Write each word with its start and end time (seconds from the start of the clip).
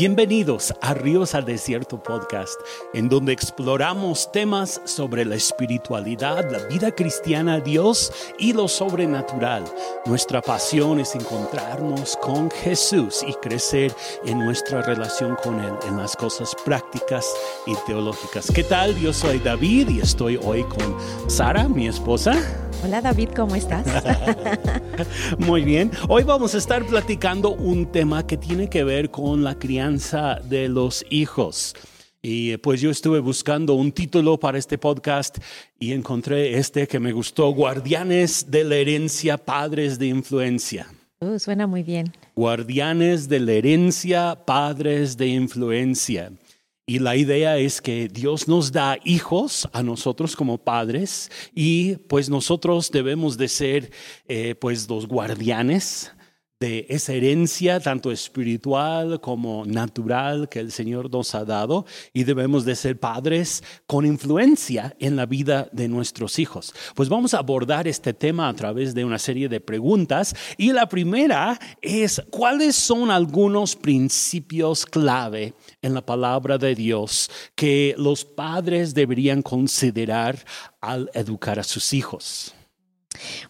Bienvenidos 0.00 0.72
a 0.80 0.94
Ríos 0.94 1.34
al 1.34 1.44
Desierto 1.44 2.02
Podcast, 2.02 2.58
en 2.94 3.10
donde 3.10 3.34
exploramos 3.34 4.32
temas 4.32 4.80
sobre 4.86 5.26
la 5.26 5.34
espiritualidad, 5.34 6.50
la 6.50 6.66
vida 6.68 6.90
cristiana, 6.90 7.60
Dios 7.60 8.10
y 8.38 8.54
lo 8.54 8.66
sobrenatural. 8.66 9.62
Nuestra 10.06 10.40
pasión 10.40 11.00
es 11.00 11.14
encontrarnos 11.14 12.16
con 12.16 12.50
Jesús 12.50 13.22
y 13.28 13.34
crecer 13.34 13.92
en 14.24 14.38
nuestra 14.38 14.80
relación 14.80 15.36
con 15.36 15.60
Él 15.60 15.74
en 15.86 15.98
las 15.98 16.16
cosas 16.16 16.56
prácticas 16.64 17.26
y 17.66 17.74
teológicas. 17.86 18.50
¿Qué 18.50 18.64
tal? 18.64 18.96
Yo 18.96 19.12
soy 19.12 19.38
David 19.38 19.90
y 19.90 20.00
estoy 20.00 20.40
hoy 20.42 20.64
con 20.64 20.96
Sara, 21.28 21.68
mi 21.68 21.88
esposa. 21.88 22.69
Hola 22.82 23.02
David, 23.02 23.28
¿cómo 23.36 23.54
estás? 23.56 23.86
Muy 25.38 25.64
bien. 25.64 25.90
Hoy 26.08 26.22
vamos 26.24 26.54
a 26.54 26.58
estar 26.58 26.84
platicando 26.86 27.50
un 27.50 27.92
tema 27.92 28.26
que 28.26 28.38
tiene 28.38 28.70
que 28.70 28.84
ver 28.84 29.10
con 29.10 29.44
la 29.44 29.58
crianza 29.58 30.40
de 30.48 30.68
los 30.68 31.04
hijos. 31.10 31.74
Y 32.22 32.56
pues 32.58 32.80
yo 32.80 32.90
estuve 32.90 33.20
buscando 33.20 33.74
un 33.74 33.92
título 33.92 34.40
para 34.40 34.56
este 34.56 34.78
podcast 34.78 35.38
y 35.78 35.92
encontré 35.92 36.56
este 36.56 36.88
que 36.88 37.00
me 37.00 37.12
gustó, 37.12 37.50
Guardianes 37.50 38.50
de 38.50 38.64
la 38.64 38.76
herencia, 38.76 39.36
padres 39.36 39.98
de 39.98 40.06
influencia. 40.06 40.86
Uh, 41.20 41.38
suena 41.38 41.66
muy 41.66 41.82
bien. 41.82 42.12
Guardianes 42.34 43.28
de 43.28 43.40
la 43.40 43.52
herencia, 43.52 44.42
padres 44.46 45.18
de 45.18 45.26
influencia. 45.26 46.32
Y 46.90 46.98
la 46.98 47.14
idea 47.14 47.56
es 47.56 47.80
que 47.80 48.08
Dios 48.08 48.48
nos 48.48 48.72
da 48.72 48.98
hijos 49.04 49.68
a 49.72 49.80
nosotros 49.80 50.34
como 50.34 50.58
padres 50.58 51.30
y 51.54 51.94
pues 52.08 52.28
nosotros 52.28 52.90
debemos 52.90 53.38
de 53.38 53.46
ser 53.46 53.92
eh, 54.26 54.56
pues 54.56 54.88
los 54.88 55.06
guardianes 55.06 56.10
de 56.58 56.84
esa 56.90 57.14
herencia, 57.14 57.80
tanto 57.80 58.10
espiritual 58.10 59.18
como 59.20 59.64
natural 59.64 60.48
que 60.50 60.58
el 60.58 60.72
Señor 60.72 61.10
nos 61.10 61.34
ha 61.34 61.44
dado 61.44 61.86
y 62.12 62.24
debemos 62.24 62.66
de 62.66 62.74
ser 62.74 63.00
padres 63.00 63.62
con 63.86 64.04
influencia 64.04 64.94
en 64.98 65.16
la 65.16 65.24
vida 65.24 65.70
de 65.72 65.88
nuestros 65.88 66.38
hijos. 66.38 66.74
Pues 66.94 67.08
vamos 67.08 67.32
a 67.34 67.38
abordar 67.38 67.88
este 67.88 68.12
tema 68.12 68.48
a 68.48 68.54
través 68.54 68.94
de 68.94 69.06
una 69.06 69.18
serie 69.18 69.48
de 69.48 69.60
preguntas 69.60 70.34
y 70.58 70.72
la 70.72 70.86
primera 70.86 71.58
es, 71.80 72.20
¿cuáles 72.30 72.74
son 72.74 73.10
algunos 73.10 73.74
principios 73.76 74.84
clave 74.84 75.54
en 75.82 75.94
la 75.94 76.04
palabra 76.04 76.58
de 76.58 76.74
Dios 76.74 77.30
que 77.54 77.94
los 77.98 78.24
padres 78.24 78.94
deberían 78.94 79.42
considerar 79.42 80.38
al 80.80 81.10
educar 81.14 81.58
a 81.58 81.64
sus 81.64 81.92
hijos? 81.92 82.54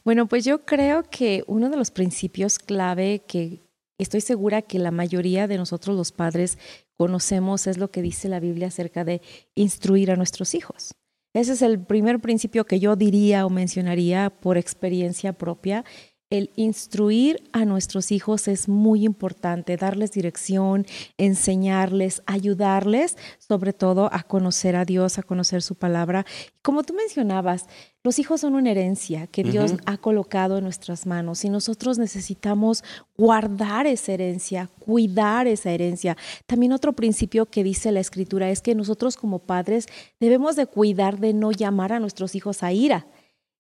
Bueno, 0.05 0.27
pues 0.27 0.45
yo 0.45 0.65
creo 0.65 1.05
que 1.05 1.45
uno 1.47 1.71
de 1.71 1.77
los 1.77 1.91
principios 1.91 2.59
clave 2.59 3.23
que 3.27 3.61
estoy 3.99 4.21
segura 4.21 4.63
que 4.63 4.79
la 4.79 4.91
mayoría 4.91 5.47
de 5.47 5.59
nosotros 5.59 5.97
los 5.97 6.13
padres 6.13 6.59
conocemos 6.97 7.67
es 7.67 7.79
lo 7.79 7.91
que 7.91 8.03
dice 8.03 8.29
la 8.29 8.41
Biblia 8.41 8.69
acerca 8.69 9.05
de 9.05 9.21
instruir 9.55 10.11
a 10.11 10.17
nuestros 10.17 10.55
hijos. 10.55 10.95
Ese 11.33 11.53
es 11.53 11.63
el 11.63 11.79
primer 11.79 12.21
principio 12.21 12.67
que 12.67 12.81
yo 12.81 12.97
diría 12.97 13.47
o 13.47 13.51
mencionaría 13.51 14.31
por 14.31 14.59
experiencia 14.59 15.33
propia 15.33 15.85
el 16.31 16.51
instruir 16.55 17.43
a 17.53 17.65
nuestros 17.65 18.13
hijos 18.13 18.47
es 18.47 18.69
muy 18.69 19.05
importante, 19.05 19.77
darles 19.77 20.13
dirección, 20.13 20.87
enseñarles, 21.19 22.23
ayudarles, 22.25 23.17
sobre 23.39 23.73
todo 23.73 24.09
a 24.13 24.23
conocer 24.23 24.77
a 24.77 24.85
Dios, 24.85 25.19
a 25.19 25.25
conocer 25.25 25.61
su 25.61 25.75
palabra. 25.75 26.25
Como 26.63 26.85
tú 26.85 26.95
mencionabas, 26.95 27.67
los 28.05 28.21
hijos 28.21 28.43
son 28.43 28.55
una 28.55 28.71
herencia 28.71 29.27
que 29.27 29.43
Dios 29.43 29.75
ha 29.87 29.97
colocado 29.99 30.59
en 30.59 30.65
nuestras 30.65 31.05
manos 31.05 31.45
y 31.45 31.51
nosotros 31.51 31.99
necesitamos 31.99 32.85
guardar 33.19 33.89
esa 33.89 34.13
herencia, 34.13 34.71
cuidar 34.79 35.49
esa 35.49 35.73
herencia. 35.73 36.17
También 36.47 36.73
otro 36.73 36.93
principio 36.93 37.47
que 37.47 37.65
dice 37.65 37.91
la 37.91 38.01
escritura 38.01 38.51
es 38.51 38.63
que 38.63 38.77
nosotros 38.77 39.17
como 39.17 39.41
padres 39.41 39.87
debemos 40.21 40.55
de 40.55 40.67
cuidar 40.67 41.19
de 41.19 41.35
no 41.35 41.51
llamar 41.51 41.93
a 41.93 42.01
nuestros 42.01 42.37
hijos 42.37 42.63
a 42.63 42.73
ira 42.73 43.07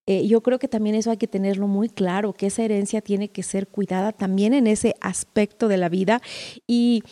eh, 0.07 0.27
yo 0.27 0.43
creo 0.43 0.59
que 0.59 0.69
también 0.69 0.97
eso 0.97 1.11
hay 1.11 1.17
que 1.17 1.29
tenerlo 1.29 1.69
muy 1.69 1.89
claro, 1.89 2.33
que 2.33 2.47
esa 2.47 2.63
herencia 2.63 3.01
tiene 3.01 3.29
que 3.29 3.43
ser 3.43 3.69
cuidada 3.69 4.13
también 4.13 4.55
en 4.55 4.67
ese 4.67 4.95
aspecto 5.01 5.69
de 5.69 5.77
la 5.77 5.89
vida. 5.89 6.21
Y 6.67 7.03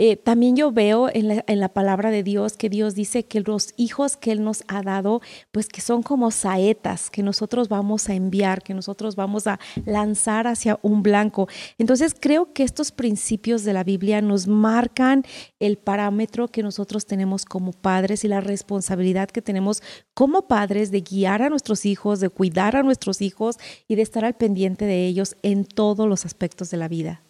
eh, 0.00 0.14
también 0.14 0.54
yo 0.54 0.70
veo 0.70 1.08
en 1.12 1.26
la, 1.26 1.44
en 1.48 1.58
la, 1.58 1.70
palabra 1.70 2.12
de 2.12 2.22
Dios 2.22 2.56
que 2.56 2.68
Dios 2.68 2.94
dice 2.94 3.24
que 3.24 3.40
los 3.40 3.74
hijos 3.76 4.16
que 4.16 4.30
Él 4.30 4.44
nos 4.44 4.62
ha 4.68 4.82
dado, 4.82 5.20
pues 5.50 5.66
que 5.66 5.80
son 5.80 6.04
como 6.04 6.30
saetas 6.30 7.10
que 7.10 7.24
nosotros 7.24 7.68
vamos 7.68 8.08
a 8.08 8.14
enviar, 8.14 8.62
que 8.62 8.74
nosotros 8.74 9.16
vamos 9.16 9.48
a 9.48 9.58
lanzar 9.86 10.46
hacia 10.46 10.78
un 10.82 11.02
blanco. 11.02 11.48
Entonces 11.78 12.14
creo 12.16 12.52
que 12.52 12.62
estos 12.62 12.92
principios 12.92 13.64
de 13.64 13.72
la 13.72 13.82
Biblia 13.82 14.22
nos 14.22 14.46
marcan 14.46 15.24
el 15.58 15.78
parámetro 15.78 16.46
que 16.46 16.62
nosotros 16.62 17.04
tenemos 17.04 17.44
como 17.44 17.72
padres 17.72 18.22
y 18.22 18.28
la 18.28 18.40
responsabilidad 18.40 19.28
que 19.28 19.42
tenemos 19.42 19.82
como 20.14 20.46
padres 20.46 20.92
de 20.92 21.00
guiar 21.00 21.42
a 21.42 21.50
nuestros 21.50 21.84
hijos, 21.84 22.20
de 22.20 22.28
cuidar 22.28 22.76
a 22.76 22.84
nuestros 22.84 23.20
hijos 23.20 23.56
y 23.88 23.96
de 23.96 24.02
estar 24.02 24.24
al 24.24 24.34
pendiente 24.34 24.84
de 24.84 25.08
ellos 25.08 25.34
en 25.42 25.64
todos 25.64 26.08
los 26.08 26.24
aspectos 26.24 26.70
de 26.70 26.76
la 26.76 26.86
vida. 26.86 27.22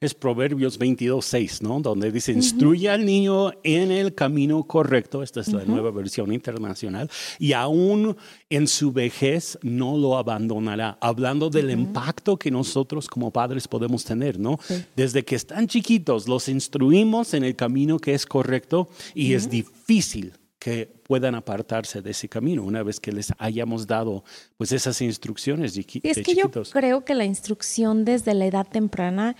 Es 0.00 0.14
Proverbios 0.14 0.76
22, 0.76 1.24
6, 1.24 1.62
¿no? 1.62 1.78
Donde 1.78 2.10
dice, 2.10 2.32
instruye 2.32 2.88
al 2.88 3.04
niño 3.04 3.52
en 3.62 3.92
el 3.92 4.12
camino 4.12 4.64
correcto, 4.64 5.22
esta 5.22 5.40
es 5.40 5.52
la 5.52 5.64
nueva 5.64 5.92
versión 5.92 6.32
internacional, 6.32 7.08
y 7.38 7.52
aún 7.52 8.16
en 8.48 8.66
su 8.66 8.90
vejez 8.90 9.56
no 9.62 9.96
lo 9.96 10.18
abandonará, 10.18 10.98
hablando 11.00 11.48
del 11.48 11.70
impacto 11.70 12.36
que 12.36 12.50
nosotros 12.50 13.06
como 13.06 13.30
padres 13.30 13.68
podemos 13.68 14.04
tener, 14.04 14.40
¿no? 14.40 14.58
Desde 14.96 15.24
que 15.24 15.36
están 15.36 15.68
chiquitos, 15.68 16.26
los 16.26 16.48
instruimos 16.48 17.32
en 17.32 17.44
el 17.44 17.54
camino 17.54 18.00
que 18.00 18.14
es 18.14 18.26
correcto 18.26 18.88
y 19.14 19.34
es 19.34 19.48
difícil 19.48 20.32
que 20.60 20.86
puedan 20.86 21.34
apartarse 21.34 22.02
de 22.02 22.10
ese 22.10 22.28
camino 22.28 22.62
una 22.62 22.82
vez 22.82 23.00
que 23.00 23.12
les 23.12 23.32
hayamos 23.38 23.86
dado 23.86 24.22
pues 24.58 24.70
esas 24.72 25.00
instrucciones 25.00 25.74
de, 25.74 25.86
es 26.02 26.18
que 26.18 26.34
Yo 26.34 26.50
creo 26.50 27.04
que 27.04 27.14
la 27.14 27.24
instrucción 27.24 28.04
desde 28.04 28.34
la 28.34 28.44
edad 28.44 28.68
temprana 28.68 29.36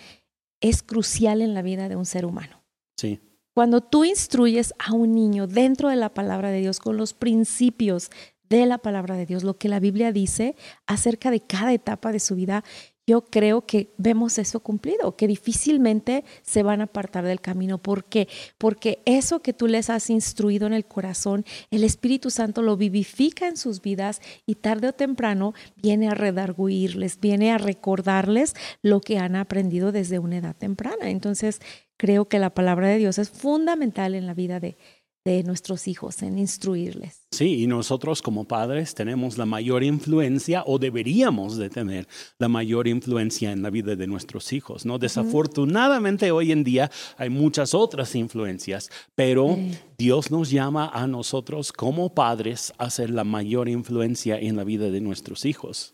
es 0.60 0.82
crucial 0.82 1.42
en 1.42 1.53
la 1.53 1.62
vida 1.62 1.88
de 1.88 1.97
un 1.97 2.06
ser 2.06 2.25
humano. 2.25 2.64
Sí. 2.97 3.20
Cuando 3.54 3.82
tú 3.82 4.04
instruyes 4.04 4.72
a 4.78 4.94
un 4.94 5.14
niño 5.14 5.47
dentro 5.47 5.91
de 5.91 5.97
la 5.97 6.14
palabra 6.14 6.50
de 6.50 6.60
Dios 6.60 6.78
con 6.78 6.97
los 6.97 7.12
principios 7.12 8.10
de 8.48 8.64
la 8.64 8.78
palabra 8.78 9.16
de 9.16 9.26
Dios, 9.26 9.44
lo 9.44 9.59
que 9.59 9.69
la 9.69 9.78
Biblia 9.78 10.12
dice 10.12 10.56
acerca 10.86 11.30
de 11.30 11.41
cada 11.41 11.75
etapa 11.75 12.12
de 12.12 12.20
su 12.20 12.34
vida, 12.34 12.64
yo 13.10 13.25
creo 13.25 13.66
que 13.66 13.93
vemos 13.98 14.38
eso 14.38 14.60
cumplido, 14.60 15.16
que 15.16 15.26
difícilmente 15.26 16.22
se 16.43 16.62
van 16.62 16.81
a 16.81 16.84
apartar 16.84 17.25
del 17.25 17.41
camino. 17.41 17.78
¿Por 17.78 18.04
qué? 18.04 18.28
Porque 18.56 19.03
eso 19.04 19.43
que 19.43 19.53
tú 19.53 19.66
les 19.66 19.91
has 19.91 20.10
instruido 20.10 20.69
en 20.69 20.75
el 20.75 20.84
corazón, 20.84 21.44
el 21.72 21.82
Espíritu 21.82 22.31
Santo 22.31 22.62
lo 22.62 22.76
vivifica 22.76 23.48
en 23.48 23.56
sus 23.56 23.82
vidas 23.82 24.21
y 24.47 24.54
tarde 24.54 24.87
o 24.87 24.93
temprano 24.93 25.54
viene 25.75 26.09
a 26.09 26.15
redarguirles, 26.15 27.19
viene 27.19 27.50
a 27.50 27.59
recordarles 27.59 28.54
lo 28.81 29.00
que 29.00 29.19
han 29.19 29.34
aprendido 29.34 29.91
desde 29.91 30.21
una 30.21 30.37
edad 30.37 30.54
temprana. 30.54 31.10
Entonces, 31.10 31.60
creo 31.97 32.28
que 32.28 32.38
la 32.38 32.54
palabra 32.54 32.87
de 32.87 32.98
Dios 32.98 33.19
es 33.19 33.28
fundamental 33.31 34.15
en 34.15 34.27
la 34.27 34.34
vida 34.34 34.60
de, 34.60 34.77
de 35.25 35.42
nuestros 35.42 35.86
hijos, 35.86 36.22
en 36.22 36.38
instruirles. 36.38 37.26
Sí, 37.31 37.62
y 37.62 37.66
nosotros 37.66 38.22
como 38.22 38.47
padres 38.47 38.94
tenemos 38.94 39.36
la 39.36 39.44
mayor 39.44 39.84
influencia 39.84 40.62
o 40.66 40.78
deberíamos 40.78 41.58
de 41.58 41.69
tener 41.69 42.08
la 42.38 42.48
mayor 42.48 42.88
influencia 42.88 43.53
en 43.53 43.62
la 43.62 43.69
vida 43.69 43.97
de 43.97 44.06
nuestros 44.06 44.53
hijos, 44.53 44.86
¿no? 44.86 44.98
Desafortunadamente 44.98 46.30
hoy 46.30 46.53
en 46.53 46.64
día 46.64 46.91
hay 47.19 47.28
muchas 47.28 47.75
otras 47.75 48.14
influencias, 48.14 48.91
pero 49.14 49.59
Dios 49.98 50.30
nos 50.30 50.50
llama 50.50 50.91
a 50.92 51.06
nosotros 51.06 51.72
como 51.72 52.14
padres 52.14 52.72
a 52.78 52.88
ser 52.88 53.10
la 53.10 53.25
mayor 53.25 53.69
influencia 53.69 54.38
en 54.38 54.56
la 54.56 54.64
vida 54.64 54.91
de 54.91 55.00
nuestros 55.03 55.44
hijos. 55.44 55.92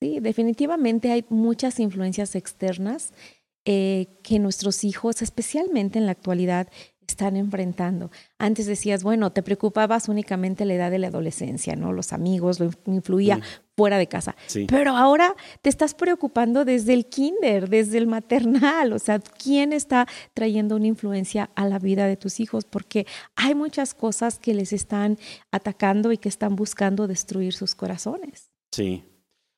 Sí, 0.00 0.18
definitivamente 0.20 1.12
hay 1.12 1.24
muchas 1.30 1.78
influencias 1.80 2.34
externas 2.34 3.12
eh, 3.68 4.06
que 4.22 4.38
nuestros 4.38 4.84
hijos, 4.84 5.22
especialmente 5.22 5.98
en 5.98 6.06
la 6.06 6.12
actualidad, 6.12 6.68
están 7.12 7.36
enfrentando. 7.36 8.10
Antes 8.38 8.66
decías, 8.66 9.02
bueno, 9.02 9.32
te 9.32 9.42
preocupabas 9.42 10.08
únicamente 10.08 10.64
la 10.64 10.74
edad 10.74 10.90
de 10.90 10.98
la 10.98 11.08
adolescencia, 11.08 11.76
¿no? 11.76 11.92
Los 11.92 12.12
amigos, 12.12 12.60
lo 12.60 12.70
influía 12.86 13.38
mm. 13.38 13.42
fuera 13.76 13.98
de 13.98 14.06
casa. 14.06 14.36
Pero 14.68 14.96
ahora 14.96 15.34
te 15.62 15.68
estás 15.68 15.94
preocupando 15.94 16.64
desde 16.64 16.94
el 16.94 17.06
kinder, 17.06 17.68
desde 17.68 17.98
el 17.98 18.06
maternal, 18.06 18.92
o 18.92 18.98
sea, 18.98 19.18
¿quién 19.18 19.72
está 19.72 20.06
trayendo 20.34 20.76
una 20.76 20.86
influencia 20.86 21.50
a 21.54 21.66
la 21.66 21.78
vida 21.78 22.06
de 22.06 22.16
tus 22.16 22.40
hijos? 22.40 22.64
Porque 22.64 23.06
hay 23.36 23.54
muchas 23.54 23.94
cosas 23.94 24.38
que 24.38 24.54
les 24.54 24.72
están 24.72 25.18
atacando 25.50 26.12
y 26.12 26.18
que 26.18 26.28
están 26.28 26.56
buscando 26.56 27.06
destruir 27.06 27.52
sus 27.52 27.74
corazones. 27.74 28.50
Sí, 28.72 29.04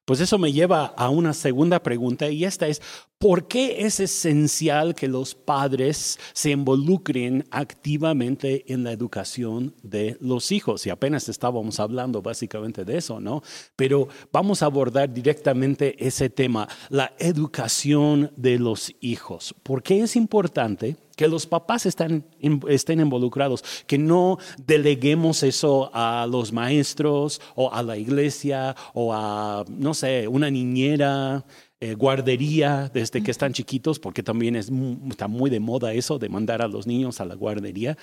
pues 0.08 0.20
eso 0.20 0.38
me 0.38 0.54
lleva 0.54 0.86
a 0.96 1.10
una 1.10 1.34
segunda 1.34 1.82
pregunta 1.82 2.30
y 2.30 2.46
esta 2.46 2.66
es, 2.66 2.80
¿por 3.18 3.46
qué 3.46 3.84
es 3.84 4.00
esencial 4.00 4.94
que 4.94 5.06
los 5.06 5.34
padres 5.34 6.18
se 6.32 6.50
involucren 6.50 7.44
activamente 7.50 8.72
en 8.72 8.84
la 8.84 8.92
educación 8.92 9.74
de 9.82 10.16
los 10.22 10.50
hijos? 10.50 10.86
Y 10.86 10.90
apenas 10.90 11.28
estábamos 11.28 11.78
hablando 11.78 12.22
básicamente 12.22 12.86
de 12.86 12.96
eso, 12.96 13.20
¿no? 13.20 13.42
Pero 13.76 14.08
vamos 14.32 14.62
a 14.62 14.66
abordar 14.66 15.12
directamente 15.12 15.94
ese 16.02 16.30
tema, 16.30 16.66
la 16.88 17.12
educación 17.18 18.32
de 18.34 18.58
los 18.58 18.94
hijos. 19.02 19.54
¿Por 19.62 19.82
qué 19.82 20.00
es 20.00 20.16
importante 20.16 20.96
que 21.18 21.26
los 21.26 21.48
papás 21.48 21.84
están, 21.84 22.24
estén 22.68 23.00
involucrados, 23.00 23.64
que 23.88 23.98
no 23.98 24.38
deleguemos 24.64 25.42
eso 25.42 25.90
a 25.92 26.28
los 26.30 26.52
maestros 26.52 27.40
o 27.56 27.74
a 27.74 27.82
la 27.82 27.96
iglesia 27.96 28.76
o 28.94 29.12
a, 29.12 29.64
no 29.68 29.94
sé, 29.94 30.28
una 30.28 30.48
niñera. 30.48 31.44
Eh, 31.80 31.94
guardería 31.94 32.90
desde 32.92 33.22
que 33.22 33.30
están 33.30 33.52
chiquitos, 33.52 34.00
porque 34.00 34.24
también 34.24 34.56
es, 34.56 34.68
está 35.08 35.28
muy 35.28 35.48
de 35.48 35.60
moda 35.60 35.92
eso 35.92 36.18
de 36.18 36.28
mandar 36.28 36.60
a 36.60 36.66
los 36.66 36.88
niños 36.88 37.20
a 37.20 37.24
la 37.24 37.36
guardería. 37.36 37.96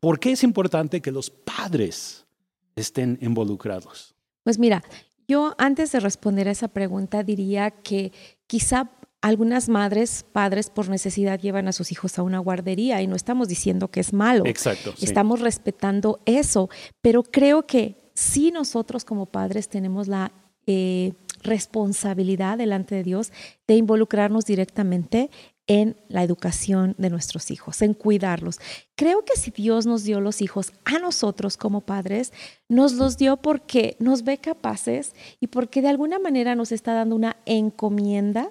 ¿Por 0.00 0.18
qué 0.18 0.32
es 0.32 0.42
importante 0.42 1.00
que 1.00 1.12
los 1.12 1.30
padres 1.30 2.26
estén 2.74 3.20
involucrados? 3.22 4.16
Pues 4.42 4.58
mira, 4.58 4.82
yo 5.28 5.54
antes 5.58 5.92
de 5.92 6.00
responder 6.00 6.48
a 6.48 6.50
esa 6.50 6.66
pregunta 6.66 7.22
diría 7.22 7.70
que 7.70 8.10
quizá 8.48 8.90
algunas 9.22 9.68
madres, 9.68 10.24
padres 10.32 10.70
por 10.70 10.88
necesidad 10.88 11.38
llevan 11.38 11.68
a 11.68 11.72
sus 11.72 11.92
hijos 11.92 12.18
a 12.18 12.22
una 12.22 12.38
guardería 12.38 13.02
y 13.02 13.06
no 13.06 13.16
estamos 13.16 13.48
diciendo 13.48 13.88
que 13.88 14.00
es 14.00 14.12
malo. 14.12 14.46
Exacto. 14.46 14.94
Estamos 15.00 15.40
respetando 15.40 16.20
eso, 16.24 16.70
pero 17.02 17.22
creo 17.22 17.66
que 17.66 17.96
sí 18.14 18.50
nosotros 18.50 19.04
como 19.04 19.26
padres 19.26 19.68
tenemos 19.68 20.08
la 20.08 20.32
eh, 20.66 21.12
responsabilidad 21.42 22.58
delante 22.58 22.94
de 22.94 23.02
Dios 23.02 23.32
de 23.66 23.76
involucrarnos 23.76 24.44
directamente 24.44 25.30
en 25.66 25.96
la 26.08 26.24
educación 26.24 26.96
de 26.98 27.10
nuestros 27.10 27.50
hijos, 27.50 27.80
en 27.80 27.94
cuidarlos. 27.94 28.58
Creo 28.96 29.24
que 29.24 29.36
si 29.36 29.52
Dios 29.52 29.86
nos 29.86 30.02
dio 30.02 30.20
los 30.20 30.42
hijos 30.42 30.72
a 30.84 30.98
nosotros 30.98 31.56
como 31.56 31.82
padres, 31.82 32.32
nos 32.68 32.94
los 32.94 33.16
dio 33.16 33.36
porque 33.36 33.96
nos 34.00 34.24
ve 34.24 34.38
capaces 34.38 35.14
y 35.38 35.46
porque 35.46 35.80
de 35.80 35.88
alguna 35.88 36.18
manera 36.18 36.56
nos 36.56 36.72
está 36.72 36.92
dando 36.92 37.14
una 37.14 37.36
encomienda 37.46 38.50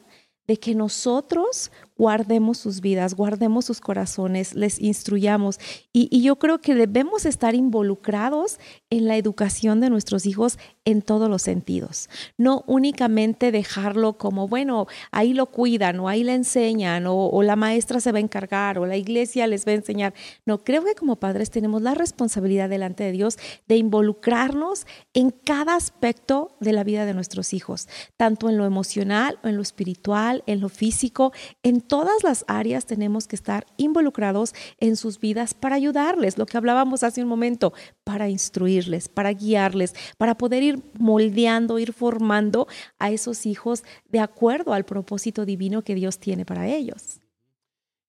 de 0.50 0.58
que 0.58 0.74
nosotros 0.74 1.72
guardemos 2.00 2.58
sus 2.58 2.82
vidas, 2.82 3.14
guardemos 3.14 3.66
sus 3.66 3.82
corazones, 3.82 4.56
les 4.56 4.80
instruyamos. 4.82 5.60
Y, 5.94 6.22
yo 6.22 6.38
creo 6.38 6.60
que 6.60 6.74
debemos 6.74 7.26
estar 7.26 7.54
involucrados 7.54 8.58
en 8.90 9.06
la 9.08 9.18
educación 9.18 9.80
de 9.80 9.92
nuestros 9.92 10.26
hijos 10.26 10.58
en 10.86 11.04
todos 11.04 11.30
los 11.30 11.44
sentidos. 11.44 12.10
No 12.38 12.64
únicamente 12.66 13.52
dejarlo 13.52 14.18
como, 14.18 14.48
bueno, 14.48 14.88
ahí 15.12 15.34
lo 15.34 15.46
cuidan 15.46 16.00
o 16.00 16.10
ahí 16.10 16.24
le 16.24 16.34
enseñan 16.34 17.06
o, 17.08 17.44
la 17.44 17.56
maestra 17.56 18.00
se 18.00 18.12
va 18.12 18.18
a 18.18 18.22
encargar 18.22 18.80
o 18.80 18.86
la 18.88 18.98
iglesia 18.98 19.46
les 19.46 19.68
va 19.68 19.72
a 19.72 19.76
enseñar. 19.76 20.14
No, 20.46 20.64
creo 20.64 20.84
que 20.84 20.96
como 20.96 21.18
padres 21.18 21.52
tenemos 21.52 21.82
la 21.82 21.94
responsabilidad 21.94 22.70
delante 22.70 23.04
de 23.04 23.12
Dios 23.12 23.38
de 23.68 23.78
involucrarnos 23.78 24.88
en 25.14 25.30
cada 25.32 25.76
aspecto 25.76 26.56
de 26.60 26.74
la 26.74 26.84
vida 26.84 27.06
de 27.06 27.14
nuestros 27.14 27.54
hijos, 27.54 27.88
tanto 28.18 28.50
en 28.50 28.58
lo 28.58 28.66
emocional 28.66 29.38
en 29.44 29.56
lo 29.56 29.62
espiritual, 29.62 30.44
en 30.46 30.60
lo 30.60 30.70
físico, 30.70 31.34
en 31.64 31.82
todas 31.90 32.24
las 32.24 32.46
áreas 32.48 32.86
tenemos 32.86 33.28
que 33.28 33.36
estar 33.36 33.66
involucrados 33.76 34.54
en 34.80 34.96
sus 34.96 35.20
vidas 35.20 35.54
para 35.54 35.76
ayudarles, 35.76 36.38
lo 36.38 36.46
que 36.46 36.56
hablábamos 36.56 37.04
hace 37.04 37.22
un 37.22 37.28
momento, 37.28 37.74
para 38.06 38.30
instruirles, 38.30 39.10
para 39.10 39.34
guiarles, 39.34 39.94
para 40.18 40.38
poder 40.38 40.64
ir 40.64 40.80
moldeando, 40.98 41.80
ir 41.80 41.92
formando 41.92 42.68
a 42.98 43.12
esos 43.12 43.46
hijos 43.46 43.84
de 44.08 44.22
acuerdo 44.22 44.74
al 44.74 44.86
propósito 44.86 45.46
divino 45.46 45.82
que 45.82 45.96
Dios 45.96 46.20
tiene 46.20 46.46
para 46.46 46.68
ellos. 46.70 47.20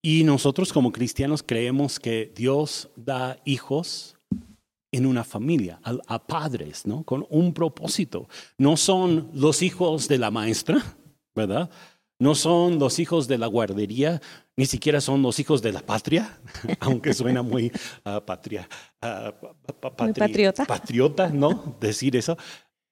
Y 0.03 0.25
nosotros 0.25 0.73
como 0.73 0.93
cristianos 0.93 1.43
creemos 1.43 1.99
que 1.99 2.33
Dios 2.37 2.91
da 2.97 3.39
hijos 3.45 4.17
en 4.93 5.07
una 5.07 5.25
familia, 5.25 5.81
a, 5.85 6.27
padres, 6.27 6.87
¿no? 6.87 7.05
Con 7.05 7.27
un 7.31 7.55
propósito. 7.55 8.29
No 8.59 8.77
son 8.77 9.31
los 9.35 9.63
hijos 9.63 10.09
de 10.09 10.19
la 10.19 10.31
maestra, 10.31 10.83
¿verdad? 11.35 11.71
No 12.21 12.35
son 12.35 12.79
los 12.79 12.99
hijos 12.99 13.29
de 13.29 13.39
la 13.39 13.47
guardería, 13.47 14.21
ni 14.55 14.67
siquiera 14.67 15.01
son 15.01 15.23
los 15.23 15.41
hijos 15.41 15.63
de 15.63 15.73
la 15.73 15.81
patria, 15.81 16.39
aunque 16.81 17.15
suena 17.15 17.43
muy 17.43 17.73
uh, 18.05 18.21
patria, 18.25 18.69
uh, 19.03 19.97
patriota. 19.97 20.67
Patriota, 20.67 21.29
¿no? 21.31 21.77
Decir 21.81 22.15
eso. 22.17 22.37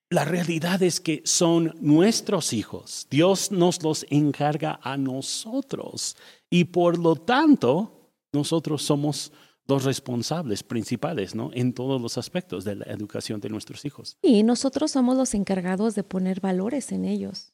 La 0.09 0.25
realidad 0.25 0.83
es 0.83 0.99
que 0.99 1.21
son 1.27 1.75
nuestros 1.83 2.55
hijos. 2.55 3.07
Dios 3.11 3.53
nos 3.53 3.83
los 3.83 4.07
encarga 4.09 4.81
a 4.83 4.97
nosotros 4.97 6.17
y 6.49 6.65
por 6.65 6.99
lo 6.99 7.15
tanto 7.15 8.15
nosotros 8.33 8.83
somos 8.83 9.31
los 9.67 9.85
responsables 9.85 10.63
principales, 10.63 11.35
¿no? 11.35 11.51
En 11.53 11.75
todos 11.75 12.01
los 12.01 12.17
aspectos 12.17 12.65
de 12.65 12.77
la 12.77 12.85
educación 12.87 13.41
de 13.41 13.51
nuestros 13.51 13.85
hijos. 13.85 14.17
Y 14.23 14.43
nosotros 14.43 14.93
somos 14.93 15.19
los 15.19 15.35
encargados 15.35 15.95
de 15.95 16.03
poner 16.03 16.41
valores 16.41 16.91
en 16.93 17.05
ellos. 17.05 17.53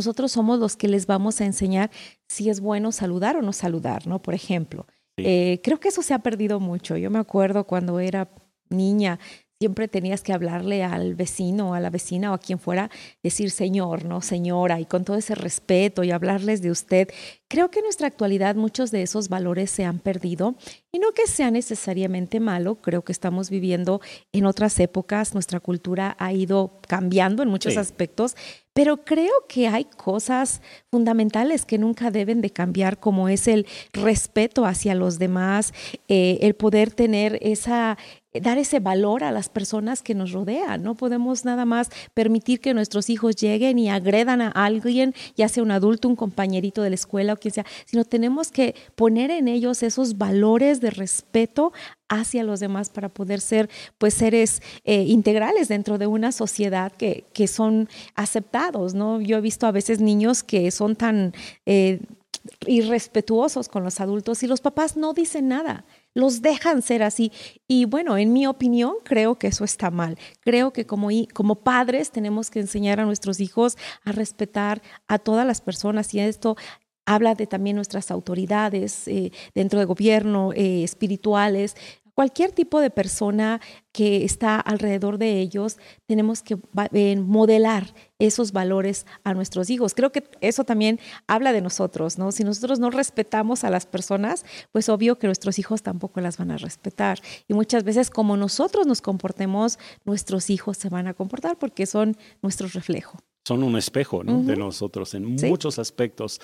Nosotros 0.00 0.32
somos 0.32 0.58
los 0.58 0.76
que 0.76 0.88
les 0.88 1.04
vamos 1.06 1.42
a 1.42 1.44
enseñar 1.44 1.90
si 2.26 2.48
es 2.48 2.60
bueno 2.60 2.90
saludar 2.90 3.36
o 3.36 3.42
no 3.42 3.52
saludar, 3.52 4.06
¿no? 4.06 4.22
Por 4.22 4.32
ejemplo, 4.32 4.86
eh, 5.18 5.60
creo 5.62 5.78
que 5.78 5.88
eso 5.88 6.00
se 6.00 6.14
ha 6.14 6.20
perdido 6.20 6.58
mucho. 6.58 6.96
Yo 6.96 7.10
me 7.10 7.18
acuerdo 7.18 7.64
cuando 7.64 8.00
era 8.00 8.30
niña, 8.70 9.18
siempre 9.58 9.88
tenías 9.88 10.22
que 10.22 10.32
hablarle 10.32 10.82
al 10.84 11.14
vecino, 11.14 11.74
a 11.74 11.80
la 11.80 11.90
vecina 11.90 12.30
o 12.30 12.34
a 12.34 12.38
quien 12.38 12.58
fuera, 12.58 12.90
decir 13.22 13.50
señor, 13.50 14.06
no 14.06 14.22
señora, 14.22 14.80
y 14.80 14.86
con 14.86 15.04
todo 15.04 15.18
ese 15.18 15.34
respeto 15.34 16.02
y 16.02 16.12
hablarles 16.12 16.62
de 16.62 16.70
usted. 16.70 17.08
Creo 17.46 17.70
que 17.70 17.80
en 17.80 17.84
nuestra 17.84 18.06
actualidad 18.06 18.56
muchos 18.56 18.90
de 18.90 19.02
esos 19.02 19.28
valores 19.28 19.70
se 19.70 19.84
han 19.84 19.98
perdido 19.98 20.54
y 20.90 20.98
no 20.98 21.12
que 21.12 21.26
sea 21.26 21.50
necesariamente 21.50 22.40
malo, 22.40 22.76
creo 22.76 23.04
que 23.04 23.12
estamos 23.12 23.50
viviendo 23.50 24.00
en 24.32 24.46
otras 24.46 24.80
épocas, 24.80 25.34
nuestra 25.34 25.60
cultura 25.60 26.16
ha 26.18 26.32
ido 26.32 26.80
cambiando 26.88 27.42
en 27.42 27.50
muchos 27.50 27.76
aspectos, 27.76 28.36
pero 28.80 28.96
creo 29.04 29.44
que 29.46 29.68
hay 29.68 29.84
cosas 29.84 30.62
fundamentales 30.90 31.66
que 31.66 31.76
nunca 31.76 32.10
deben 32.10 32.40
de 32.40 32.48
cambiar, 32.48 32.98
como 32.98 33.28
es 33.28 33.46
el 33.46 33.66
respeto 33.92 34.64
hacia 34.64 34.94
los 34.94 35.18
demás, 35.18 35.74
eh, 36.08 36.38
el 36.40 36.54
poder 36.54 36.90
tener 36.90 37.38
esa, 37.42 37.98
dar 38.34 38.58
ese 38.58 38.78
valor 38.78 39.24
a 39.24 39.32
las 39.32 39.48
personas 39.48 40.02
que 40.02 40.14
nos 40.14 40.32
rodean. 40.32 40.82
No 40.82 40.94
podemos 40.94 41.44
nada 41.44 41.64
más 41.64 41.90
permitir 42.14 42.60
que 42.60 42.74
nuestros 42.74 43.10
hijos 43.10 43.36
lleguen 43.36 43.78
y 43.78 43.90
agredan 43.90 44.40
a 44.40 44.50
alguien, 44.50 45.14
ya 45.36 45.48
sea 45.48 45.62
un 45.62 45.72
adulto, 45.72 46.08
un 46.08 46.16
compañerito 46.16 46.82
de 46.82 46.90
la 46.90 46.94
escuela 46.94 47.32
o 47.32 47.36
quien 47.36 47.54
sea, 47.54 47.66
sino 47.86 48.04
tenemos 48.04 48.50
que 48.52 48.74
poner 48.94 49.30
en 49.30 49.48
ellos 49.48 49.82
esos 49.82 50.16
valores 50.18 50.80
de 50.80 50.90
respeto 50.90 51.72
hacia 52.08 52.42
los 52.42 52.60
demás 52.60 52.90
para 52.90 53.08
poder 53.08 53.40
ser 53.40 53.68
pues 53.98 54.14
seres 54.14 54.62
eh, 54.84 55.02
integrales 55.02 55.68
dentro 55.68 55.98
de 55.98 56.06
una 56.06 56.32
sociedad 56.32 56.92
que, 56.92 57.24
que, 57.32 57.46
son 57.46 57.88
aceptados, 58.14 58.94
¿no? 58.94 59.20
Yo 59.20 59.38
he 59.38 59.40
visto 59.40 59.66
a 59.66 59.72
veces 59.72 60.00
niños 60.00 60.42
que 60.42 60.70
son 60.70 60.96
tan 60.96 61.32
eh, 61.66 62.00
irrespetuosos 62.66 63.68
con 63.68 63.84
los 63.84 64.00
adultos 64.00 64.42
y 64.42 64.46
los 64.46 64.60
papás 64.60 64.96
no 64.96 65.12
dicen 65.12 65.48
nada 65.48 65.84
los 66.14 66.42
dejan 66.42 66.82
ser 66.82 67.02
así. 67.02 67.32
Y 67.66 67.84
bueno, 67.84 68.16
en 68.16 68.32
mi 68.32 68.46
opinión, 68.46 68.94
creo 69.04 69.38
que 69.38 69.48
eso 69.48 69.64
está 69.64 69.90
mal. 69.90 70.18
Creo 70.40 70.72
que 70.72 70.86
como, 70.86 71.08
como 71.32 71.56
padres 71.56 72.10
tenemos 72.10 72.50
que 72.50 72.60
enseñar 72.60 73.00
a 73.00 73.04
nuestros 73.04 73.40
hijos 73.40 73.76
a 74.04 74.12
respetar 74.12 74.82
a 75.08 75.18
todas 75.18 75.46
las 75.46 75.60
personas 75.60 76.12
y 76.14 76.20
esto 76.20 76.56
habla 77.06 77.34
de 77.34 77.46
también 77.46 77.76
nuestras 77.76 78.10
autoridades 78.10 79.08
eh, 79.08 79.32
dentro 79.54 79.78
del 79.78 79.88
gobierno, 79.88 80.52
eh, 80.52 80.84
espirituales, 80.84 81.76
cualquier 82.20 82.52
tipo 82.52 82.80
de 82.80 82.90
persona 82.90 83.62
que 83.92 84.26
está 84.26 84.60
alrededor 84.60 85.16
de 85.16 85.40
ellos, 85.40 85.78
tenemos 86.04 86.42
que 86.42 86.58
eh, 86.92 87.16
modelar 87.16 87.94
esos 88.18 88.52
valores 88.52 89.06
a 89.24 89.32
nuestros 89.32 89.70
hijos. 89.70 89.94
Creo 89.94 90.12
que 90.12 90.24
eso 90.42 90.64
también 90.64 91.00
habla 91.26 91.54
de 91.54 91.62
nosotros, 91.62 92.18
¿no? 92.18 92.30
Si 92.30 92.44
nosotros 92.44 92.78
no 92.78 92.90
respetamos 92.90 93.64
a 93.64 93.70
las 93.70 93.86
personas, 93.86 94.44
pues 94.70 94.90
obvio 94.90 95.18
que 95.18 95.28
nuestros 95.28 95.58
hijos 95.58 95.82
tampoco 95.82 96.20
las 96.20 96.36
van 96.36 96.50
a 96.50 96.58
respetar. 96.58 97.20
Y 97.48 97.54
muchas 97.54 97.84
veces 97.84 98.10
como 98.10 98.36
nosotros 98.36 98.86
nos 98.86 99.00
comportemos, 99.00 99.78
nuestros 100.04 100.50
hijos 100.50 100.76
se 100.76 100.90
van 100.90 101.06
a 101.06 101.14
comportar 101.14 101.58
porque 101.58 101.86
son 101.86 102.18
nuestro 102.42 102.68
reflejo. 102.68 103.16
Son 103.46 103.62
un 103.62 103.78
espejo 103.78 104.22
¿no? 104.22 104.42
de 104.42 104.56
nosotros 104.56 105.14
en 105.14 105.24
muchos 105.36 105.78
aspectos. 105.78 106.38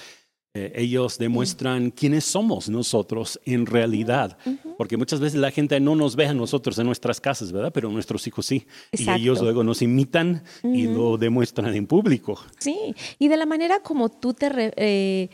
Eh, 0.57 0.73
ellos 0.75 1.19
demuestran 1.19 1.91
quiénes 1.91 2.25
somos 2.25 2.71
nosotros 2.71 3.39
en 3.45 3.67
realidad, 3.67 4.39
porque 4.79 4.97
muchas 4.97 5.21
veces 5.21 5.39
la 5.39 5.51
gente 5.51 5.79
no 5.81 5.95
nos 5.95 6.17
ve 6.17 6.27
a 6.27 6.33
nosotros 6.33 6.79
en 6.79 6.87
nuestras 6.87 7.21
casas, 7.21 7.53
¿verdad? 7.53 7.71
Pero 7.75 7.91
nuestros 7.91 8.27
hijos 8.27 8.47
sí. 8.47 8.67
Y 8.91 9.11
ellos 9.11 9.43
luego 9.43 9.63
nos 9.63 9.83
imitan 9.83 10.43
y 10.65 10.87
lo 10.87 11.19
demuestran 11.19 11.75
en 11.75 11.87
público. 11.87 12.41
Sí, 12.59 12.95
y 13.19 13.29
de 13.29 13.37
la 13.37 13.45
manera 13.45 13.81
como 13.81 14.09
tú 14.09 14.33
te... 14.33 14.73
Eh, 14.77 15.29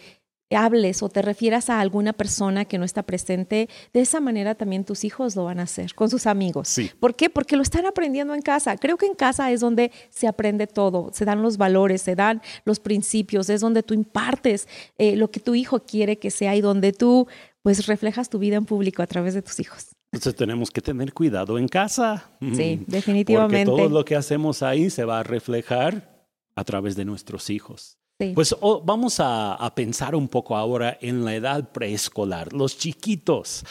hables 0.56 1.02
o 1.02 1.08
te 1.08 1.22
refieras 1.22 1.70
a 1.70 1.80
alguna 1.80 2.12
persona 2.12 2.64
que 2.64 2.78
no 2.78 2.84
está 2.84 3.02
presente, 3.02 3.68
de 3.92 4.00
esa 4.00 4.20
manera 4.20 4.54
también 4.54 4.84
tus 4.84 5.04
hijos 5.04 5.36
lo 5.36 5.44
van 5.44 5.60
a 5.60 5.64
hacer 5.64 5.94
con 5.94 6.10
sus 6.10 6.26
amigos. 6.26 6.68
Sí. 6.68 6.90
¿Por 7.00 7.14
qué? 7.14 7.30
Porque 7.30 7.56
lo 7.56 7.62
están 7.62 7.86
aprendiendo 7.86 8.34
en 8.34 8.42
casa. 8.42 8.76
Creo 8.76 8.96
que 8.96 9.06
en 9.06 9.14
casa 9.14 9.50
es 9.50 9.60
donde 9.60 9.92
se 10.10 10.26
aprende 10.26 10.66
todo, 10.66 11.10
se 11.12 11.24
dan 11.24 11.42
los 11.42 11.56
valores, 11.56 12.02
se 12.02 12.14
dan 12.14 12.42
los 12.64 12.80
principios, 12.80 13.48
es 13.48 13.60
donde 13.60 13.82
tú 13.82 13.94
impartes 13.94 14.68
eh, 14.98 15.16
lo 15.16 15.30
que 15.30 15.40
tu 15.40 15.54
hijo 15.54 15.80
quiere 15.80 16.18
que 16.18 16.30
sea 16.30 16.54
y 16.56 16.60
donde 16.60 16.92
tú 16.92 17.26
pues 17.62 17.86
reflejas 17.86 18.28
tu 18.28 18.38
vida 18.38 18.56
en 18.56 18.64
público 18.64 19.02
a 19.02 19.06
través 19.06 19.34
de 19.34 19.42
tus 19.42 19.60
hijos. 19.60 19.88
Entonces 20.12 20.36
tenemos 20.36 20.70
que 20.70 20.82
tener 20.82 21.14
cuidado 21.14 21.58
en 21.58 21.68
casa. 21.68 22.30
Sí, 22.40 22.84
definitivamente. 22.86 23.70
Porque 23.70 23.82
todo 23.82 23.98
lo 23.98 24.04
que 24.04 24.14
hacemos 24.14 24.62
ahí 24.62 24.90
se 24.90 25.04
va 25.04 25.20
a 25.20 25.22
reflejar 25.22 26.26
a 26.54 26.64
través 26.64 26.96
de 26.96 27.06
nuestros 27.06 27.48
hijos. 27.48 27.98
Pues 28.34 28.54
oh, 28.60 28.82
vamos 28.84 29.20
a, 29.20 29.54
a, 29.54 29.74
pensar 29.74 30.14
un 30.14 30.28
poco 30.28 30.56
ahora 30.56 30.98
en 31.00 31.24
la 31.24 31.34
edad 31.34 31.72
preescolar, 31.72 32.52
los 32.52 32.78
chiquitos. 32.78 33.64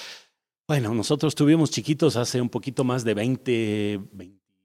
Bueno, 0.67 0.93
nosotros 0.93 1.35
tuvimos 1.35 1.71
chiquitos 1.71 2.15
hace 2.15 2.39
un 2.39 2.49
poquito 2.49 2.83
más 2.83 3.03
de 3.03 3.13
20, 3.13 3.99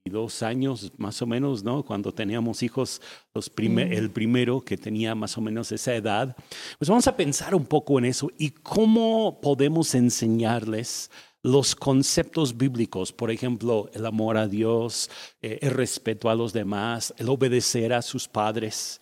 22 0.07 0.43
años 0.43 0.93
más 0.99 1.21
o 1.21 1.26
menos, 1.26 1.64
¿no? 1.64 1.85
Cuando 1.85 2.12
teníamos 2.12 2.62
hijos, 2.62 3.02
los 3.35 3.50
primer, 3.50 3.93
el 3.93 4.11
primero 4.11 4.61
que 4.61 4.76
tenía 4.76 5.14
más 5.14 5.37
o 5.37 5.40
menos 5.40 5.73
esa 5.73 5.95
edad. 5.95 6.37
Pues 6.78 6.88
vamos 6.88 7.09
a 7.09 7.16
pensar 7.16 7.55
un 7.55 7.66
poco 7.66 7.99
en 7.99 8.05
eso 8.05 8.31
y 8.38 8.50
cómo 8.50 9.40
podemos 9.40 9.95
enseñarles 9.95 11.11
los 11.43 11.75
conceptos 11.76 12.57
bíblicos, 12.57 13.12
por 13.12 13.31
ejemplo, 13.31 13.88
el 13.95 14.07
amor 14.07 14.37
a 14.37 14.49
Dios, 14.49 15.11
eh, 15.43 15.59
el 15.62 15.71
respeto 15.71 16.28
a 16.28 16.35
los 16.35 16.52
demás, 16.52 17.14
el 17.19 17.28
obedecer 17.28 17.93
a 17.93 18.02
sus 18.02 18.26
padres. 18.26 19.00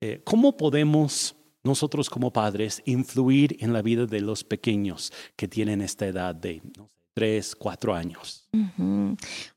Eh, 0.00 0.20
¿Cómo 0.24 0.56
podemos 0.56 1.36
nosotros 1.64 2.08
como 2.08 2.32
padres 2.32 2.82
influir 2.86 3.56
en 3.60 3.72
la 3.72 3.82
vida 3.82 4.06
de 4.06 4.20
los 4.20 4.44
pequeños 4.44 5.12
que 5.36 5.48
tienen 5.48 5.80
esta 5.80 6.06
edad 6.06 6.34
de 6.34 6.62
tres, 7.14 7.56
cuatro 7.56 7.94
años? 7.94 8.48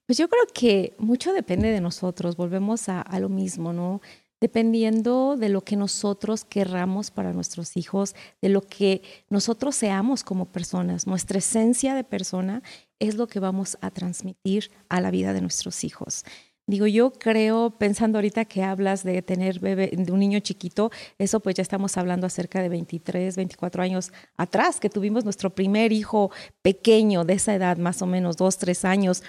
Pues 0.05 0.17
yo 0.17 0.27
creo 0.27 0.43
que 0.53 0.95
mucho 0.98 1.33
depende 1.33 1.69
de 1.69 1.81
nosotros, 1.81 2.36
volvemos 2.36 2.89
a 2.89 3.19
lo 3.19 3.29
mismo, 3.29 3.71
¿no? 3.71 4.01
dependiendo 4.41 5.38
de 5.38 5.50
lo 5.50 5.62
que 5.62 5.75
nosotros 5.75 6.43
querramos 6.43 7.12
para 7.12 7.31
nuestros 7.31 7.77
hijos, 7.77 8.15
de 8.41 8.50
lo 8.50 8.62
que 8.62 9.03
nosotros 9.29 9.75
seamos 9.75 10.24
como 10.24 10.51
personas. 10.51 11.05
Nuestra 11.05 11.38
esencia 11.38 11.93
de 11.93 12.03
persona 12.03 12.63
es 13.00 13.15
lo 13.15 13.27
que 13.27 13.39
vamos 13.39 13.77
a 13.81 13.91
transmitir 13.91 14.71
a 14.89 15.00
la 15.00 15.12
vida 15.12 15.33
de 15.33 15.41
nuestros 15.41 15.83
hijos. 15.83 16.25
Digo, 16.68 16.88
yo 16.88 17.12
creo, 17.12 17.72
pensando 17.77 18.18
ahorita 18.18 18.46
que 18.46 18.63
hablas 18.63 19.03
de 19.03 19.22
tener 19.22 19.60
bebé, 19.60 19.91
de 19.94 20.12
un 20.12 20.20
niño 20.20 20.39
chiquito, 20.39 20.91
eso 21.18 21.39
pues 21.39 21.56
ya 21.56 21.63
estamos 21.63 21.98
hablando 21.98 22.27
acerca 22.27 22.62
de 22.62 22.70
23, 22.70 23.36
24 23.36 23.84
años 23.84 24.13
atrás, 24.38 24.80
que 24.80 24.89
tuvimos 24.89 25.24
nuestro 25.24 25.50
primer 25.56 25.91
hijo 25.91 26.32
pequeño 26.62 27.25
de 27.25 27.34
esa 27.34 27.56
edad, 27.56 27.77
más 27.77 28.01
o 28.01 28.06
menos 28.06 28.38
dos, 28.38 28.58
tres 28.58 28.86
años. 28.86 29.24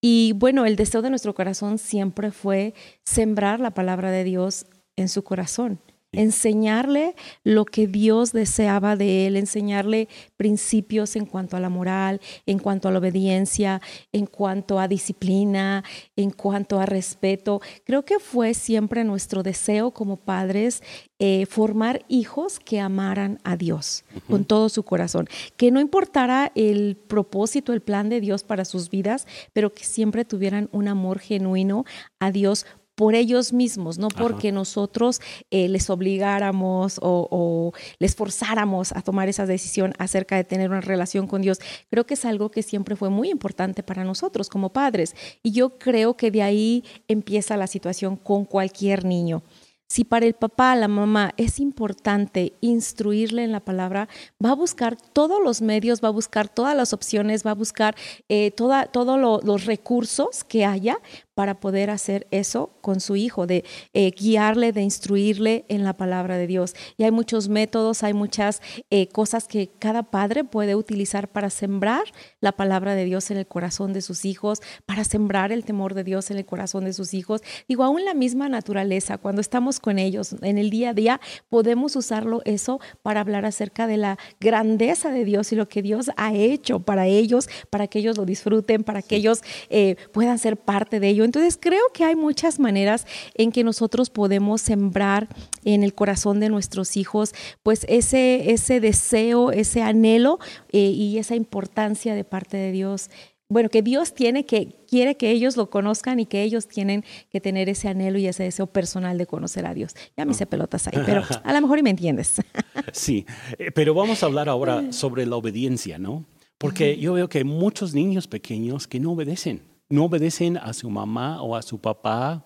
Y 0.00 0.34
bueno, 0.36 0.66
el 0.66 0.76
deseo 0.76 1.02
de 1.02 1.10
nuestro 1.10 1.34
corazón 1.34 1.78
siempre 1.78 2.30
fue 2.30 2.74
sembrar 3.04 3.60
la 3.60 3.72
palabra 3.72 4.10
de 4.10 4.24
Dios 4.24 4.66
en 4.96 5.08
su 5.08 5.24
corazón 5.24 5.80
enseñarle 6.16 7.14
lo 7.42 7.64
que 7.64 7.86
Dios 7.86 8.32
deseaba 8.32 8.96
de 8.96 9.26
él, 9.26 9.36
enseñarle 9.36 10.08
principios 10.36 11.16
en 11.16 11.26
cuanto 11.26 11.56
a 11.56 11.60
la 11.60 11.68
moral, 11.68 12.20
en 12.46 12.58
cuanto 12.58 12.88
a 12.88 12.92
la 12.92 12.98
obediencia, 12.98 13.80
en 14.12 14.26
cuanto 14.26 14.78
a 14.78 14.88
disciplina, 14.88 15.84
en 16.16 16.30
cuanto 16.30 16.78
a 16.78 16.86
respeto. 16.86 17.60
Creo 17.84 18.04
que 18.04 18.18
fue 18.18 18.54
siempre 18.54 19.04
nuestro 19.04 19.42
deseo 19.42 19.92
como 19.92 20.16
padres 20.16 20.82
eh, 21.20 21.46
formar 21.46 22.04
hijos 22.08 22.58
que 22.58 22.80
amaran 22.80 23.38
a 23.44 23.56
Dios 23.56 24.04
con 24.28 24.44
todo 24.44 24.68
su 24.68 24.82
corazón, 24.82 25.28
que 25.56 25.70
no 25.70 25.80
importara 25.80 26.50
el 26.54 26.96
propósito, 26.96 27.72
el 27.72 27.80
plan 27.80 28.08
de 28.08 28.20
Dios 28.20 28.42
para 28.42 28.64
sus 28.64 28.90
vidas, 28.90 29.26
pero 29.52 29.72
que 29.72 29.84
siempre 29.84 30.24
tuvieran 30.24 30.68
un 30.72 30.88
amor 30.88 31.20
genuino 31.20 31.84
a 32.18 32.30
Dios 32.30 32.66
por 32.94 33.14
ellos 33.14 33.52
mismos, 33.52 33.98
no 33.98 34.08
porque 34.08 34.52
nosotros 34.52 35.20
eh, 35.50 35.68
les 35.68 35.90
obligáramos 35.90 36.98
o, 37.02 37.72
les 37.98 38.14
forzáramos 38.14 38.92
a 38.92 39.02
tomar 39.02 39.28
esa 39.28 39.46
decisión 39.46 39.92
acerca 39.98 40.36
de 40.36 40.44
tener 40.44 40.70
una 40.70 40.80
relación 40.80 41.26
con 41.26 41.42
Dios. 41.42 41.58
Creo 41.90 42.06
que 42.06 42.14
es 42.14 42.24
algo 42.24 42.50
que 42.50 42.62
siempre 42.62 42.96
fue 42.96 43.10
muy 43.10 43.30
importante 43.30 43.82
para 43.82 44.04
nosotros 44.04 44.48
como 44.48 44.72
padres. 44.72 45.14
Y 45.42 45.52
yo 45.52 45.78
creo 45.78 46.16
que 46.16 46.30
de 46.30 46.42
ahí 46.42 46.84
empieza 47.08 47.56
la 47.56 47.66
situación 47.66 48.16
con 48.16 48.44
cualquier 48.44 49.04
niño. 49.04 49.42
Si 49.86 50.02
para 50.02 50.26
el 50.26 50.34
papá, 50.34 50.74
la 50.76 50.88
mamá 50.88 51.34
es 51.36 51.60
importante 51.60 52.54
instruirle 52.60 53.44
en 53.44 53.52
la 53.52 53.60
palabra, 53.60 54.08
va 54.44 54.50
a 54.50 54.54
buscar 54.54 54.96
todos 54.96 55.40
los 55.42 55.60
medios, 55.60 56.02
va 56.02 56.08
a 56.08 56.10
buscar 56.10 56.48
todas 56.48 56.74
las 56.74 56.92
opciones, 56.92 57.46
va 57.46 57.50
a 57.50 57.54
buscar 57.54 57.94
eh, 58.28 58.50
todos 58.50 59.44
los 59.44 59.66
recursos 59.66 60.42
que 60.42 60.64
haya 60.64 60.98
para 61.34 61.60
poder 61.60 61.90
hacer 61.90 62.26
eso 62.30 62.70
con 62.80 63.00
su 63.00 63.16
hijo, 63.16 63.46
de 63.46 63.64
eh, 63.92 64.12
guiarle, 64.12 64.72
de 64.72 64.82
instruirle 64.82 65.64
en 65.68 65.84
la 65.84 65.94
palabra 65.94 66.36
de 66.36 66.46
Dios. 66.46 66.74
Y 66.96 67.04
hay 67.04 67.10
muchos 67.10 67.48
métodos, 67.48 68.02
hay 68.02 68.14
muchas 68.14 68.62
eh, 68.90 69.08
cosas 69.08 69.48
que 69.48 69.70
cada 69.78 70.04
padre 70.04 70.44
puede 70.44 70.74
utilizar 70.74 71.28
para 71.28 71.50
sembrar 71.50 72.04
la 72.40 72.52
palabra 72.52 72.94
de 72.94 73.04
Dios 73.04 73.30
en 73.30 73.36
el 73.36 73.46
corazón 73.46 73.92
de 73.92 74.00
sus 74.00 74.24
hijos, 74.24 74.60
para 74.86 75.04
sembrar 75.04 75.52
el 75.52 75.64
temor 75.64 75.94
de 75.94 76.04
Dios 76.04 76.30
en 76.30 76.38
el 76.38 76.46
corazón 76.46 76.84
de 76.84 76.92
sus 76.92 77.14
hijos. 77.14 77.42
Digo, 77.68 77.84
aún 77.84 78.04
la 78.04 78.14
misma 78.14 78.48
naturaleza, 78.48 79.18
cuando 79.18 79.40
estamos 79.40 79.80
con 79.80 79.98
ellos 79.98 80.36
en 80.42 80.58
el 80.58 80.70
día 80.70 80.90
a 80.90 80.94
día, 80.94 81.20
podemos 81.48 81.96
usarlo 81.96 82.42
eso 82.44 82.80
para 83.02 83.20
hablar 83.20 83.44
acerca 83.44 83.86
de 83.86 83.96
la 83.96 84.18
grandeza 84.40 85.10
de 85.10 85.24
Dios 85.24 85.52
y 85.52 85.56
lo 85.56 85.68
que 85.68 85.82
Dios 85.82 86.10
ha 86.16 86.34
hecho 86.34 86.80
para 86.80 87.06
ellos, 87.06 87.48
para 87.70 87.86
que 87.86 87.98
ellos 87.98 88.16
lo 88.16 88.24
disfruten, 88.24 88.84
para 88.84 89.02
que 89.02 89.16
ellos 89.16 89.42
eh, 89.68 89.96
puedan 90.12 90.38
ser 90.38 90.56
parte 90.56 91.00
de 91.00 91.08
ello 91.24 91.26
entonces 91.26 91.58
creo 91.60 91.82
que 91.92 92.04
hay 92.04 92.14
muchas 92.14 92.58
maneras 92.60 93.06
en 93.34 93.50
que 93.52 93.64
nosotros 93.64 94.10
podemos 94.10 94.60
sembrar 94.60 95.28
en 95.64 95.82
el 95.82 95.94
corazón 95.94 96.40
de 96.40 96.48
nuestros 96.48 96.96
hijos 96.96 97.34
pues 97.62 97.86
ese, 97.88 98.52
ese 98.52 98.80
deseo, 98.80 99.50
ese 99.50 99.82
anhelo 99.82 100.38
eh, 100.72 100.78
y 100.78 101.18
esa 101.18 101.34
importancia 101.34 102.14
de 102.14 102.24
parte 102.24 102.56
de 102.56 102.72
Dios 102.72 103.10
bueno, 103.48 103.68
que 103.68 103.82
Dios 103.82 104.14
tiene 104.14 104.46
que 104.46 104.74
quiere 104.88 105.16
que 105.16 105.30
ellos 105.30 105.56
lo 105.56 105.68
conozcan 105.68 106.18
y 106.18 106.26
que 106.26 106.42
ellos 106.42 106.66
tienen 106.66 107.04
que 107.30 107.40
tener 107.40 107.68
ese 107.68 107.88
anhelo 107.88 108.18
y 108.18 108.26
ese 108.26 108.42
deseo 108.42 108.66
personal 108.66 109.18
de 109.18 109.26
conocer 109.26 109.66
a 109.66 109.74
Dios. 109.74 109.94
Ya 110.16 110.24
me 110.24 110.32
hice 110.32 110.46
pelotas 110.46 110.88
ahí, 110.88 110.98
pero 111.04 111.22
a 111.44 111.52
lo 111.52 111.60
mejor 111.60 111.78
y 111.78 111.82
me 111.82 111.90
entiendes. 111.90 112.36
Sí, 112.92 113.26
eh, 113.58 113.70
pero 113.72 113.94
vamos 113.94 114.22
a 114.22 114.26
hablar 114.26 114.48
ahora 114.48 114.92
sobre 114.92 115.26
la 115.26 115.36
obediencia, 115.36 115.98
¿no? 115.98 116.24
Porque 116.58 116.96
yo 116.96 117.14
veo 117.14 117.28
que 117.28 117.38
hay 117.38 117.44
muchos 117.44 117.94
niños 117.94 118.28
pequeños 118.28 118.86
que 118.86 119.00
no 119.00 119.12
obedecen 119.12 119.62
no 119.88 120.04
obedecen 120.04 120.56
a 120.56 120.72
su 120.72 120.90
mamá 120.90 121.42
o 121.42 121.56
a 121.56 121.62
su 121.62 121.80
papá. 121.80 122.44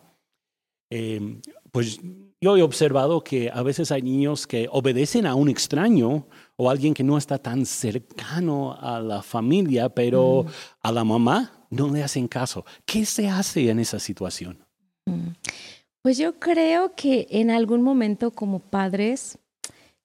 Em, 0.91 1.41
pues 1.71 2.01
yo 2.41 2.57
he 2.57 2.63
observado 2.63 3.23
que 3.23 3.51
a 3.53 3.63
veces 3.63 3.91
hay 3.91 4.03
niños 4.03 4.47
que 4.47 4.69
obedecen 4.71 5.27
a 5.27 5.35
un 5.35 5.49
extraño 5.49 6.27
o 6.57 6.69
a 6.69 6.73
alguien 6.73 6.95
que 6.95 7.03
no 7.03 7.19
está 7.19 7.39
tan 7.39 7.67
cercano 7.67 8.77
a 8.81 9.01
la 9.01 9.23
familia, 9.23 9.89
pero 9.89 10.45
mm. 10.45 10.51
a 10.83 10.93
la 10.93 11.05
mamá 11.05 11.67
no 11.71 11.89
le 11.89 12.03
hacen 12.03 12.29
caso. 12.29 12.65
¿Qué 12.87 13.05
se 13.05 13.29
hace 13.29 13.69
en 13.71 13.81
esa 13.81 13.99
situación? 13.99 14.65
Mm. 15.07 15.31
Pues 16.03 16.17
yo 16.17 16.39
creo 16.39 16.95
que 16.95 17.27
en 17.31 17.51
algún 17.51 17.83
momento 17.83 18.31
como 18.31 18.61
padres 18.61 19.39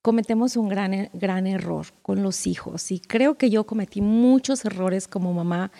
cometemos 0.02 0.58
un 0.58 0.68
gran, 0.68 1.10
gran 1.13 1.48
error 1.48 1.86
con 2.02 2.24
los 2.24 2.46
hijos 2.48 2.92
y 2.92 3.00
creo 3.00 3.38
que 3.38 3.50
yo 3.50 3.66
cometí 3.66 4.02
muchos 4.02 4.66
errores 4.66 5.08
como 5.08 5.34
mamá 5.34 5.72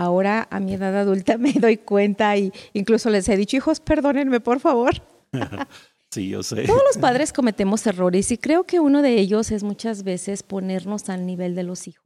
Ahora 0.00 0.48
a 0.50 0.60
mi 0.60 0.72
edad 0.72 0.96
adulta 0.96 1.36
me 1.38 1.52
doy 1.52 1.76
cuenta 1.76 2.34
y 2.34 2.54
incluso 2.72 3.10
les 3.10 3.28
he 3.28 3.36
dicho, 3.36 3.58
hijos, 3.58 3.80
perdónenme 3.80 4.40
por 4.40 4.58
favor. 4.58 4.94
Sí, 6.12 6.28
yo 6.28 6.42
sé. 6.42 6.64
Todos 6.64 6.82
los 6.88 6.98
padres 6.98 7.32
cometemos 7.32 7.86
errores 7.86 8.32
y 8.32 8.36
creo 8.36 8.64
que 8.64 8.80
uno 8.80 9.00
de 9.00 9.14
ellos 9.14 9.52
es 9.52 9.62
muchas 9.62 10.02
veces 10.02 10.42
ponernos 10.42 11.08
al 11.08 11.24
nivel 11.24 11.54
de 11.54 11.62
los 11.62 11.86
hijos. 11.86 12.04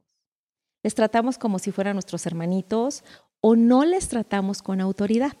Les 0.83 0.93
tratamos 0.93 1.39
como 1.39 1.57
si 1.57 1.71
fueran 1.71 1.95
nuestros 1.95 2.27
hermanitos 2.27 3.03
o 3.41 3.55
no 3.55 3.83
les 3.83 4.07
tratamos 4.07 4.61
con 4.61 4.79
autoridad 4.79 5.31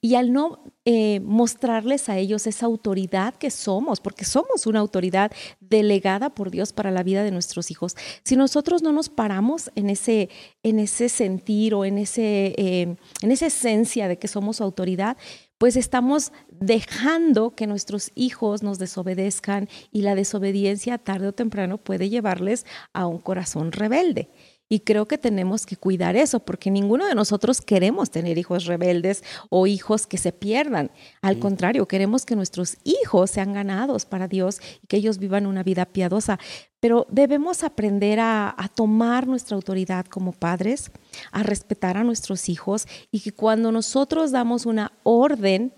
y 0.00 0.14
al 0.14 0.32
no 0.32 0.64
eh, 0.84 1.20
mostrarles 1.20 2.08
a 2.08 2.16
ellos 2.16 2.46
esa 2.46 2.66
autoridad 2.66 3.34
que 3.34 3.50
somos, 3.50 4.00
porque 4.00 4.24
somos 4.24 4.66
una 4.66 4.80
autoridad 4.80 5.30
delegada 5.60 6.30
por 6.30 6.50
Dios 6.50 6.72
para 6.72 6.90
la 6.90 7.02
vida 7.02 7.22
de 7.22 7.30
nuestros 7.30 7.70
hijos, 7.70 7.96
si 8.24 8.36
nosotros 8.36 8.82
no 8.82 8.92
nos 8.92 9.08
paramos 9.08 9.70
en 9.74 9.90
ese, 9.90 10.30
en 10.62 10.78
ese 10.78 11.08
sentir 11.08 11.74
o 11.74 11.84
en, 11.84 11.98
ese, 11.98 12.54
eh, 12.56 12.96
en 13.20 13.30
esa 13.30 13.46
esencia 13.46 14.08
de 14.08 14.18
que 14.18 14.28
somos 14.28 14.60
autoridad, 14.60 15.16
pues 15.58 15.76
estamos 15.76 16.32
dejando 16.50 17.54
que 17.54 17.66
nuestros 17.66 18.12
hijos 18.14 18.62
nos 18.62 18.78
desobedezcan 18.78 19.68
y 19.92 20.00
la 20.00 20.14
desobediencia 20.14 20.96
tarde 20.96 21.28
o 21.28 21.32
temprano 21.32 21.76
puede 21.76 22.08
llevarles 22.08 22.64
a 22.94 23.06
un 23.06 23.18
corazón 23.18 23.70
rebelde. 23.70 24.30
Y 24.72 24.80
creo 24.80 25.06
que 25.06 25.18
tenemos 25.18 25.66
que 25.66 25.76
cuidar 25.76 26.14
eso, 26.14 26.38
porque 26.38 26.70
ninguno 26.70 27.04
de 27.04 27.16
nosotros 27.16 27.60
queremos 27.60 28.08
tener 28.12 28.38
hijos 28.38 28.66
rebeldes 28.66 29.24
o 29.48 29.66
hijos 29.66 30.06
que 30.06 30.16
se 30.16 30.30
pierdan. 30.30 30.92
Al 31.22 31.40
contrario, 31.40 31.88
queremos 31.88 32.24
que 32.24 32.36
nuestros 32.36 32.76
hijos 32.84 33.32
sean 33.32 33.52
ganados 33.52 34.06
para 34.06 34.28
Dios 34.28 34.60
y 34.80 34.86
que 34.86 34.98
ellos 34.98 35.18
vivan 35.18 35.46
una 35.46 35.64
vida 35.64 35.86
piadosa. 35.86 36.38
Pero 36.78 37.04
debemos 37.10 37.64
aprender 37.64 38.20
a, 38.20 38.54
tomar 38.76 39.26
nuestra 39.26 39.56
autoridad 39.56 40.06
como 40.06 40.30
padres, 40.30 40.92
a 41.32 41.42
respetar 41.42 41.96
a 41.96 42.04
nuestros 42.04 42.48
hijos 42.48 42.86
y 43.10 43.22
que 43.22 43.32
cuando 43.32 43.72
nosotros 43.72 44.30
damos 44.30 44.66
una 44.66 44.92
orden, 45.02 45.74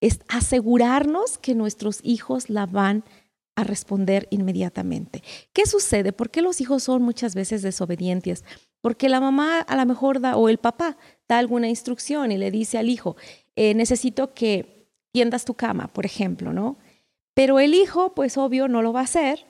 es 0.00 0.18
asegurarnos 0.28 1.38
que 1.38 1.54
nuestros 1.54 2.00
hijos 2.02 2.50
la 2.50 2.66
van 2.66 3.04
a 3.04 3.27
a 3.58 3.64
responder 3.64 4.28
inmediatamente. 4.30 5.22
¿Qué 5.52 5.66
sucede? 5.66 6.12
¿Por 6.12 6.30
qué 6.30 6.42
los 6.42 6.60
hijos 6.60 6.84
son 6.84 7.02
muchas 7.02 7.34
veces 7.34 7.60
desobedientes? 7.60 8.44
Porque 8.80 9.08
la 9.08 9.20
mamá 9.20 9.58
a 9.58 9.76
lo 9.76 9.84
mejor 9.84 10.20
da, 10.20 10.36
o 10.36 10.48
el 10.48 10.58
papá 10.58 10.96
da 11.28 11.38
alguna 11.38 11.68
instrucción 11.68 12.30
y 12.30 12.38
le 12.38 12.52
dice 12.52 12.78
al 12.78 12.88
hijo, 12.88 13.16
eh, 13.56 13.74
necesito 13.74 14.32
que 14.32 14.86
tiendas 15.10 15.44
tu 15.44 15.54
cama, 15.54 15.92
por 15.92 16.06
ejemplo, 16.06 16.52
¿no? 16.52 16.78
Pero 17.34 17.58
el 17.58 17.74
hijo, 17.74 18.14
pues 18.14 18.38
obvio, 18.38 18.68
no 18.68 18.80
lo 18.80 18.92
va 18.92 19.00
a 19.00 19.04
hacer 19.04 19.44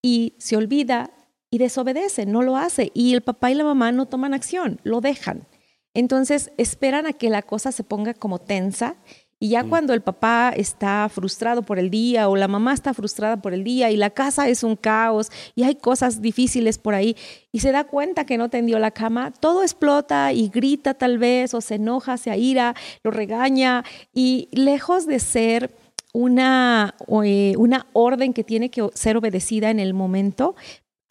y 0.00 0.34
se 0.38 0.56
olvida 0.56 1.10
y 1.50 1.58
desobedece, 1.58 2.24
no 2.24 2.40
lo 2.40 2.56
hace. 2.56 2.90
Y 2.94 3.12
el 3.12 3.20
papá 3.20 3.50
y 3.50 3.54
la 3.54 3.64
mamá 3.64 3.92
no 3.92 4.06
toman 4.06 4.32
acción, 4.32 4.80
lo 4.82 5.02
dejan. 5.02 5.46
Entonces 5.92 6.52
esperan 6.56 7.04
a 7.04 7.12
que 7.12 7.28
la 7.28 7.42
cosa 7.42 7.70
se 7.70 7.84
ponga 7.84 8.14
como 8.14 8.38
tensa 8.38 8.96
y 9.42 9.48
ya 9.48 9.64
mm. 9.64 9.68
cuando 9.70 9.92
el 9.92 10.02
papá 10.02 10.52
está 10.56 11.08
frustrado 11.12 11.62
por 11.62 11.80
el 11.80 11.90
día 11.90 12.28
o 12.28 12.36
la 12.36 12.46
mamá 12.46 12.74
está 12.74 12.94
frustrada 12.94 13.42
por 13.42 13.52
el 13.52 13.64
día 13.64 13.90
y 13.90 13.96
la 13.96 14.10
casa 14.10 14.48
es 14.48 14.62
un 14.62 14.76
caos 14.76 15.32
y 15.56 15.64
hay 15.64 15.74
cosas 15.74 16.22
difíciles 16.22 16.78
por 16.78 16.94
ahí 16.94 17.16
y 17.50 17.58
se 17.58 17.72
da 17.72 17.82
cuenta 17.82 18.24
que 18.24 18.38
no 18.38 18.50
tendió 18.50 18.78
la 18.78 18.92
cama, 18.92 19.32
todo 19.32 19.62
explota 19.62 20.32
y 20.32 20.48
grita 20.48 20.94
tal 20.94 21.18
vez 21.18 21.54
o 21.54 21.60
se 21.60 21.74
enoja, 21.74 22.18
se 22.18 22.30
aira, 22.30 22.76
lo 23.02 23.10
regaña 23.10 23.82
y 24.14 24.48
lejos 24.52 25.08
de 25.08 25.18
ser 25.18 25.74
una, 26.12 26.94
eh, 27.24 27.54
una 27.58 27.86
orden 27.94 28.34
que 28.34 28.44
tiene 28.44 28.70
que 28.70 28.90
ser 28.94 29.16
obedecida 29.16 29.70
en 29.70 29.80
el 29.80 29.92
momento, 29.92 30.54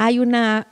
hay 0.04 0.18
una, 0.18 0.68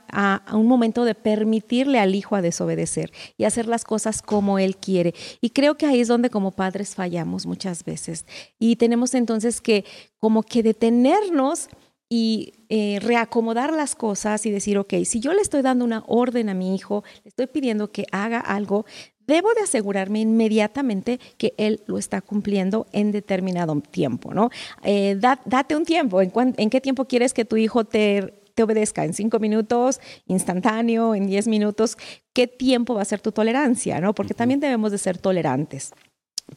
un 0.52 0.66
momento 0.66 1.04
de 1.04 1.14
permitirle 1.14 2.00
al 2.00 2.16
hijo 2.16 2.34
a 2.34 2.42
desobedecer 2.42 3.12
y 3.38 3.44
hacer 3.44 3.68
las 3.68 3.84
cosas 3.84 4.22
como 4.22 4.58
él 4.58 4.76
quiere. 4.76 5.14
Y 5.40 5.50
creo 5.50 5.76
que 5.76 5.86
ahí 5.86 6.00
es 6.00 6.08
donde 6.08 6.30
como 6.30 6.50
padres 6.50 6.96
fallamos 6.96 7.46
muchas 7.46 7.84
veces. 7.84 8.26
Y 8.58 8.74
tenemos 8.74 9.14
entonces 9.14 9.60
que 9.60 9.84
como 10.18 10.42
que 10.42 10.64
detenernos 10.64 11.68
y 12.08 12.54
eh, 12.70 12.98
reacomodar 13.00 13.72
las 13.72 13.94
cosas 13.94 14.44
y 14.46 14.50
decir, 14.50 14.76
ok, 14.78 14.94
si 15.04 15.20
yo 15.20 15.32
le 15.32 15.42
estoy 15.42 15.62
dando 15.62 15.84
una 15.84 16.02
orden 16.08 16.48
a 16.48 16.54
mi 16.54 16.74
hijo, 16.74 17.04
le 17.22 17.28
estoy 17.28 17.46
pidiendo 17.46 17.92
que 17.92 18.06
haga 18.10 18.40
algo, 18.40 18.84
debo 19.28 19.54
de 19.54 19.60
asegurarme 19.60 20.18
inmediatamente 20.18 21.20
que 21.38 21.54
él 21.56 21.84
lo 21.86 21.98
está 21.98 22.20
cumpliendo 22.20 22.88
en 22.90 23.12
determinado 23.12 23.80
tiempo, 23.80 24.34
¿no? 24.34 24.50
Eh, 24.82 25.16
date 25.20 25.76
un 25.76 25.84
tiempo, 25.84 26.20
¿En, 26.20 26.32
¿en 26.34 26.68
qué 26.68 26.80
tiempo 26.80 27.04
quieres 27.04 27.32
que 27.32 27.44
tu 27.44 27.56
hijo 27.56 27.84
te 27.84 28.39
te 28.54 28.62
obedezca 28.62 29.04
en 29.04 29.14
cinco 29.14 29.38
minutos, 29.38 30.00
instantáneo, 30.26 31.14
en 31.14 31.26
diez 31.26 31.46
minutos, 31.46 31.96
¿qué 32.32 32.46
tiempo 32.46 32.94
va 32.94 33.02
a 33.02 33.06
ser 33.06 33.20
tu 33.20 33.32
tolerancia? 33.32 34.00
¿no? 34.00 34.14
Porque 34.14 34.34
también 34.34 34.60
debemos 34.60 34.92
de 34.92 34.98
ser 34.98 35.18
tolerantes 35.18 35.92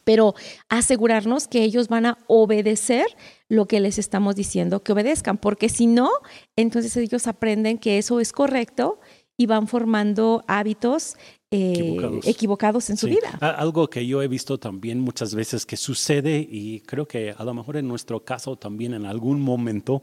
pero 0.02 0.34
asegurarnos 0.68 1.46
que 1.46 1.62
ellos 1.62 1.86
van 1.88 2.06
a 2.06 2.18
obedecer 2.26 3.06
lo 3.48 3.66
que 3.66 3.80
les 3.80 3.98
estamos 3.98 4.34
diciendo 4.34 4.82
que 4.82 4.92
obedezcan, 4.92 5.38
porque 5.38 5.68
si 5.68 5.86
no, 5.86 6.10
entonces 6.56 6.96
ellos 6.96 7.26
aprenden 7.28 7.78
que 7.78 7.98
eso 7.98 8.18
es 8.18 8.32
correcto 8.32 8.98
y 9.36 9.46
van 9.46 9.68
formando 9.68 10.44
hábitos 10.46 11.16
eh, 11.54 12.20
equivocados. 12.24 12.90
en 12.90 12.96
su 12.96 13.06
vida. 13.06 13.30
Algo 13.40 13.88
que 13.88 14.06
yo 14.06 14.22
he 14.22 14.28
visto 14.28 14.58
también 14.58 15.00
muchas 15.00 15.34
veces 15.34 15.64
que 15.64 15.76
sucede 15.76 16.38
y 16.38 16.80
creo 16.80 17.06
que 17.06 17.34
a 17.36 17.44
lo 17.44 17.54
mejor 17.54 17.76
en 17.76 17.86
nuestro 17.86 18.24
caso 18.24 18.56
también 18.56 18.94
en 18.94 19.06
algún 19.06 19.40
momento, 19.40 20.02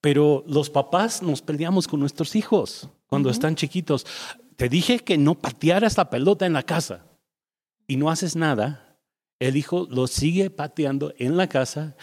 pero 0.00 0.44
los 0.46 0.70
papás 0.70 1.22
nos 1.22 1.42
peleamos 1.42 1.86
con 1.86 2.00
nuestros 2.00 2.34
hijos 2.36 2.88
cuando 3.06 3.30
están 3.30 3.54
chiquitos. 3.54 4.06
Te 4.56 4.68
dije 4.68 4.98
que 4.98 5.16
no 5.18 5.34
patearas 5.34 5.96
la 5.96 6.10
pelota 6.10 6.46
en 6.46 6.52
la 6.52 6.64
casa 6.64 7.06
y 7.86 7.96
no 7.96 8.10
haces 8.10 8.36
nada. 8.36 8.98
El 9.38 9.56
hijo 9.56 9.86
lo 9.90 10.06
sigue 10.08 10.50
pateando 10.50 11.14
en 11.18 11.36
la 11.36 11.48
casa. 11.48 11.96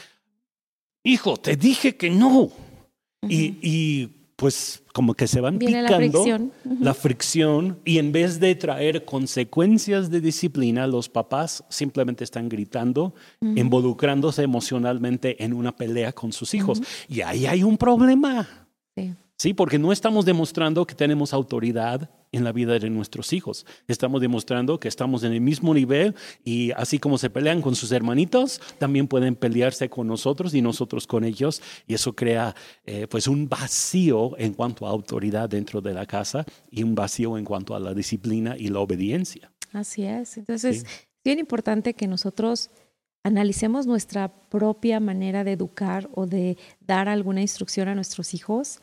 Hijo, 1.04 1.38
te 1.38 1.56
dije 1.56 1.98
que 1.98 2.10
no. 2.10 2.52
y, 3.22 3.58
y 3.62 4.25
pues 4.36 4.84
como 4.94 5.14
que 5.14 5.28
se 5.28 5.40
van 5.40 5.58
picando 5.58 5.82
la 6.80 6.94
fricción. 6.94 7.80
y 7.86 8.00
en 8.00 8.12
vez 8.12 8.40
de 8.40 8.56
traer 8.56 9.06
consecuencias 9.06 10.10
de 10.10 10.22
disciplina, 10.22 10.88
los 10.88 11.10
papás 11.10 11.64
simplemente 11.70 12.24
están 12.24 12.50
gritando, 12.50 13.14
involucrándose 13.42 14.44
emocionalmente 14.44 15.44
en 15.44 15.54
una 15.54 15.76
pelea 15.76 16.12
con 16.12 16.34
sus 16.34 16.54
hijos. 16.54 16.82
Y 17.08 17.22
ahí 17.22 17.46
hay 17.46 17.64
un 17.64 17.78
problema. 17.78 18.68
Sí. 18.96 19.14
Sí, 19.38 19.54
porque 19.54 19.78
no 19.78 19.92
estamos 19.92 20.26
demostrando 20.26 20.88
que 20.88 20.96
tenemos 20.96 21.34
autoridad 21.34 22.10
en 22.32 22.44
la 22.44 22.54
vida 22.54 22.80
de 22.80 22.90
nuestros 22.90 23.34
hijos. 23.34 23.66
Estamos 23.88 24.22
demostrando 24.22 24.80
que 24.80 24.88
estamos 24.88 25.24
en 25.24 25.34
el 25.34 25.42
mismo 25.42 25.74
nivel 25.74 26.16
y 26.44 26.72
así 26.72 27.00
como 27.00 27.18
se 27.18 27.30
pelean 27.30 27.62
con 27.62 27.76
sus 27.76 27.92
hermanitos, 27.92 28.62
también 28.78 29.08
pueden 29.08 29.36
pelearse 29.36 29.90
con 29.90 30.08
nosotros 30.08 30.54
y 30.54 30.62
nosotros 30.62 31.06
con 31.06 31.26
ellos. 31.26 31.62
Y 31.86 31.94
eso 31.94 32.14
crea 32.14 32.56
eh, 32.86 33.08
pues 33.08 33.28
un 33.28 33.50
vacío 33.50 34.38
en 34.38 34.54
cuanto 34.54 34.88
a 34.88 34.90
autoridad 34.90 35.50
dentro 35.50 35.82
de 35.82 35.94
la 35.94 36.06
casa 36.06 36.46
y 36.72 36.84
un 36.84 36.96
vacío 36.96 37.38
en 37.38 37.44
cuanto 37.44 37.76
a 37.76 37.80
la 37.80 37.94
disciplina 37.94 38.56
y 38.58 38.70
la 38.70 38.80
obediencia. 38.80 39.52
Así 39.74 40.04
es. 40.06 40.38
Entonces, 40.38 40.78
es 40.78 40.86
bien 41.26 41.40
importante 41.40 41.94
que 41.94 42.08
nosotros 42.08 42.70
analicemos 43.24 43.88
nuestra 43.88 44.30
propia 44.50 45.00
manera 45.00 45.44
de 45.44 45.54
educar 45.54 46.10
o 46.14 46.28
de 46.28 46.58
dar 46.80 47.10
alguna 47.10 47.42
instrucción 47.42 47.88
a 47.88 47.96
nuestros 47.96 48.34
hijos 48.34 48.80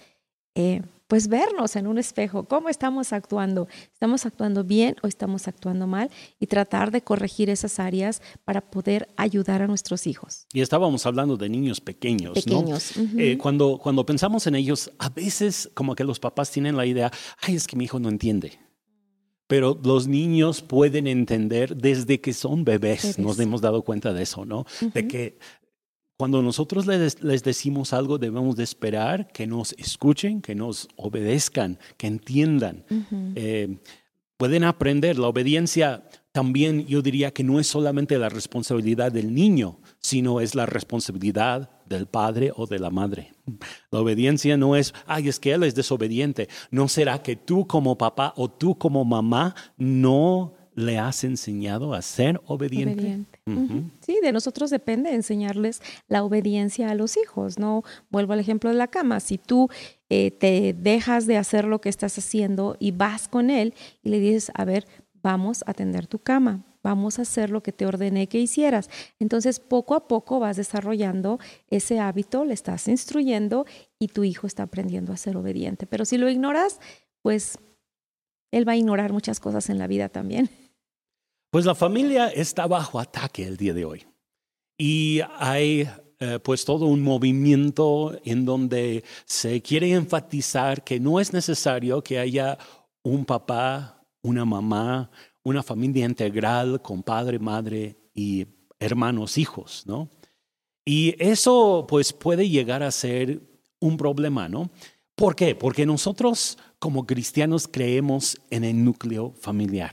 eh, 0.54 0.82
pues 1.12 1.28
vernos 1.28 1.76
en 1.76 1.86
un 1.86 1.98
espejo, 1.98 2.44
cómo 2.44 2.70
estamos 2.70 3.12
actuando, 3.12 3.68
estamos 3.92 4.24
actuando 4.24 4.64
bien 4.64 4.96
o 5.02 5.06
estamos 5.06 5.46
actuando 5.46 5.86
mal 5.86 6.10
y 6.40 6.46
tratar 6.46 6.90
de 6.90 7.02
corregir 7.02 7.50
esas 7.50 7.78
áreas 7.78 8.22
para 8.46 8.62
poder 8.62 9.08
ayudar 9.16 9.60
a 9.60 9.66
nuestros 9.66 10.06
hijos. 10.06 10.46
Y 10.54 10.62
estábamos 10.62 11.04
hablando 11.04 11.36
de 11.36 11.50
niños 11.50 11.82
pequeños, 11.82 12.32
pequeños. 12.32 12.96
¿no? 12.96 13.20
Eh, 13.20 13.36
cuando, 13.36 13.76
cuando 13.76 14.06
pensamos 14.06 14.46
en 14.46 14.54
ellos, 14.54 14.90
a 14.98 15.10
veces 15.10 15.70
como 15.74 15.94
que 15.94 16.04
los 16.04 16.18
papás 16.18 16.50
tienen 16.50 16.78
la 16.78 16.86
idea, 16.86 17.12
ay, 17.42 17.56
es 17.56 17.66
que 17.66 17.76
mi 17.76 17.84
hijo 17.84 18.00
no 18.00 18.08
entiende. 18.08 18.58
Pero 19.48 19.78
los 19.84 20.08
niños 20.08 20.62
pueden 20.62 21.06
entender 21.06 21.76
desde 21.76 22.22
que 22.22 22.32
son 22.32 22.64
bebés, 22.64 23.18
nos 23.18 23.38
hemos 23.38 23.60
dado 23.60 23.82
cuenta 23.82 24.14
de 24.14 24.22
eso, 24.22 24.46
¿no? 24.46 24.64
De 24.94 25.06
que 25.06 25.38
cuando 26.22 26.40
nosotros 26.40 26.86
les, 26.86 27.42
decimos 27.42 27.92
algo, 27.92 28.16
debemos 28.16 28.54
de 28.54 28.62
esperar 28.62 29.26
que 29.32 29.44
nos 29.44 29.72
escuchen, 29.72 30.40
que 30.40 30.54
nos 30.54 30.86
obedezcan, 30.94 31.80
que 31.96 32.06
entiendan. 32.06 32.84
Eh, 33.34 33.78
pueden 34.36 34.62
aprender. 34.62 35.18
La 35.18 35.26
obediencia 35.26 36.08
también 36.30 36.86
yo 36.86 37.02
diría 37.02 37.32
que 37.32 37.42
no 37.42 37.58
es 37.58 37.66
solamente 37.66 38.18
la 38.18 38.28
responsabilidad 38.28 39.10
del 39.10 39.34
niño, 39.34 39.80
sino 39.98 40.40
es 40.40 40.54
la 40.54 40.64
responsabilidad 40.64 41.68
del 41.86 42.06
padre 42.06 42.52
o 42.54 42.68
de 42.68 42.78
la 42.78 42.90
madre. 42.90 43.32
La 43.90 43.98
obediencia 43.98 44.56
no 44.56 44.76
es, 44.76 44.94
ay, 45.06 45.26
es 45.26 45.40
que 45.40 45.50
él 45.50 45.64
es 45.64 45.74
desobediente. 45.74 46.48
¿No 46.70 46.86
será 46.86 47.20
que 47.20 47.34
tú 47.34 47.66
como 47.66 47.98
papá 47.98 48.32
o 48.36 48.48
tú 48.48 48.78
como 48.78 49.04
mamá 49.04 49.56
no 49.76 50.54
le 50.74 50.98
has 50.98 51.24
enseñado 51.24 51.94
a 51.94 52.02
ser 52.02 52.40
obediente. 52.46 53.24
Sí, 54.00 54.18
de 54.22 54.32
nosotros 54.32 54.70
depende 54.70 55.12
enseñarles 55.12 55.82
la 56.08 56.24
obediencia 56.24 56.90
a 56.90 56.94
los 56.94 57.16
hijos. 57.16 57.58
No 57.58 57.82
vuelvo 58.10 58.32
al 58.32 58.40
ejemplo 58.40 58.70
de 58.70 58.76
la 58.76 58.88
cama. 58.88 59.20
Si 59.20 59.38
tú 59.38 59.68
eh, 60.08 60.30
te 60.30 60.74
dejas 60.78 61.26
de 61.26 61.36
hacer 61.36 61.66
lo 61.66 61.80
que 61.80 61.88
estás 61.88 62.16
haciendo 62.18 62.76
y 62.78 62.92
vas 62.92 63.28
con 63.28 63.50
él 63.50 63.74
y 64.02 64.10
le 64.10 64.20
dices, 64.20 64.50
a 64.54 64.64
ver, 64.64 64.86
vamos 65.22 65.62
a 65.66 65.74
tender 65.74 66.06
tu 66.06 66.18
cama, 66.18 66.64
vamos 66.82 67.18
a 67.18 67.22
hacer 67.22 67.50
lo 67.50 67.62
que 67.62 67.72
te 67.72 67.86
ordené 67.86 68.26
que 68.28 68.40
hicieras. 68.40 68.90
Entonces, 69.18 69.60
poco 69.60 69.94
a 69.94 70.08
poco 70.08 70.40
vas 70.40 70.56
desarrollando 70.56 71.38
ese 71.68 72.00
hábito, 72.00 72.44
le 72.44 72.54
estás 72.54 72.88
instruyendo 72.88 73.66
y 73.98 74.08
tu 74.08 74.24
hijo 74.24 74.46
está 74.46 74.64
aprendiendo 74.64 75.12
a 75.12 75.16
ser 75.16 75.36
obediente. 75.36 75.86
Pero 75.86 76.04
si 76.04 76.18
lo 76.18 76.28
ignoras, 76.28 76.80
pues 77.22 77.58
él 78.50 78.68
va 78.68 78.72
a 78.72 78.76
ignorar 78.76 79.12
muchas 79.12 79.40
cosas 79.40 79.70
en 79.70 79.78
la 79.78 79.86
vida 79.86 80.08
también. 80.08 80.50
Pues 81.52 81.66
la 81.66 81.74
familia 81.74 82.28
está 82.28 82.66
bajo 82.66 82.98
ataque 82.98 83.44
el 83.44 83.58
día 83.58 83.74
de 83.74 83.84
hoy. 83.84 84.06
Y 84.78 85.20
hay 85.36 85.86
eh, 86.18 86.38
pues 86.42 86.64
todo 86.64 86.86
un 86.86 87.02
movimiento 87.02 88.18
en 88.24 88.46
donde 88.46 89.04
se 89.26 89.60
quiere 89.60 89.92
enfatizar 89.92 90.82
que 90.82 90.98
no 90.98 91.20
es 91.20 91.34
necesario 91.34 92.02
que 92.02 92.18
haya 92.18 92.56
un 93.02 93.26
papá, 93.26 94.02
una 94.22 94.46
mamá, 94.46 95.10
una 95.44 95.62
familia 95.62 96.06
integral 96.06 96.80
con 96.80 97.02
padre, 97.02 97.38
madre 97.38 97.98
y 98.14 98.46
hermanos, 98.80 99.36
hijos, 99.36 99.82
¿no? 99.84 100.08
Y 100.86 101.14
eso 101.22 101.84
pues 101.86 102.14
puede 102.14 102.48
llegar 102.48 102.82
a 102.82 102.90
ser 102.90 103.42
un 103.78 103.98
problema, 103.98 104.48
¿no? 104.48 104.70
¿Por 105.14 105.36
qué? 105.36 105.54
Porque 105.54 105.84
nosotros 105.84 106.56
como 106.78 107.06
cristianos 107.06 107.68
creemos 107.70 108.40
en 108.48 108.64
el 108.64 108.82
núcleo 108.82 109.34
familiar. 109.38 109.92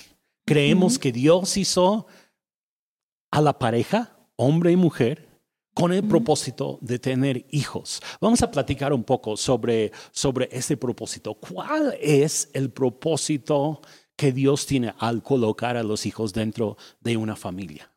Creemos 0.50 0.98
que 0.98 1.12
Dios 1.12 1.58
hizo 1.58 2.08
a 3.30 3.40
la 3.40 3.60
pareja, 3.60 4.18
hombre 4.36 4.72
y 4.72 4.76
mujer, 4.76 5.30
con 5.76 5.94
el 5.94 6.04
propósito 6.04 6.80
de 6.82 6.98
tener 6.98 7.46
hijos. 7.52 8.02
Vamos 8.20 8.42
a 8.42 8.50
platicar 8.50 8.92
un 8.92 9.04
poco 9.04 9.38
sobre, 9.38 9.92
sobre 10.10 10.50
ese 10.52 10.76
propósito. 10.76 11.36
¿Cuál 11.36 11.96
es 12.02 12.50
el 12.54 12.72
propósito 12.72 13.82
que 14.16 14.32
Dios 14.32 14.66
tiene 14.66 14.96
al 14.98 15.22
colocar 15.22 15.78
a 15.78 15.84
los 15.84 16.08
hijos 16.08 16.34
dentro 16.34 16.78
de 17.00 17.16
una 17.16 17.36
familia? 17.36 17.92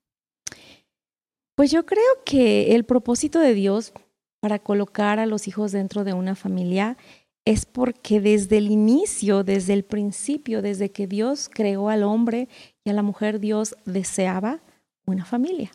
Pues 1.54 1.70
yo 1.70 1.86
creo 1.86 2.22
que 2.26 2.74
el 2.74 2.84
propósito 2.84 3.38
de 3.38 3.54
Dios 3.54 3.94
para 4.40 4.58
colocar 4.58 5.18
a 5.20 5.24
los 5.24 5.48
hijos 5.48 5.72
dentro 5.72 6.04
de 6.04 6.12
una 6.12 6.34
familia 6.34 6.98
es 7.44 7.66
porque 7.66 8.20
desde 8.20 8.58
el 8.58 8.70
inicio, 8.70 9.42
desde 9.42 9.72
el 9.72 9.84
principio, 9.84 10.62
desde 10.62 10.90
que 10.90 11.06
Dios 11.06 11.50
creó 11.52 11.88
al 11.88 12.02
hombre 12.04 12.48
y 12.84 12.90
a 12.90 12.92
la 12.92 13.02
mujer, 13.02 13.40
Dios 13.40 13.74
deseaba 13.84 14.60
una 15.06 15.24
familia. 15.24 15.72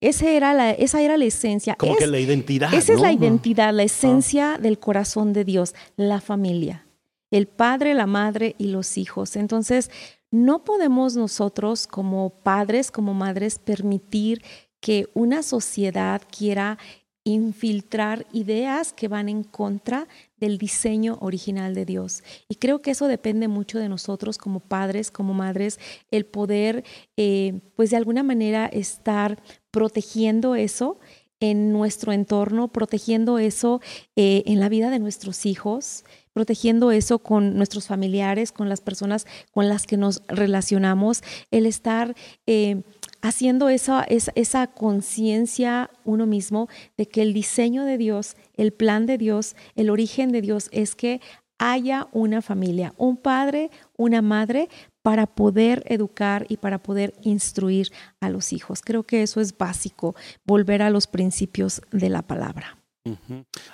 Esa 0.00 0.28
era 0.30 0.52
la, 0.52 0.72
esa 0.72 1.00
era 1.00 1.16
la 1.16 1.24
esencia. 1.24 1.76
Como 1.76 1.96
que 1.96 2.06
la 2.06 2.18
identidad. 2.18 2.74
Esa 2.74 2.92
es 2.92 3.00
la 3.00 3.12
identidad, 3.12 3.72
la 3.72 3.84
esencia 3.84 4.58
del 4.60 4.78
corazón 4.78 5.32
de 5.32 5.44
Dios, 5.44 5.74
la 5.96 6.20
familia. 6.20 6.86
El 7.30 7.46
padre, 7.46 7.94
la 7.94 8.06
madre 8.06 8.56
y 8.58 8.66
los 8.66 8.98
hijos. 8.98 9.36
Entonces, 9.36 9.90
no 10.30 10.64
podemos 10.64 11.14
nosotros 11.16 11.86
como 11.86 12.30
padres, 12.30 12.90
como 12.90 13.14
madres, 13.14 13.58
permitir 13.58 14.42
que 14.80 15.08
una 15.14 15.44
sociedad 15.44 16.20
quiera 16.36 16.78
infiltrar 17.24 18.26
ideas 18.32 18.92
que 18.92 19.08
van 19.08 19.28
en 19.28 19.44
contra 19.44 20.08
del 20.38 20.58
diseño 20.58 21.18
original 21.20 21.74
de 21.74 21.84
Dios. 21.84 22.24
Y 22.48 22.56
creo 22.56 22.80
que 22.80 22.90
eso 22.90 23.06
depende 23.06 23.46
mucho 23.48 23.78
de 23.78 23.88
nosotros 23.88 24.38
como 24.38 24.60
padres, 24.60 25.10
como 25.10 25.34
madres, 25.34 25.78
el 26.10 26.26
poder, 26.26 26.84
eh, 27.16 27.60
pues 27.76 27.90
de 27.90 27.96
alguna 27.96 28.22
manera 28.22 28.66
estar 28.66 29.40
protegiendo 29.70 30.56
eso 30.56 30.98
en 31.38 31.72
nuestro 31.72 32.12
entorno, 32.12 32.68
protegiendo 32.68 33.38
eso 33.38 33.80
eh, 34.16 34.42
en 34.46 34.60
la 34.60 34.68
vida 34.68 34.90
de 34.90 34.98
nuestros 34.98 35.44
hijos, 35.46 36.04
protegiendo 36.32 36.92
eso 36.92 37.18
con 37.18 37.56
nuestros 37.56 37.88
familiares, 37.88 38.52
con 38.52 38.68
las 38.68 38.80
personas 38.80 39.26
con 39.50 39.68
las 39.68 39.86
que 39.86 39.96
nos 39.96 40.22
relacionamos, 40.28 41.22
el 41.50 41.66
estar... 41.66 42.14
Eh, 42.46 42.82
haciendo 43.22 43.68
esa, 43.68 44.04
esa, 44.04 44.66
conciencia 44.66 45.90
uno 46.04 46.26
mismo 46.26 46.68
de 46.96 47.06
que 47.06 47.22
el 47.22 47.32
diseño 47.32 47.84
de 47.84 47.96
Dios, 47.96 48.36
el 48.54 48.72
plan 48.72 49.06
de 49.06 49.16
Dios, 49.16 49.56
el 49.76 49.88
origen 49.90 50.32
de 50.32 50.42
Dios 50.42 50.68
es 50.72 50.94
que 50.94 51.20
haya 51.58 52.08
una 52.12 52.42
familia, 52.42 52.92
un 52.96 53.16
padre, 53.16 53.70
una 53.96 54.20
madre 54.20 54.68
para 55.02 55.26
poder 55.26 55.84
educar 55.86 56.44
y 56.48 56.56
para 56.56 56.82
poder 56.82 57.14
instruir 57.22 57.92
a 58.20 58.28
los 58.28 58.52
hijos. 58.52 58.82
Creo 58.82 59.04
que 59.04 59.22
eso 59.22 59.40
es 59.40 59.56
básico, 59.56 60.16
volver 60.44 60.82
a 60.82 60.90
los 60.90 61.06
principios 61.06 61.80
de 61.92 62.08
la 62.08 62.22
palabra. 62.22 62.78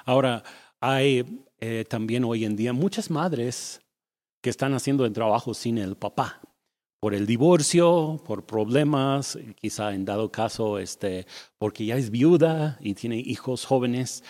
Ahora, 0.05 0.43
hay 0.81 1.43
eh, 1.61 1.85
también 1.89 2.25
hoy 2.25 2.45
en 2.45 2.57
día 2.57 2.73
muchas 2.75 3.11
madres 3.11 3.81
que 4.43 4.51
están 4.51 4.75
haciendo 4.75 5.07
el 5.07 5.13
trabajo 5.13 5.55
sin 5.55 5.79
el 5.79 5.97
papá 5.97 6.41
por 7.01 7.15
el 7.15 7.27
divorcio, 7.27 8.21
por 8.27 8.45
problemas, 8.45 9.39
quizá 9.57 9.95
en 9.95 10.05
dado 10.05 10.33
caso, 10.33 10.79
este, 10.79 11.27
porque 11.59 11.87
ya 11.87 11.97
es 11.97 12.11
viuda 12.11 12.79
y 12.81 12.95
tiene 12.95 13.17
hijos 13.17 13.65
jóvenes. 13.65 14.25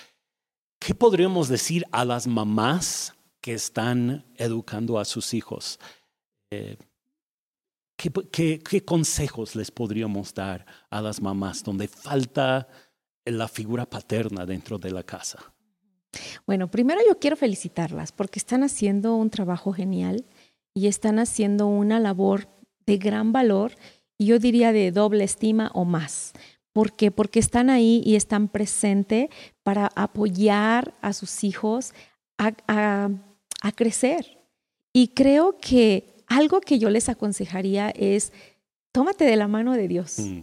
¿Qué 0.79 0.95
podríamos 0.95 1.49
decir 1.49 1.85
a 1.93 2.05
las 2.05 2.27
mamás 2.27 3.15
que 3.41 3.55
están 3.55 4.27
educando 4.37 4.99
a 4.99 5.05
sus 5.05 5.33
hijos? 5.33 5.81
Eh, 6.51 6.77
¿qué, 7.97 8.13
qué, 8.31 8.59
qué 8.59 8.85
consejos 8.85 9.57
les 9.57 9.71
podríamos 9.71 10.35
dar 10.35 10.67
a 10.91 11.01
las 11.01 11.23
mamás 11.23 11.65
donde 11.65 11.89
falta 11.89 12.69
la 13.25 13.49
figura 13.49 13.87
paterna 13.87 14.45
dentro 14.45 14.79
de 14.79 14.91
la 14.91 15.03
casa? 15.03 15.55
Bueno, 16.47 16.71
primero 16.71 17.01
yo 17.07 17.19
quiero 17.19 17.37
felicitarlas 17.37 18.13
porque 18.13 18.39
están 18.39 18.63
haciendo 18.63 19.15
un 19.15 19.31
trabajo 19.31 19.73
genial 19.73 20.27
y 20.75 20.87
están 20.87 21.19
haciendo 21.19 21.67
una 21.67 21.99
labor 21.99 22.58
de 22.89 22.97
gran 22.97 23.33
valor 23.33 23.73
y 24.17 24.27
yo 24.27 24.39
diría 24.39 24.73
de 24.73 24.91
doble 24.91 25.23
estima 25.23 25.71
o 25.75 25.85
más. 25.85 26.33
¿Por 26.73 26.93
qué? 26.93 27.11
Porque 27.11 27.39
están 27.39 27.69
ahí 27.71 28.03
y 28.05 28.17
están 28.17 28.49
presentes 28.49 29.29
para 29.63 29.91
apoyar 29.95 30.95
a 31.03 31.13
sus 31.13 31.45
hijos 31.45 31.93
a, 32.39 32.53
a, 32.67 33.11
a, 33.61 33.73
crecer. 33.73 34.39
Y 34.93 35.09
creo 35.09 35.59
que 35.59 36.15
algo 36.27 36.61
que 36.61 36.79
yo 36.79 36.89
les 36.89 37.09
aconsejaría 37.09 37.91
es, 37.91 38.33
tómate 38.91 39.25
de 39.25 39.37
la 39.37 39.49
mano 39.49 39.75
de 39.75 39.87
Dios. 39.87 40.19
Mm. 40.19 40.41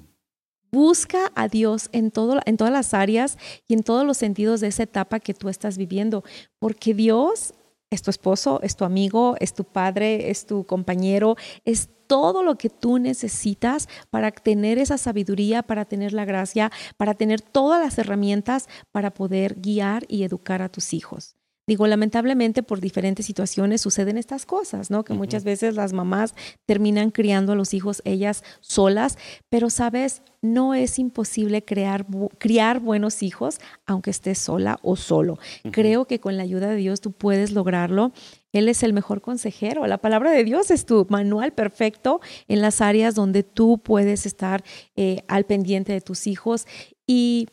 Busca 0.71 1.31
a 1.35 1.47
Dios 1.47 1.89
en, 1.93 2.11
todo, 2.11 2.39
en 2.45 2.57
todas 2.57 2.73
las 2.73 2.93
áreas 2.93 3.37
y 3.67 3.73
en 3.73 3.83
todos 3.83 4.05
los 4.05 4.17
sentidos 4.17 4.59
de 4.59 4.67
esa 4.67 4.83
etapa 4.83 5.19
que 5.19 5.33
tú 5.33 5.49
estás 5.49 5.77
viviendo, 5.77 6.23
porque 6.59 6.93
Dios 6.93 7.53
es 7.89 8.01
tu 8.01 8.09
esposo, 8.09 8.59
es 8.61 8.75
tu 8.75 8.85
amigo, 8.85 9.35
es 9.39 9.53
tu 9.53 9.63
padre, 9.63 10.29
es 10.29 10.45
tu 10.45 10.65
compañero, 10.65 11.35
es 11.63 11.89
todo 12.07 12.43
lo 12.43 12.57
que 12.57 12.69
tú 12.69 12.99
necesitas 12.99 13.87
para 14.09 14.31
tener 14.31 14.77
esa 14.77 14.97
sabiduría, 14.97 15.63
para 15.63 15.85
tener 15.85 16.13
la 16.13 16.25
gracia, 16.25 16.71
para 16.97 17.13
tener 17.13 17.41
todas 17.41 17.83
las 17.83 17.97
herramientas 17.97 18.67
para 18.91 19.13
poder 19.13 19.59
guiar 19.59 20.05
y 20.07 20.23
educar 20.23 20.61
a 20.61 20.69
tus 20.69 20.93
hijos. 20.93 21.35
Digo, 21.67 21.87
lamentablemente 21.87 22.61
por 22.61 22.79
diferentes 22.79 23.25
situaciones 23.25 23.81
suceden 23.81 24.17
estas 24.17 24.45
cosas, 24.45 24.91
¿no? 24.91 25.03
Que 25.03 25.13
uh 25.13 25.15
-huh. 25.15 25.19
muchas 25.19 25.43
veces 25.43 25.73
las 25.73 25.93
mamás 25.93 26.35
terminan 26.65 27.09
criando 27.09 27.53
a 27.53 27.55
los 27.55 27.73
hijos 27.73 28.03
ellas 28.05 28.43
solas, 28.61 29.17
pero 29.49 29.71
sabes, 29.71 30.21
no 30.43 30.75
es 30.75 30.99
imposible 30.99 31.65
crear, 31.65 32.05
criar 32.37 32.79
buenos 32.79 33.23
hijos 33.23 33.59
aunque 33.87 34.11
estés 34.11 34.37
sola 34.37 34.77
o 34.83 34.95
solo. 34.95 35.33
Uh 35.33 35.37
-huh. 35.37 35.71
Creo 35.71 36.05
que 36.05 36.19
con 36.19 36.37
la 36.37 36.43
ayuda 36.43 36.69
de 36.69 36.75
Dios 36.75 37.01
tú 37.01 37.11
puedes 37.11 37.51
lograrlo. 37.51 38.11
Él 38.51 38.69
es 38.69 38.83
el 38.83 38.93
mejor 38.93 39.21
consejero. 39.21 39.87
La 39.87 39.97
palabra 39.97 40.31
de 40.31 40.43
Dios 40.43 40.69
es 40.69 40.85
tu 40.85 41.07
manual 41.09 41.51
perfecto 41.51 42.21
en 42.47 42.61
las 42.61 42.79
áreas 42.79 43.15
donde 43.15 43.41
tú 43.41 43.79
puedes 43.79 44.27
estar 44.27 44.63
eh, 44.95 45.23
al 45.27 45.45
pendiente 45.45 45.93
de 45.93 46.01
tus 46.01 46.27
hijos 46.27 46.67
y 47.07 47.47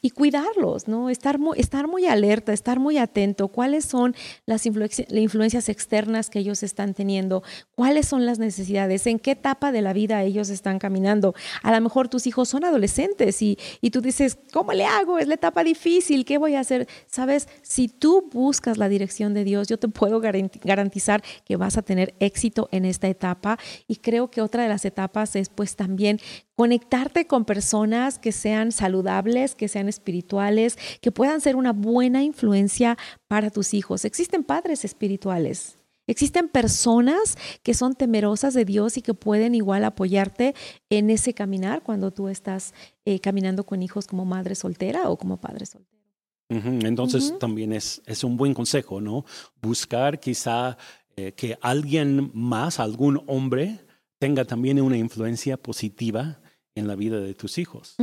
y 0.00 0.10
cuidarlos, 0.10 0.88
¿no? 0.88 1.10
Estar 1.10 1.38
muy, 1.38 1.58
estar 1.58 1.88
muy 1.88 2.06
alerta, 2.06 2.52
estar 2.52 2.78
muy 2.78 2.98
atento. 2.98 3.48
¿Cuáles 3.48 3.84
son 3.84 4.14
las 4.46 4.66
influencias 4.66 5.68
externas 5.68 6.30
que 6.30 6.38
ellos 6.38 6.62
están 6.62 6.94
teniendo? 6.94 7.42
¿Cuáles 7.74 8.06
son 8.06 8.26
las 8.26 8.38
necesidades? 8.38 9.06
¿En 9.06 9.18
qué 9.18 9.32
etapa 9.32 9.72
de 9.72 9.82
la 9.82 9.92
vida 9.92 10.22
ellos 10.22 10.50
están 10.50 10.78
caminando? 10.78 11.34
A 11.62 11.72
lo 11.72 11.80
mejor 11.80 12.08
tus 12.08 12.26
hijos 12.26 12.48
son 12.48 12.64
adolescentes 12.64 13.42
y, 13.42 13.58
y 13.80 13.90
tú 13.90 14.00
dices, 14.00 14.38
¿cómo 14.52 14.72
le 14.72 14.84
hago? 14.84 15.18
Es 15.18 15.26
la 15.26 15.34
etapa 15.34 15.64
difícil, 15.64 16.24
¿qué 16.24 16.38
voy 16.38 16.54
a 16.54 16.60
hacer? 16.60 16.88
Sabes, 17.06 17.48
si 17.62 17.88
tú 17.88 18.28
buscas 18.32 18.78
la 18.78 18.88
dirección 18.88 19.34
de 19.34 19.44
Dios, 19.44 19.68
yo 19.68 19.78
te 19.78 19.88
puedo 19.88 20.20
garantizar 20.20 21.22
que 21.44 21.56
vas 21.56 21.76
a 21.76 21.82
tener 21.82 22.14
éxito 22.20 22.68
en 22.72 22.84
esta 22.84 23.08
etapa. 23.08 23.58
Y 23.86 23.96
creo 23.96 24.30
que 24.30 24.42
otra 24.42 24.62
de 24.62 24.68
las 24.68 24.84
etapas 24.84 25.36
es 25.36 25.48
pues 25.48 25.76
también 25.76 26.20
conectarte 26.58 27.28
con 27.28 27.44
personas 27.44 28.18
que 28.18 28.32
sean 28.32 28.72
saludables, 28.72 29.54
que 29.54 29.68
sean 29.68 29.88
espirituales, 29.88 30.76
que 31.00 31.12
puedan 31.12 31.40
ser 31.40 31.54
una 31.54 31.72
buena 31.72 32.24
influencia 32.24 32.98
para 33.28 33.50
tus 33.50 33.74
hijos. 33.74 34.04
Existen 34.04 34.42
padres 34.42 34.84
espirituales. 34.84 35.78
Existen 36.08 36.48
personas 36.48 37.38
que 37.62 37.74
son 37.74 37.94
temerosas 37.94 38.54
de 38.54 38.64
Dios 38.64 38.96
y 38.96 39.02
que 39.02 39.14
pueden 39.14 39.54
igual 39.54 39.84
apoyarte 39.84 40.56
en 40.90 41.10
ese 41.10 41.32
caminar 41.32 41.84
cuando 41.84 42.10
tú 42.10 42.26
estás 42.26 42.74
eh, 43.04 43.20
caminando 43.20 43.64
con 43.64 43.80
hijos 43.80 44.08
como 44.08 44.24
madre 44.24 44.56
soltera 44.56 45.10
o 45.10 45.16
como 45.16 45.40
padre 45.40 45.64
soltero. 45.64 46.02
Uh 46.50 46.56
-huh. 46.56 46.88
Entonces 46.88 47.30
uh 47.30 47.34
-huh. 47.34 47.38
también 47.38 47.72
es, 47.72 48.02
es, 48.04 48.24
un 48.24 48.36
buen 48.36 48.52
consejo, 48.52 49.00
¿no? 49.00 49.24
Buscar 49.62 50.18
quizá 50.18 50.76
eh, 51.16 51.30
que 51.34 51.56
alguien 51.60 52.32
más, 52.34 52.80
algún 52.80 53.22
hombre, 53.28 53.78
tenga 54.18 54.44
también 54.44 54.80
una 54.80 54.96
influencia 54.96 55.56
positiva 55.56 56.40
en 56.78 56.88
la 56.88 56.96
vida 56.96 57.20
de 57.20 57.34
tus 57.34 57.58
hijos. 57.58 57.96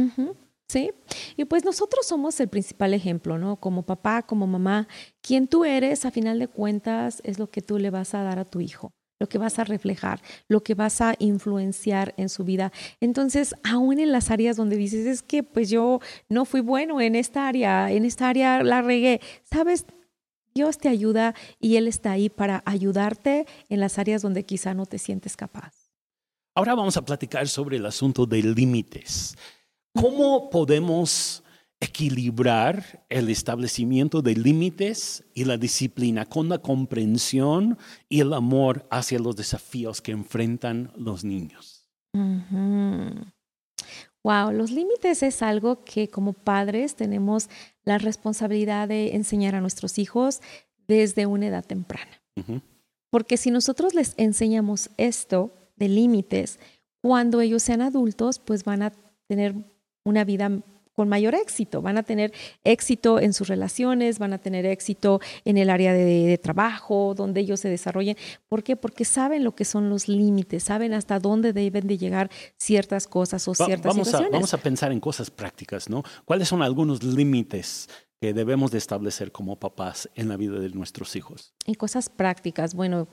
Sí, 0.67 0.91
y 1.37 1.45
pues 1.45 1.63
nosotros 1.63 2.07
somos 2.07 2.39
el 2.39 2.47
principal 2.47 2.93
ejemplo, 2.93 3.37
¿no? 3.37 3.57
Como 3.57 3.85
papá, 3.85 4.23
como 4.23 4.47
mamá, 4.47 4.87
quien 5.21 5.47
tú 5.47 5.63
eres, 5.63 6.05
a 6.05 6.11
final 6.11 6.39
de 6.39 6.47
cuentas, 6.47 7.21
es 7.23 7.37
lo 7.37 7.49
que 7.51 7.61
tú 7.61 7.77
le 7.77 7.91
vas 7.91 8.15
a 8.15 8.23
dar 8.23 8.39
a 8.39 8.45
tu 8.45 8.61
hijo, 8.61 8.91
lo 9.19 9.29
que 9.29 9.37
vas 9.37 9.59
a 9.59 9.63
reflejar, 9.63 10.21
lo 10.47 10.63
que 10.63 10.73
vas 10.73 11.01
a 11.01 11.13
influenciar 11.19 12.15
en 12.17 12.29
su 12.29 12.43
vida. 12.43 12.71
Entonces, 12.99 13.53
aún 13.63 13.99
en 13.99 14.11
las 14.11 14.31
áreas 14.31 14.57
donde 14.57 14.75
dices, 14.75 15.05
es 15.05 15.21
que 15.21 15.43
pues 15.43 15.69
yo 15.69 15.99
no 16.29 16.45
fui 16.45 16.61
bueno 16.61 16.99
en 16.99 17.15
esta 17.15 17.47
área, 17.47 17.91
en 17.91 18.03
esta 18.03 18.27
área 18.27 18.63
la 18.63 18.81
regué, 18.81 19.21
¿sabes? 19.43 19.85
Dios 20.55 20.79
te 20.79 20.89
ayuda 20.89 21.35
y 21.59 21.75
Él 21.75 21.87
está 21.87 22.13
ahí 22.13 22.29
para 22.29 22.63
ayudarte 22.65 23.45
en 23.69 23.81
las 23.81 23.99
áreas 23.99 24.23
donde 24.23 24.45
quizá 24.45 24.73
no 24.73 24.87
te 24.87 24.97
sientes 24.97 25.37
capaz. 25.37 25.84
Ahora 26.57 26.73
vamos 26.73 26.95
a 26.95 27.03
platicar 27.03 27.49
sobre 27.49 27.75
el 27.75 27.85
asunto 27.85 28.25
de 28.25 28.41
límites. 28.41 29.35
¿Cómo 29.93 30.49
podemos 30.49 31.43
equilibrar 31.81 33.05
el 33.09 33.27
establecimiento 33.29 34.21
de 34.21 34.35
límites 34.35 35.25
y 35.33 35.43
la 35.43 35.57
disciplina 35.57 36.25
con 36.25 36.47
la 36.47 36.59
comprensión 36.59 37.77
y 38.07 38.21
el 38.21 38.31
amor 38.31 38.87
hacia 38.89 39.19
los 39.19 39.35
desafíos 39.35 40.01
que 40.01 40.13
enfrentan 40.13 40.93
los 40.95 41.25
niños? 41.25 41.89
Uh 42.13 42.39
-huh. 42.49 43.33
Wow, 44.23 44.53
los 44.53 44.71
límites 44.71 45.23
es 45.23 45.41
algo 45.41 45.83
que 45.83 46.07
como 46.07 46.31
padres 46.31 46.95
tenemos 46.95 47.49
la 47.83 47.97
responsabilidad 47.97 48.87
de 48.87 49.13
enseñar 49.13 49.55
a 49.55 49.61
nuestros 49.61 49.99
hijos 49.99 50.39
desde 50.87 51.25
una 51.25 51.47
edad 51.47 51.65
temprana. 51.65 52.21
Uh 52.37 52.43
-huh. 52.43 52.61
Porque 53.09 53.35
si 53.35 53.51
nosotros 53.51 53.93
les 53.93 54.13
enseñamos 54.15 54.89
esto, 54.95 55.51
de 55.75 55.89
límites, 55.89 56.59
cuando 57.01 57.41
ellos 57.41 57.63
sean 57.63 57.81
adultos, 57.81 58.39
pues 58.39 58.63
van 58.63 58.81
a 58.81 58.91
tener 59.27 59.55
una 60.03 60.23
vida 60.23 60.49
con 60.95 61.09
mayor 61.09 61.35
éxito, 61.35 61.81
van 61.81 61.97
a 61.97 62.03
tener 62.03 62.33
éxito 62.63 63.19
en 63.19 63.33
sus 63.33 63.49
relaciones, 63.49 64.17
van 64.17 64.31
a 64.31 64.37
tener 64.37 64.65
éxito 64.65 65.19
en 65.43 65.57
el 65.57 65.69
área 65.69 65.93
de, 65.93 66.39
trabajo, 66.41 67.13
donde 67.15 67.41
ellos 67.41 67.59
se 67.59 67.69
desarrollen. 67.69 68.15
¿Por 68.47 68.63
qué? 68.63 68.77
Porque 68.77 69.03
saben 69.03 69.43
lo 69.43 69.55
que 69.55 69.65
son 69.65 69.89
los 69.89 70.07
límites, 70.07 70.63
saben 70.63 70.93
hasta 70.93 71.19
dónde 71.19 71.51
deben 71.51 71.87
de 71.87 71.97
llegar 71.97 72.31
ciertas 72.57 73.07
cosas 73.07 73.45
o 73.47 73.53
ciertas 73.53 73.93
vamos 73.93 74.07
situaciones. 74.07 74.33
A, 74.33 74.37
vamos 74.37 74.53
a 74.53 74.57
pensar 74.57 74.91
en 74.93 75.01
cosas 75.01 75.29
prácticas, 75.29 75.89
¿no? 75.89 76.03
¿Cuáles 76.23 76.47
son 76.47 76.61
algunos 76.61 77.03
límites 77.03 77.89
que 78.21 78.33
debemos 78.33 78.71
de 78.71 78.77
establecer 78.77 79.33
como 79.33 79.59
papás 79.59 80.09
en 80.15 80.29
la 80.29 80.37
vida 80.37 80.59
de 80.59 80.69
nuestros 80.69 81.15
hijos? 81.17 81.53
En 81.65 81.73
cosas 81.73 82.09
prácticas, 82.09 82.73
bueno, 82.73 83.09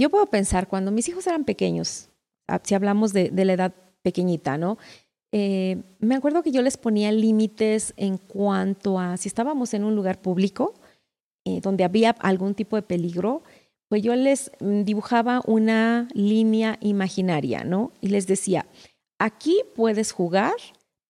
yo 0.00 0.08
puedo 0.10 0.26
pensar 0.26 0.66
cuando 0.66 0.90
mis 0.90 1.08
hijos 1.08 1.26
eran 1.26 1.44
pequeños, 1.44 2.08
ah, 2.48 2.60
si 2.64 2.74
hablamos 2.74 3.12
de, 3.12 3.30
la 3.32 3.52
edad 3.52 3.74
pequeñita, 4.02 4.56
¿no? 4.56 4.78
Eh, 5.30 5.82
me 5.98 6.16
acuerdo 6.16 6.42
que 6.42 6.50
yo 6.50 6.62
les 6.62 6.76
ponía 6.76 7.12
límites 7.12 7.92
en 7.96 8.16
cuanto 8.16 8.98
a 8.98 9.16
si 9.18 9.28
estábamos 9.28 9.74
en 9.74 9.84
un 9.84 9.94
lugar 9.94 10.20
público 10.20 10.74
eh, 11.44 11.60
donde 11.60 11.84
había 11.84 12.10
algún 12.10 12.54
tipo 12.54 12.76
de 12.76 12.82
peligro, 12.82 13.42
pues 13.88 14.02
yo 14.02 14.16
les 14.16 14.50
mm, 14.60 14.82
dibujaba 14.82 15.42
una 15.46 16.08
línea 16.14 16.78
imaginaria, 16.80 17.62
¿no? 17.62 17.92
Y 18.00 18.08
les 18.08 18.26
decía, 18.26 18.66
aquí 19.18 19.60
puedes 19.74 20.12
jugar, 20.12 20.54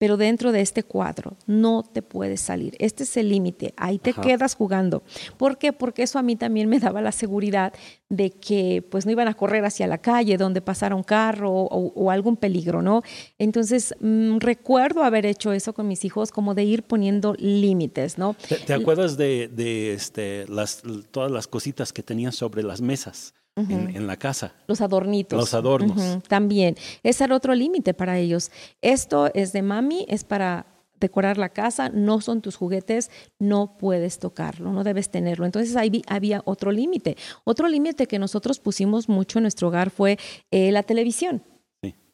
pero 0.01 0.17
dentro 0.17 0.51
de 0.51 0.63
este 0.63 0.83
cuadro 0.83 1.37
no 1.47 1.83
te 1.83 2.01
puedes 2.01 2.41
salir. 2.41 2.75
Este 2.79 3.03
es 3.03 3.19
el 3.19 3.29
límite, 3.29 3.75
ahí 3.77 3.99
te 3.99 4.15
quedas 4.15 4.55
jugando. 4.55 5.03
¿Por 5.37 5.59
qué? 5.59 5.75
Porque 5.75 6.05
eso 6.05 6.19
a 6.19 6.23
mí 6.23 6.37
también 6.37 6.71
me 6.71 6.81
daba 6.81 7.03
la 7.03 7.13
seguridad 7.13 7.75
de 8.09 8.31
que 8.31 8.83
pues 8.91 9.05
no 9.05 9.13
iban 9.13 9.29
a 9.29 9.35
correr 9.35 9.63
hacia 9.63 9.87
la 9.87 9.99
calle 9.99 10.39
donde 10.39 10.63
pasara 10.63 10.95
un 10.95 11.03
carro 11.03 11.53
o, 11.53 12.11
algún 12.11 12.39
peligro, 12.39 12.81
¿no? 12.81 13.03
Entonces 13.39 13.95
mm, 14.01 14.39
recuerdo 14.39 15.05
haber 15.05 15.27
hecho 15.27 15.53
eso 15.53 15.75
con 15.75 15.87
mis 15.87 16.03
hijos, 16.07 16.31
como 16.31 16.55
de 16.55 16.65
ir 16.65 16.83
poniendo 16.83 17.35
límites, 17.39 18.17
¿no? 18.17 18.37
¿Te, 18.67 18.73
acuerdas 18.73 19.19
de, 19.19 19.93
este, 19.93 20.47
las, 20.49 20.83
todas 21.11 21.31
las 21.31 21.47
cositas 21.47 21.93
que 21.93 22.03
tenías 22.03 22.35
sobre 22.35 22.63
las 22.63 22.81
mesas? 22.81 23.35
En, 23.57 24.07
la 24.07 24.17
casa. 24.17 24.55
Los 24.67 24.81
adornitos. 24.81 25.39
Los 25.39 25.55
adornos. 25.55 26.23
También. 26.29 26.77
Ese 27.03 27.25
era 27.25 27.37
otro 27.37 27.55
límite 27.55 27.95
para 27.95 28.19
ellos. 28.19 28.51
Esto 28.81 29.31
es 29.35 29.53
de 29.53 29.63
mami, 29.63 30.07
es 30.09 30.25
para 30.25 30.67
decorar 31.01 31.39
la 31.39 31.49
casa, 31.49 31.89
no 31.89 32.21
son 32.21 32.43
tus 32.43 32.57
juguetes, 32.57 33.11
no 33.39 33.79
puedes 33.79 34.19
tocarlo, 34.19 34.73
no 34.73 34.85
debes 34.85 35.11
tenerlo. 35.11 35.47
Entonces 35.47 35.75
ahí 35.77 36.03
había 36.07 36.43
otro 36.45 36.71
límite. 36.71 37.17
Otro 37.45 37.69
límite 37.69 38.07
que 38.07 38.19
nosotros 38.19 38.61
pusimos 38.61 39.09
mucho 39.09 39.39
en 39.39 39.45
nuestro 39.45 39.69
hogar 39.69 39.91
fue 39.91 40.19
eh, 40.51 40.71
la 40.71 40.83
televisión. 40.83 41.43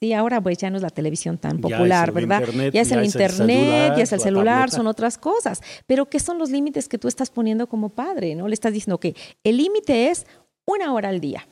Sí. 0.01 0.13
ahora 0.13 0.41
pues 0.41 0.59
ya 0.59 0.71
no 0.71 0.77
es 0.77 0.83
la 0.83 0.91
televisión 0.91 1.39
tan 1.39 1.59
popular, 1.59 2.13
¿verdad? 2.13 2.45
ya 2.73 2.83
es 2.83 2.93
el 2.93 3.05
internet, 3.05 3.95
ya 3.97 4.03
es 4.03 4.13
el 4.13 4.21
celular, 4.21 4.71
son 4.71 4.87
otras 4.87 5.19
cosas. 5.19 5.61
Pero 5.87 6.09
¿qué 6.09 6.21
son 6.21 6.39
los 6.39 6.51
límites 6.51 6.89
que 6.89 6.99
tú 6.99 7.09
estás 7.09 7.31
poniendo 7.31 7.67
como 7.67 7.89
padre? 7.89 8.37
¿No? 8.37 8.47
Le 8.47 8.55
estás 8.55 8.73
diciendo 8.73 9.01
que 9.01 9.17
el 9.43 9.57
límite 9.57 10.11
es 10.11 10.27
una 10.67 10.93
hora 10.93 11.09
al 11.09 11.21
día, 11.21 11.47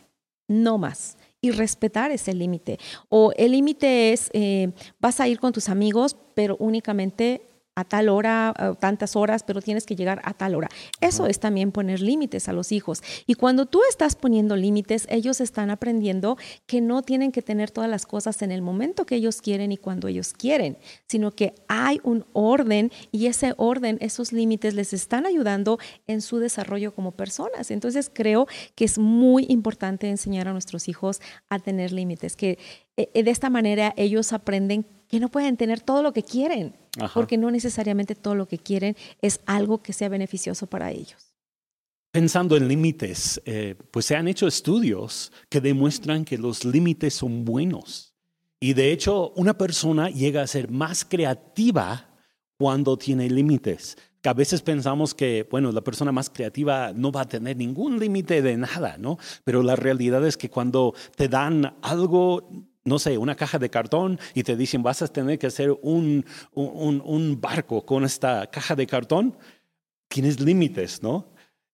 no 0.49 0.79
más. 0.79 1.17
Y 1.41 1.51
respetar 1.51 2.11
ese 2.11 2.33
límite. 2.33 2.79
O 3.11 3.33
el 3.37 3.53
límite 3.53 4.13
es, 4.13 4.31
eh, 4.33 4.73
vas 4.99 5.21
a 5.21 5.29
ir 5.29 5.39
con 5.39 5.53
tus 5.53 5.69
amigos, 5.69 6.17
pero 6.35 6.57
únicamente 6.59 7.43
a 7.75 7.85
tal 7.85 8.09
hora, 8.09 8.55
tantas 8.81 9.17
horas, 9.17 9.43
pero 9.43 9.61
tienes 9.61 9.87
que 9.87 9.97
llegar 9.97 10.21
a 10.25 10.35
tal 10.35 10.55
hora. 10.55 10.69
Eso 11.01 11.27
es 11.27 11.41
también 11.41 11.73
poner 11.73 12.01
límites 12.01 12.49
a 12.49 12.53
los 12.53 12.73
hijos. 12.73 13.03
Y 13.27 13.35
cuando 13.35 13.67
tú 13.67 13.81
estás 13.89 14.15
poniendo 14.15 14.57
límites, 14.57 15.07
ellos 15.11 15.41
están 15.41 15.71
aprendiendo 15.71 16.37
que 16.67 16.81
no 16.81 17.03
tienen 17.03 17.33
que 17.33 17.43
tener 17.43 17.71
todas 17.71 17.91
las 17.91 18.07
cosas 18.07 18.43
en 18.43 18.53
el 18.53 18.63
momento 18.63 19.07
que 19.07 19.17
ellos 19.17 19.41
quieren 19.43 19.73
y 19.73 19.77
cuando 19.77 20.09
ellos 20.09 20.33
quieren, 20.33 20.79
sino 21.07 21.33
que 21.33 21.55
hay 21.69 22.01
un 22.05 22.25
orden 22.33 22.93
y 23.11 23.27
ese 23.27 23.55
orden, 23.57 23.99
esos 24.01 24.33
límites 24.33 24.75
les 24.75 24.93
están 24.93 25.27
ayudando 25.27 25.79
en 26.07 26.21
su 26.21 26.39
desarrollo 26.39 26.95
como 26.95 27.13
personas. 27.13 27.71
Entonces 27.71 28.11
creo 28.13 28.47
que 28.75 28.85
es 28.85 28.99
muy 28.99 29.47
importante 29.49 30.09
enseñar 30.09 30.49
a 30.49 30.53
nuestros 30.53 30.89
hijos 30.89 31.21
a 31.49 31.59
tener 31.59 31.93
límites, 31.93 32.37
que 32.37 32.59
eh, 32.97 33.23
de 33.23 33.31
esta 33.31 33.51
manera 33.51 33.93
ellos 33.97 34.33
aprenden 34.33 34.87
que 35.15 35.21
no 35.21 35.29
pueden 35.29 35.57
tener 35.57 35.81
todo 35.81 36.03
lo 36.03 36.13
que 36.13 36.25
quieren, 36.25 36.75
porque 37.15 37.39
no 37.39 37.49
necesariamente 37.53 38.17
todo 38.17 38.35
lo 38.35 38.49
que 38.49 38.59
quieren 38.59 38.97
es 39.23 39.39
algo 39.47 39.81
que 39.81 39.93
sea 39.93 40.09
beneficioso 40.09 40.67
para 40.67 40.91
ellos. 40.91 41.37
Pensando 42.11 42.57
en 42.57 42.67
límites, 42.67 43.41
eh, 43.45 43.77
pues 43.93 44.07
se 44.07 44.17
han 44.17 44.27
hecho 44.27 44.49
estudios 44.49 45.31
que 45.49 45.61
demuestran 45.61 46.25
que 46.25 46.37
los 46.37 46.65
límites 46.65 47.15
son 47.15 47.45
buenos. 47.45 48.13
Y 48.59 48.75
de 48.75 48.91
hecho, 48.91 49.31
una 49.37 49.57
persona 49.57 50.11
llega 50.11 50.43
a 50.43 50.49
ser 50.49 50.69
más 50.69 51.05
creativa 51.05 52.11
cuando 52.59 52.99
tiene 52.99 53.31
límites. 53.31 53.97
Que 54.21 54.31
a 54.31 54.35
veces 54.35 54.63
pensamos 54.63 55.15
que, 55.15 55.47
bueno, 55.49 55.71
la 55.71 55.83
persona 55.83 56.11
más 56.11 56.29
creativa 56.29 56.93
no 56.93 57.13
va 57.13 57.21
a 57.21 57.29
tener 57.29 57.57
ningún 57.57 58.01
límite 58.01 58.43
de 58.43 58.57
nada, 58.57 58.97
¿no? 58.99 59.17
Pero 59.45 59.63
la 59.63 59.77
realidad 59.77 60.27
es 60.27 60.37
que 60.37 60.51
cuando 60.51 60.93
te 61.15 61.29
dan 61.29 61.77
algo 61.83 62.73
no 62.85 62.99
sé, 62.99 63.17
una 63.19 63.35
caja 63.35 63.59
de 63.59 63.71
cartón 63.71 64.19
y 64.35 64.43
te 64.43 64.57
dicen 64.57 64.83
vas 64.83 65.03
a 65.03 65.09
tener 65.09 65.39
que 65.39 65.47
hacer 65.47 65.77
un, 65.83 66.25
un, 66.53 67.41
barco 67.41 67.85
con 67.85 68.05
esta 68.05 68.47
caja 68.51 68.77
de 68.77 68.87
cartón, 68.87 69.37
tienes 70.09 70.41
límites, 70.41 71.03
¿no? 71.03 71.33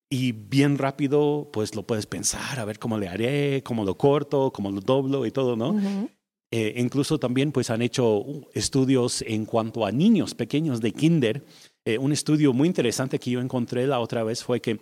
Y 0.09 0.33
bien 0.33 0.79
rápido, 0.79 1.51
pues 1.53 1.75
lo 1.75 1.87
puedes 1.87 2.07
pensar, 2.07 2.59
a 2.59 2.65
ver 2.65 2.79
cómo 2.79 2.99
le 2.99 3.09
haré, 3.09 3.63
cómo 3.63 3.85
lo 3.85 3.97
corto, 3.97 4.53
cómo 4.53 4.71
lo 4.71 4.81
doblo 4.81 5.27
y 5.27 5.31
todo, 5.31 5.57
¿no? 5.57 6.09
Eh, 6.53 6.75
incluso 6.79 7.19
también 7.19 7.53
pues 7.53 7.71
han 7.71 7.81
hecho 7.81 8.25
estudios 8.55 9.23
en 9.23 9.47
cuanto 9.47 9.87
a 9.87 9.93
niños 9.93 10.35
pequeños 10.35 10.81
de 10.81 10.93
kinder. 10.93 11.45
Eh, 11.85 11.97
un 11.99 12.13
estudio 12.13 12.53
muy 12.53 12.67
interesante 12.67 13.21
que 13.21 13.31
yo 13.31 13.41
encontré 13.41 13.87
la 13.87 14.01
otra 14.01 14.25
vez 14.25 14.43
fue 14.43 14.61
que 14.61 14.81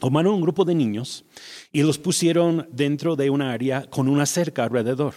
tomaron 0.00 0.34
un 0.34 0.40
grupo 0.40 0.64
de 0.64 0.74
niños 0.74 1.24
y 1.70 1.82
los 1.82 1.98
pusieron 1.98 2.68
dentro 2.72 3.14
de 3.14 3.30
una 3.30 3.52
área 3.52 3.88
con 3.88 4.08
una 4.08 4.26
cerca 4.26 4.64
alrededor. 4.64 5.14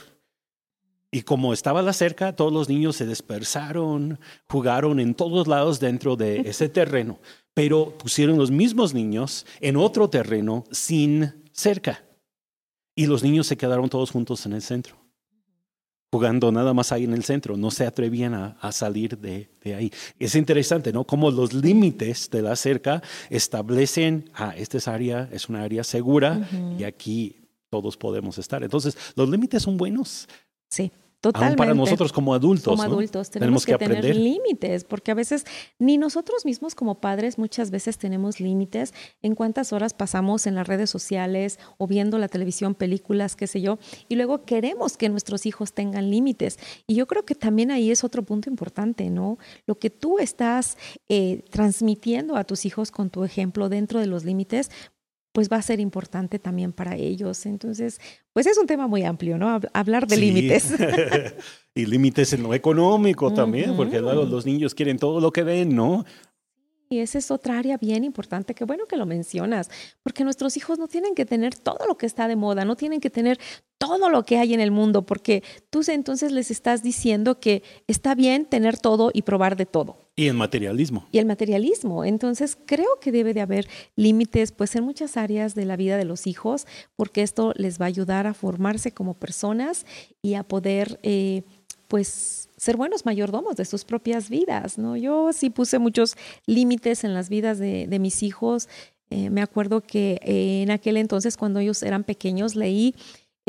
Y 1.11 1.23
como 1.23 1.53
estaba 1.53 1.81
la 1.81 1.93
cerca, 1.93 2.35
todos 2.35 2.53
los 2.53 2.69
niños 2.69 2.95
se 2.95 3.07
dispersaron, 3.07 4.19
jugaron 4.47 4.99
en 4.99 5.15
todos 5.15 5.47
lados 5.47 5.79
dentro 5.79 6.15
de 6.15 6.41
ese 6.41 6.69
terreno, 6.69 7.19
pero 7.55 7.97
pusieron 7.97 8.37
los 8.37 8.51
mismos 8.51 8.93
niños 8.93 9.45
en 9.59 9.75
otro 9.75 10.09
terreno 10.09 10.65
sin 10.71 11.43
cerca. 11.51 12.03
Y 12.95 13.07
los 13.07 13.23
niños 13.23 13.47
se 13.47 13.57
quedaron 13.57 13.89
todos 13.89 14.11
juntos 14.11 14.45
en 14.45 14.53
el 14.53 14.61
centro, 14.61 14.97
jugando 16.11 16.51
nada 16.51 16.75
más 16.75 16.91
ahí 16.91 17.05
en 17.05 17.13
el 17.13 17.23
centro, 17.23 17.57
no 17.57 17.71
se 17.71 17.87
atrevían 17.87 18.35
a, 18.35 18.71
salir 18.71 19.17
de, 19.17 19.49
ahí. 19.73 19.91
Es 20.19 20.35
interesante, 20.35 20.93
¿no? 20.93 21.05
Como 21.05 21.31
los 21.31 21.53
límites 21.53 22.29
de 22.29 22.43
la 22.43 22.55
cerca 22.55 23.01
establecen, 23.31 24.29
ah, 24.35 24.53
esta 24.55 24.77
es 24.77 24.87
área, 24.87 25.27
es 25.31 25.49
una 25.49 25.63
área 25.63 25.83
segura 25.83 26.47
y 26.77 26.83
aquí 26.83 27.37
todos 27.69 27.97
podemos 27.97 28.37
estar. 28.37 28.63
Entonces, 28.63 28.95
los 29.15 29.27
límites 29.29 29.63
son 29.63 29.77
buenos. 29.77 30.27
Sí. 30.69 30.91
Totalmente. 31.21 31.57
para 31.57 31.73
nosotros 31.73 32.13
como 32.13 32.33
adultos. 32.33 32.71
Como 32.71 32.83
adultos 32.83 33.29
tenemos, 33.29 33.65
que, 33.65 33.77
tener 33.77 34.15
límites, 34.15 34.85
porque 34.85 35.11
a 35.11 35.13
veces 35.13 35.45
ni 35.77 35.97
nosotros 35.97 36.45
mismos 36.45 36.75
como 36.75 37.01
padres 37.01 37.37
muchas 37.37 37.71
veces 37.71 37.97
tenemos 37.97 38.39
límites 38.39 38.93
en 39.21 39.35
cuántas 39.35 39.73
horas 39.73 39.93
pasamos 39.93 40.47
en 40.47 40.55
las 40.55 40.65
redes 40.65 40.89
sociales 40.89 41.59
o 41.77 41.87
viendo 41.87 42.19
la 42.19 42.29
televisión, 42.29 42.73
películas, 42.73 43.35
qué 43.35 43.47
sé 43.47 43.59
yo, 43.59 43.79
y 44.07 44.15
luego 44.15 44.45
queremos 44.45 44.95
que 44.95 45.09
nuestros 45.09 45.45
hijos 45.45 45.73
tengan 45.73 46.09
límites. 46.09 46.57
Y 46.87 46.95
yo 46.95 47.05
creo 47.05 47.25
que 47.25 47.35
también 47.35 47.69
ahí 47.69 47.91
es 47.91 48.05
otro 48.05 48.23
punto 48.23 48.49
importante, 48.49 49.09
¿no? 49.09 49.39
Lo 49.65 49.77
que 49.77 49.89
tú 49.89 50.19
estás 50.19 50.77
eh, 51.09 51.43
transmitiendo 51.49 52.37
a 52.37 52.45
tus 52.45 52.65
hijos 52.65 52.91
con 52.91 53.09
tu 53.09 53.25
ejemplo 53.25 53.67
dentro 53.67 53.99
de 53.99 54.07
los 54.07 54.23
límites, 54.23 54.71
pues 55.31 55.49
va 55.49 55.57
a 55.57 55.61
ser 55.61 55.79
importante 55.79 56.39
también 56.39 56.71
para 56.73 56.95
ellos. 56.95 57.45
Entonces, 57.45 57.99
pues 58.33 58.47
es 58.47 58.57
un 58.57 58.67
tema 58.67 58.87
muy 58.87 59.03
amplio, 59.03 59.37
¿no? 59.37 59.59
Hablar 59.73 60.07
de 60.07 60.17
límites. 60.17 60.73
y 61.75 61.85
límites 61.85 62.33
en 62.33 62.43
lo 62.43 62.53
económico 62.53 63.33
también, 63.33 63.75
porque 63.75 63.99
luego 63.99 64.25
los 64.25 64.45
niños 64.45 64.73
quieren 64.73 64.97
todo 64.97 65.19
lo 65.19 65.31
que 65.31 65.43
ven, 65.43 65.75
¿no? 65.75 66.05
Y 66.89 66.99
esa 66.99 67.19
es 67.19 67.29
otra 67.29 67.59
área 67.59 67.77
bien 67.77 68.03
importante, 68.03 68.55
que 68.55 68.65
bueno 68.65 68.85
que 68.87 68.97
lo 68.97 69.05
mencionas, 69.05 69.69
porque 70.01 70.23
nuestros 70.23 70.57
hijos 70.57 70.79
no 70.79 70.87
tienen 70.87 71.13
que 71.13 71.23
tener 71.23 71.55
todo 71.55 71.85
lo 71.87 71.97
que 71.97 72.07
está 72.07 72.27
de 72.27 72.35
moda, 72.35 72.65
no 72.65 72.75
tienen 72.75 72.99
que 72.99 73.11
tener 73.11 73.39
todo 73.77 74.09
lo 74.09 74.25
que 74.25 74.37
hay 74.37 74.55
en 74.55 74.59
el 74.59 74.71
mundo, 74.71 75.05
porque 75.05 75.43
tú 75.69 75.81
entonces 75.87 76.31
les 76.31 76.51
estás 76.51 76.81
diciendo 76.81 77.39
que 77.39 77.63
está 77.87 78.15
bien 78.15 78.45
tener 78.45 78.77
todo 78.77 79.11
y 79.13 79.21
probar 79.21 79.55
de 79.55 79.67
todo. 79.67 79.97
Y 80.15 80.27
el 80.27 80.33
materialismo. 80.33 81.07
Y 81.11 81.19
el 81.19 81.25
materialismo. 81.25 82.03
Entonces 82.03 82.57
creo 82.65 82.99
que 82.99 83.13
debe 83.13 83.33
de 83.33 83.41
haber 83.41 83.69
límites 83.95 84.51
pues 84.51 84.75
en 84.75 84.83
muchas 84.83 85.15
áreas 85.15 85.55
de 85.55 85.65
la 85.65 85.77
vida 85.77 85.95
de 85.95 86.03
los 86.03 86.27
hijos, 86.27 86.67
porque 86.97 87.21
esto 87.21 87.53
les 87.55 87.79
va 87.79 87.85
a 87.85 87.87
ayudar 87.87 88.27
a 88.27 88.33
formarse 88.33 88.91
como 88.91 89.13
personas 89.13 89.85
y 90.21 90.33
a 90.33 90.43
poder 90.43 90.99
eh, 91.03 91.43
pues 91.89 92.49
ser 92.55 92.77
buenos 92.77 93.05
mayordomos 93.05 93.55
de 93.55 93.65
sus 93.65 93.83
propias 93.83 94.29
vidas, 94.29 94.77
¿no? 94.77 94.95
Yo 94.95 95.33
sí 95.33 95.49
puse 95.49 95.79
muchos 95.79 96.15
límites 96.45 97.03
en 97.03 97.13
las 97.13 97.29
vidas 97.29 97.57
de, 97.57 97.97
mis 97.99 98.21
hijos. 98.21 98.69
Eh, 99.09 99.29
me 99.31 99.41
acuerdo 99.41 99.81
que 99.81 100.19
eh, 100.21 100.61
en 100.61 100.71
aquel 100.71 100.97
entonces, 100.97 101.35
cuando 101.35 101.59
ellos 101.59 101.81
eran 101.81 102.03
pequeños, 102.03 102.55
leí 102.55 102.95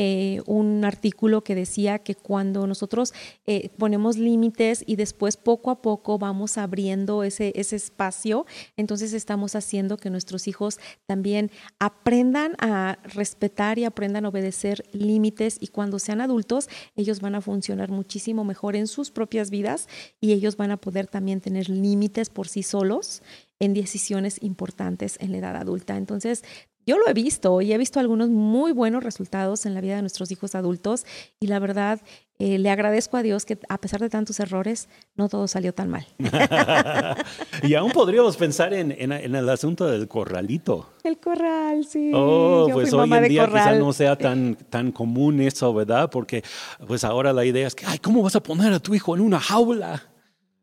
eh, 0.02 0.40
un 0.46 0.82
artículo 0.86 1.44
que 1.44 1.54
decía 1.54 1.98
que 1.98 2.14
cuando 2.14 2.66
nosotros 2.66 3.12
eh, 3.44 3.68
ponemos 3.76 4.16
límites 4.16 4.82
y 4.86 4.96
después 4.96 5.36
poco 5.36 5.70
a 5.70 5.82
poco 5.82 6.16
vamos 6.16 6.56
abriendo 6.56 7.22
ese, 7.22 7.52
ese 7.54 7.76
espacio, 7.76 8.46
entonces 8.78 9.12
estamos 9.12 9.54
haciendo 9.56 9.98
que 9.98 10.08
nuestros 10.08 10.48
hijos 10.48 10.78
también 11.04 11.50
aprendan 11.78 12.54
a 12.60 12.98
respetar 13.04 13.78
y 13.78 13.84
aprendan 13.84 14.24
a 14.24 14.30
obedecer 14.30 14.84
límites 14.92 15.58
y 15.60 15.66
cuando 15.66 15.98
sean 15.98 16.22
adultos 16.22 16.70
ellos 16.96 17.20
van 17.20 17.34
a 17.34 17.42
funcionar 17.42 17.90
muchísimo 17.90 18.42
mejor 18.42 18.76
en 18.76 18.86
sus 18.86 19.10
propias 19.10 19.50
vidas 19.50 19.86
y 20.18 20.32
ellos 20.32 20.56
van 20.56 20.70
a 20.70 20.78
poder 20.78 21.08
también 21.08 21.42
tener 21.42 21.68
límites 21.68 22.30
por 22.30 22.48
sí 22.48 22.62
solos 22.62 23.20
en 23.58 23.74
decisiones 23.74 24.38
importantes 24.40 25.18
en 25.20 25.32
la 25.32 25.38
edad 25.38 25.56
adulta. 25.56 25.96
Entonces, 25.98 26.42
yo 26.86 26.98
lo 26.98 27.08
he 27.08 27.12
visto 27.12 27.60
y 27.60 27.72
he 27.72 27.78
visto 27.78 28.00
algunos 28.00 28.28
muy 28.28 28.72
buenos 28.72 29.04
resultados 29.04 29.66
en 29.66 29.74
la 29.74 29.80
vida 29.80 29.96
de 29.96 30.02
nuestros 30.02 30.30
hijos 30.30 30.54
adultos 30.54 31.06
y 31.38 31.46
la 31.46 31.58
verdad 31.58 32.00
eh, 32.38 32.58
le 32.58 32.70
agradezco 32.70 33.18
a 33.18 33.22
Dios 33.22 33.44
que 33.44 33.58
a 33.68 33.76
pesar 33.76 34.00
de 34.00 34.08
tantos 34.08 34.40
errores, 34.40 34.88
no 35.14 35.28
todo 35.28 35.46
salió 35.46 35.74
tan 35.74 35.90
mal. 35.90 36.06
y 37.62 37.74
aún 37.74 37.92
podríamos 37.92 38.38
pensar 38.38 38.72
en, 38.72 38.92
el 39.12 39.48
asunto 39.50 39.86
del 39.86 40.08
corralito. 40.08 40.88
El 41.04 41.18
corral, 41.18 41.84
sí. 41.84 42.10
Oh, 42.14 42.66
pues 42.72 42.94
hoy 42.94 43.12
en 43.12 43.28
día 43.28 43.46
quizás 43.46 43.78
no 43.78 43.92
sea 43.92 44.16
tan, 44.16 44.54
tan 44.54 44.90
común 44.90 45.42
eso, 45.42 45.74
¿verdad? 45.74 46.08
Porque 46.10 46.42
pues 46.86 47.04
ahora 47.04 47.34
la 47.34 47.44
idea 47.44 47.66
es 47.66 47.74
que, 47.74 47.84
ay, 47.84 47.98
¿cómo 47.98 48.22
vas 48.22 48.36
a 48.36 48.42
poner 48.42 48.72
a 48.72 48.80
tu 48.80 48.94
hijo 48.94 49.14
en 49.14 49.20
una 49.20 49.38
jaula? 49.38 50.02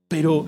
Pero 0.08 0.48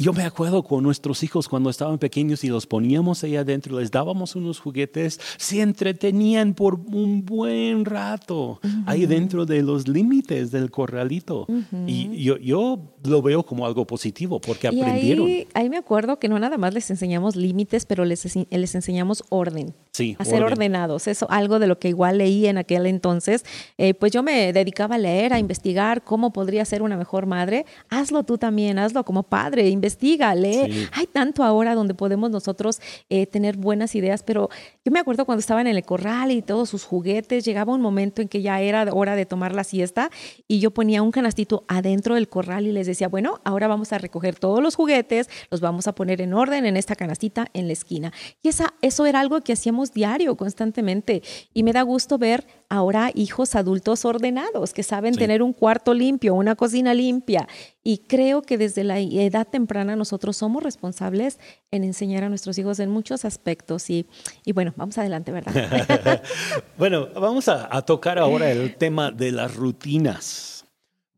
yo 0.00 0.12
me 0.12 0.22
acuerdo 0.22 0.62
con 0.62 0.84
nuestros 0.84 1.24
hijos 1.24 1.48
cuando 1.48 1.70
estaban 1.70 1.98
pequeños 1.98 2.44
y 2.44 2.48
los 2.48 2.68
poníamos 2.68 3.24
ahí 3.24 3.34
adentro, 3.34 3.80
les 3.80 3.90
dábamos 3.90 4.36
unos 4.36 4.60
juguetes, 4.60 5.18
se 5.38 5.60
entretenían 5.60 6.54
por 6.54 6.74
un 6.74 7.24
buen 7.24 7.84
rato 7.84 8.60
ahí 8.86 9.06
dentro 9.06 9.44
de 9.44 9.60
los 9.62 9.88
límites 9.88 10.52
del 10.52 10.70
corralito. 10.70 11.48
Y 11.88 12.22
yo, 12.22 12.36
yo, 12.36 12.78
lo 13.02 13.22
veo 13.22 13.42
como 13.42 13.66
algo 13.66 13.88
positivo 13.88 14.40
porque 14.40 14.68
aprendieron. 14.68 15.26
Ahí, 15.54 15.68
me 15.68 15.78
acuerdo 15.78 16.20
que 16.20 16.28
no 16.28 16.38
nada 16.38 16.58
más 16.58 16.74
les 16.74 16.88
enseñamos 16.90 17.34
límites, 17.34 17.84
pero 17.84 18.04
les, 18.04 18.24
les 18.48 18.74
enseñamos 18.76 19.24
orden. 19.30 19.74
Sí, 19.98 20.14
a 20.16 20.24
ser 20.24 20.44
ordenados. 20.44 21.08
Eso, 21.08 21.26
algo 21.28 21.58
de 21.58 21.66
lo 21.66 21.80
que 21.80 21.88
igual 21.88 22.18
leí 22.18 22.46
en 22.46 22.56
aquel 22.56 22.86
entonces. 22.86 23.44
Eh, 23.78 23.94
pues 23.94 24.12
yo 24.12 24.22
me 24.22 24.52
dedicaba 24.52 24.94
a 24.94 24.98
leer, 24.98 25.32
a 25.32 25.40
investigar 25.40 26.02
cómo 26.02 26.32
podría 26.32 26.64
ser 26.64 26.82
una 26.82 26.96
mejor 26.96 27.26
madre. 27.26 27.66
Hazlo 27.90 28.22
tú 28.22 28.38
también, 28.38 28.78
hazlo 28.78 29.04
como 29.04 29.24
padre, 29.24 29.68
investiga, 29.68 30.32
lee. 30.36 30.88
Hay 30.92 31.08
tanto 31.08 31.42
ahora 31.42 31.74
donde 31.74 31.94
podemos 31.94 32.30
nosotros 32.30 32.80
eh, 33.10 33.26
tener 33.26 33.56
buenas 33.56 33.96
ideas, 33.96 34.22
pero 34.22 34.50
yo 34.84 34.92
me 34.92 35.00
acuerdo 35.00 35.24
cuando 35.24 35.40
estaban 35.40 35.66
en 35.66 35.74
el 35.74 35.82
corral 35.82 36.30
y 36.30 36.42
todos 36.42 36.68
sus 36.68 36.84
juguetes, 36.84 37.44
llegaba 37.44 37.74
un 37.74 37.80
momento 37.80 38.22
en 38.22 38.28
que 38.28 38.40
ya 38.40 38.60
era 38.60 38.86
hora 38.92 39.16
de 39.16 39.26
tomar 39.26 39.52
la 39.52 39.64
siesta 39.64 40.12
y 40.46 40.60
yo 40.60 40.70
ponía 40.70 41.02
un 41.02 41.10
canastito 41.10 41.64
adentro 41.66 42.14
del 42.14 42.28
corral 42.28 42.68
y 42.68 42.72
les 42.72 42.86
decía, 42.86 43.08
bueno, 43.08 43.40
ahora 43.42 43.66
vamos 43.66 43.92
a 43.92 43.98
recoger 43.98 44.38
todos 44.38 44.62
los 44.62 44.76
juguetes, 44.76 45.28
los 45.50 45.60
vamos 45.60 45.88
a 45.88 45.94
poner 45.96 46.20
en 46.20 46.34
orden 46.34 46.66
en 46.66 46.76
esta 46.76 46.94
canastita 46.94 47.48
en 47.52 47.66
la 47.66 47.72
esquina. 47.72 48.12
Y 48.44 48.48
esa, 48.48 48.74
eso 48.80 49.04
era 49.04 49.18
algo 49.18 49.40
que 49.40 49.54
hacíamos 49.54 49.87
diario, 49.92 50.36
constantemente. 50.36 51.22
Y 51.54 51.62
me 51.62 51.72
da 51.72 51.82
gusto 51.82 52.18
ver 52.18 52.46
ahora 52.68 53.10
hijos 53.14 53.54
adultos 53.54 54.04
ordenados, 54.04 54.72
que 54.72 54.82
saben 54.82 55.14
tener 55.14 55.42
un 55.42 55.52
cuarto 55.52 55.94
limpio, 55.94 56.34
una 56.34 56.54
cocina 56.54 56.94
limpia. 56.94 57.48
Y 57.82 57.98
creo 57.98 58.42
que 58.42 58.58
desde 58.58 58.84
la 58.84 58.98
edad 58.98 59.46
temprana 59.46 59.96
nosotros 59.96 60.36
somos 60.36 60.62
responsables 60.62 61.38
en 61.70 61.84
enseñar 61.84 62.24
a 62.24 62.28
nuestros 62.28 62.58
hijos 62.58 62.78
en 62.80 62.90
muchos 62.90 63.24
aspectos. 63.24 63.88
Y, 63.90 64.06
y 64.44 64.52
bueno, 64.52 64.74
vamos 64.76 64.98
adelante, 64.98 65.32
¿verdad? 65.32 66.22
bueno, 66.78 67.08
vamos 67.14 67.48
a, 67.48 67.74
a 67.74 67.82
tocar 67.82 68.18
ahora 68.18 68.50
el 68.50 68.76
tema 68.76 69.10
de 69.10 69.32
las 69.32 69.54
rutinas 69.54 70.57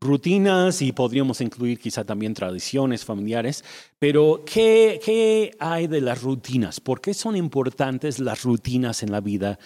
rutinas 0.01 0.81
y 0.81 0.91
podríamos 0.91 1.41
incluir 1.41 1.79
quizá 1.79 2.03
también 2.03 2.33
tradiciones 2.33 3.05
familiares, 3.05 3.63
pero 3.99 4.43
¿qué, 4.45 4.99
¿qué, 5.03 5.51
hay 5.59 5.85
de 5.87 6.01
las 6.01 6.23
rutinas? 6.23 6.79
¿Por 6.79 6.99
qué 6.99 7.13
son 7.13 7.35
importantes 7.35 8.19
las 8.19 8.43
rutinas 8.43 9.03
en 9.03 9.11
la 9.11 9.21
vida? 9.21 9.59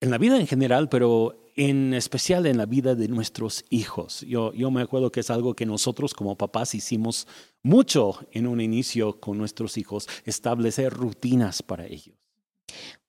En 0.00 0.10
la 0.10 0.18
vida 0.18 0.40
en 0.40 0.46
general, 0.46 0.88
pero 0.88 1.50
en 1.54 1.94
especial 1.94 2.46
en 2.46 2.56
la 2.56 2.66
vida 2.66 2.94
de 2.94 3.08
nuestros 3.08 3.64
hijos. 3.70 4.22
Yo, 4.22 4.52
yo 4.54 4.70
me 4.70 4.82
acuerdo 4.82 5.12
que 5.12 5.20
es 5.20 5.30
algo 5.30 5.54
que 5.54 5.66
nosotros 5.66 6.14
como 6.14 6.36
papás 6.36 6.74
hicimos 6.74 7.28
mucho 7.62 8.18
en 8.32 8.46
un 8.46 8.60
inicio 8.60 9.20
con 9.20 9.38
nuestros 9.38 9.76
hijos, 9.76 10.08
establecer 10.24 10.92
rutinas 10.92 11.62
para 11.62 11.86
ellos. 11.86 12.16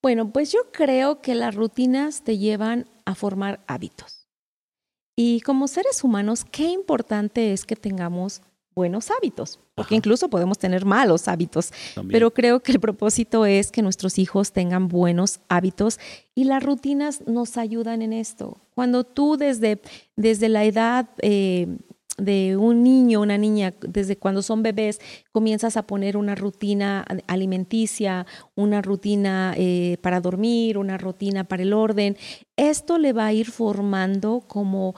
Bueno, 0.02 0.32
pues 0.32 0.52
yo 0.52 0.60
creo 0.72 1.22
que 1.22 1.34
las 1.34 1.56
rutinas 1.56 2.24
te 2.24 2.38
llevan 2.38 2.88
a 3.06 3.16
formar 3.16 3.64
hábitos. 3.66 4.25
Y 5.16 5.42
como 5.42 5.68
seres 5.68 6.04
humanos, 6.04 6.46
qué 6.50 6.70
importante 6.70 7.54
es 7.54 7.66
que 7.66 7.76
tengamos 7.76 8.42
buenos 8.76 9.10
hábitos, 9.10 9.60
porque 9.74 9.96
incluso 9.96 10.30
podemos 10.30 10.60
tener 10.60 10.84
malos 10.84 11.30
hábitos, 11.30 11.72
pero 12.10 12.32
creo 12.32 12.60
que 12.60 12.74
el 12.74 12.82
propósito 12.82 13.46
es 13.46 13.72
que 13.72 13.82
nuestros 13.82 14.20
hijos 14.20 14.52
tengan 14.52 14.90
buenos 14.90 15.40
hábitos 15.48 15.98
y 16.36 16.44
las 16.44 16.62
rutinas 16.62 17.26
nos 17.26 17.56
ayudan 17.56 18.02
en 18.02 18.12
esto. 18.12 18.58
Cuando 18.76 19.06
tú 19.06 19.38
desde, 19.38 19.82
desde 20.18 20.50
la 20.50 20.66
edad 20.66 21.08
eh, 21.22 21.78
de 22.18 22.58
un 22.58 22.84
niño, 22.84 23.22
una 23.22 23.38
niña, 23.38 23.74
desde 23.82 24.18
cuando 24.18 24.42
son 24.42 24.64
bebés, 24.64 25.00
comienzas 25.32 25.78
a 25.78 25.86
poner 25.86 26.18
una 26.18 26.36
rutina 26.36 27.06
alimenticia, 27.28 28.26
una 28.56 28.82
rutina 28.82 29.54
eh, 29.58 29.98
para 30.02 30.22
dormir, 30.22 30.78
una 30.78 30.98
rutina 30.98 31.44
para 31.44 31.64
el 31.64 31.74
orden. 31.74 32.18
Esto 32.56 32.98
le 32.98 33.14
va 33.14 33.28
a 33.28 33.34
ir 33.34 33.52
formando 33.52 34.44
como 34.48 34.96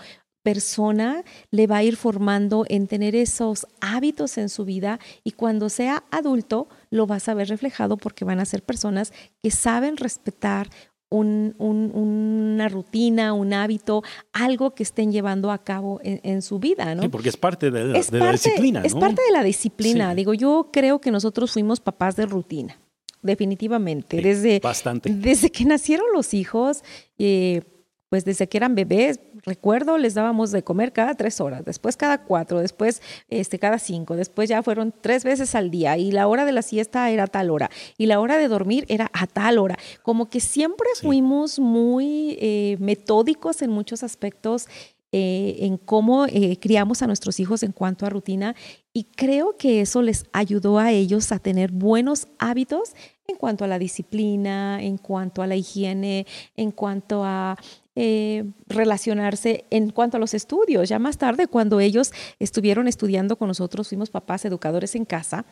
persona, 0.47 1.25
le 1.51 1.67
va 1.67 1.77
a 1.77 1.83
ir 1.83 1.97
formando 1.97 2.63
en 2.69 2.87
tener 2.87 3.17
esos 3.17 3.67
hábitos 3.81 4.37
en 4.37 4.47
su 4.47 4.63
vida 4.63 4.97
y 5.25 5.31
cuando 5.31 5.67
sea 5.67 6.05
adulto 6.09 6.69
lo 6.89 7.05
vas 7.05 7.27
a 7.27 7.33
ver 7.33 7.49
reflejado 7.49 7.97
porque 7.97 8.23
van 8.23 8.39
a 8.39 8.45
ser 8.45 8.63
personas 8.63 9.11
que 9.43 9.51
saben 9.51 9.97
respetar 9.97 10.69
una 11.09 12.67
rutina, 12.69 13.33
un 13.33 13.53
hábito, 13.53 14.03
algo 14.33 14.75
que 14.75 14.83
estén 14.83 15.11
llevando 15.11 15.51
a 15.51 15.63
cabo 15.63 15.99
en, 16.03 16.41
su 16.41 16.59
vida, 16.59 16.95
¿no? 16.95 17.03
Sí, 17.03 17.07
porque 17.07 17.29
es 17.29 17.37
parte 17.37 17.71
de 17.71 17.85
la, 17.85 18.31
disciplina. 18.31 18.81
Es 18.83 18.93
parte 18.93 19.21
de 19.25 19.31
la 19.31 19.43
disciplina. 19.43 20.13
Digo, 20.15 20.33
yo 20.33 20.69
creo 20.71 20.99
que 20.99 21.11
nosotros 21.11 21.51
fuimos 21.51 21.79
papás 21.79 22.15
de 22.15 22.25
rutina, 22.25 22.77
definitivamente. 23.21 24.21
desde, 24.21 24.59
bastante. 24.59 25.09
Desde 25.09 25.49
que 25.49 25.65
nacieron 25.65 26.07
los 26.13 26.33
hijos, 26.33 26.83
eh, 27.17 27.61
pues 28.09 28.25
desde 28.25 28.47
que 28.47 28.57
eran 28.57 28.75
bebés, 28.75 29.19
recuerdo, 29.47 29.97
les 29.97 30.13
dábamos 30.13 30.51
de 30.51 30.63
comer 30.63 30.91
cada 30.91 31.15
tres 31.15 31.39
horas, 31.39 31.63
después 31.63 31.95
cada 31.95 32.23
cuatro, 32.23 32.59
después 32.59 33.01
este, 33.29 33.57
cada 33.57 33.79
cinco, 33.79 34.15
después 34.15 34.49
ya 34.49 34.61
fueron 34.61 34.93
tres 35.01 35.23
veces 35.23 35.55
al 35.55 35.71
día 35.71 35.97
y 35.97 36.11
la 36.11 36.27
hora 36.27 36.45
de 36.45 36.51
la 36.51 36.61
siesta 36.61 37.09
era 37.09 37.23
a 37.23 37.27
tal 37.27 37.49
hora 37.49 37.71
y 37.97 38.07
la 38.07 38.19
hora 38.19 38.37
de 38.37 38.49
dormir 38.49 38.85
era 38.89 39.09
a 39.13 39.25
tal 39.25 39.57
hora. 39.57 39.77
Como 40.03 40.29
que 40.29 40.41
siempre 40.41 40.87
fuimos 41.01 41.59
muy 41.59 42.37
eh, 42.41 42.77
metódicos 42.79 43.61
en 43.61 43.71
muchos 43.71 44.03
aspectos. 44.03 44.67
Eh, 45.13 45.59
en 45.65 45.77
cómo 45.77 46.25
eh, 46.25 46.57
criamos 46.59 47.01
a 47.01 47.07
nuestros 47.07 47.39
hijos 47.39 47.63
en 47.63 47.71
cuanto 47.71 48.05
a 48.05 48.09
rutina 48.09 48.57
y 48.91 49.05
creo 49.05 49.55
que 49.55 49.79
eso 49.79 50.01
les 50.01 50.25
ayudó 50.33 50.79
a 50.79 50.91
ellos 50.91 51.31
a 51.31 51.39
tener 51.39 51.71
buenos 51.71 52.27
hábitos 52.39 52.93
en 53.25 53.37
cuanto 53.37 53.63
a 53.63 53.69
la 53.69 53.79
disciplina, 53.79 54.83
en 54.83 54.97
cuanto 54.97 55.41
a 55.41 55.47
la 55.47 55.55
higiene, 55.55 56.27
en 56.57 56.71
cuanto 56.71 57.23
a 57.23 57.57
eh, 57.99 58.43
relacionarse 58.67 59.65
en 59.71 59.89
cuanto 59.89 60.17
a 60.17 60.19
los 60.19 60.35
estudios. 60.35 60.87
Ya 60.87 60.99
más 60.99 61.17
tarde, 61.17 61.47
cuando 61.47 61.79
ellos 61.79 62.11
estuvieron 62.37 62.87
estudiando 62.87 63.37
con 63.37 63.47
nosotros, 63.47 63.89
fuimos 63.89 64.11
papás 64.11 64.45
educadores 64.45 64.93
en 64.93 65.03
casa, 65.03 65.45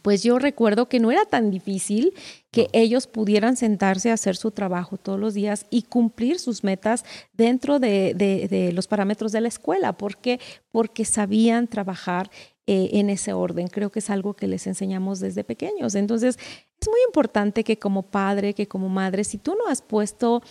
pues 0.00 0.22
yo 0.22 0.38
recuerdo 0.38 0.88
que 0.88 0.98
no 0.98 1.10
era 1.10 1.26
tan 1.26 1.50
difícil 1.50 2.14
que 2.50 2.68
ellos 2.72 3.06
pudieran 3.06 3.58
sentarse 3.58 4.10
a 4.10 4.14
hacer 4.14 4.36
su 4.36 4.50
trabajo 4.50 4.96
todos 4.96 5.20
los 5.20 5.34
días 5.34 5.66
y 5.68 5.82
cumplir 5.82 6.38
sus 6.38 6.64
metas 6.64 7.04
dentro 7.34 7.78
de, 7.78 8.70
los 8.74 8.86
parámetros 8.86 9.32
de 9.32 9.42
la 9.42 9.48
escuela. 9.48 9.92
¿Por 9.92 10.16
qué? 10.16 10.40
Porque 10.70 11.04
sabían 11.04 11.66
trabajar 11.66 12.30
eh, 12.66 12.90
en 12.94 13.10
ese 13.10 13.34
orden. 13.34 13.68
Creo 13.68 13.90
que 13.90 13.98
es 13.98 14.08
algo 14.08 14.32
que 14.32 14.46
les 14.46 14.66
enseñamos 14.66 15.20
desde 15.20 15.44
pequeños. 15.44 15.94
Entonces, 15.94 16.38
es 16.80 16.88
muy 16.88 17.00
importante 17.06 17.64
que 17.64 17.78
como 17.78 18.02
padre, 18.02 18.54
que 18.54 18.68
como 18.68 18.88
madre, 18.88 19.24
si 19.24 19.38
tú 19.38 19.56
no 19.56 19.68
has 19.68 19.82
puesto 19.82 20.42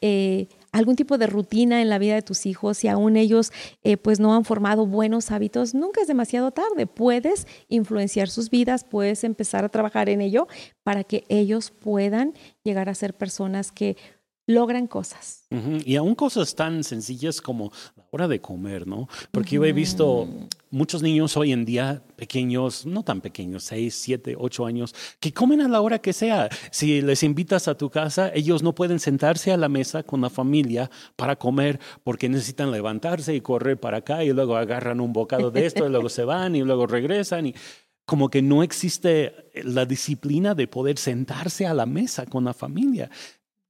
eh, 0.00 0.48
algún 0.74 0.96
tipo 0.96 1.18
de 1.18 1.28
rutina 1.28 1.80
en 1.80 1.88
la 1.88 1.98
vida 1.98 2.16
de 2.16 2.22
tus 2.22 2.46
hijos 2.46 2.82
y 2.82 2.88
aún 2.88 3.16
ellos 3.16 3.52
eh, 3.84 3.96
pues 3.96 4.18
no 4.18 4.34
han 4.34 4.44
formado 4.44 4.86
buenos 4.86 5.30
hábitos, 5.30 5.72
nunca 5.72 6.00
es 6.00 6.08
demasiado 6.08 6.50
tarde. 6.50 6.88
Puedes 6.88 7.46
influenciar 7.68 8.28
sus 8.28 8.50
vidas, 8.50 8.82
puedes 8.82 9.22
empezar 9.22 9.64
a 9.64 9.68
trabajar 9.68 10.08
en 10.08 10.20
ello 10.20 10.48
para 10.82 11.04
que 11.04 11.24
ellos 11.28 11.70
puedan 11.70 12.34
llegar 12.64 12.88
a 12.88 12.94
ser 12.96 13.14
personas 13.14 13.70
que 13.70 13.96
logran 14.46 14.86
cosas. 14.86 15.44
Y 15.84 15.94
aún 15.94 16.16
cosas 16.16 16.56
tan 16.56 16.82
sencillas 16.82 17.40
como 17.40 17.70
la 17.96 18.04
hora 18.10 18.28
de 18.28 18.40
comer, 18.40 18.88
¿no? 18.88 19.08
Porque 19.30 19.54
yo 19.54 19.64
he 19.64 19.72
visto 19.72 20.28
muchos 20.70 21.00
niños 21.00 21.36
hoy 21.36 21.52
en 21.52 21.64
día 21.64 22.02
pequeños, 22.16 22.84
no 22.84 23.04
tan 23.04 23.20
pequeños, 23.20 23.62
seis, 23.62 23.94
siete, 23.94 24.34
ocho 24.36 24.66
años, 24.66 24.94
que 25.20 25.32
comen 25.32 25.60
a 25.60 25.68
la 25.68 25.80
hora 25.80 26.00
que 26.00 26.12
sea. 26.12 26.48
Si 26.72 27.00
les 27.02 27.22
invitas 27.22 27.68
a 27.68 27.76
tu 27.76 27.88
casa, 27.88 28.32
ellos 28.34 28.64
no 28.64 28.74
pueden 28.74 28.98
sentarse 28.98 29.52
a 29.52 29.56
la 29.56 29.68
mesa 29.68 30.02
con 30.02 30.20
la 30.20 30.30
familia 30.30 30.90
para 31.14 31.36
comer 31.36 31.78
porque 32.02 32.28
necesitan 32.28 32.72
levantarse 32.72 33.34
y 33.34 33.40
correr 33.40 33.78
para 33.78 33.98
acá 33.98 34.24
y 34.24 34.32
luego 34.32 34.56
agarran 34.56 35.00
un 35.00 35.12
bocado 35.12 35.52
de 35.52 35.66
esto 35.66 35.86
y 35.86 35.90
luego 35.90 36.08
se 36.08 36.24
van 36.24 36.56
y 36.56 36.62
luego 36.62 36.88
regresan 36.88 37.46
y 37.46 37.54
como 38.06 38.28
que 38.28 38.42
no 38.42 38.62
existe 38.62 39.50
la 39.62 39.86
disciplina 39.86 40.54
de 40.54 40.66
poder 40.66 40.98
sentarse 40.98 41.66
a 41.66 41.72
la 41.72 41.86
mesa 41.86 42.26
con 42.26 42.44
la 42.44 42.52
familia 42.52 43.08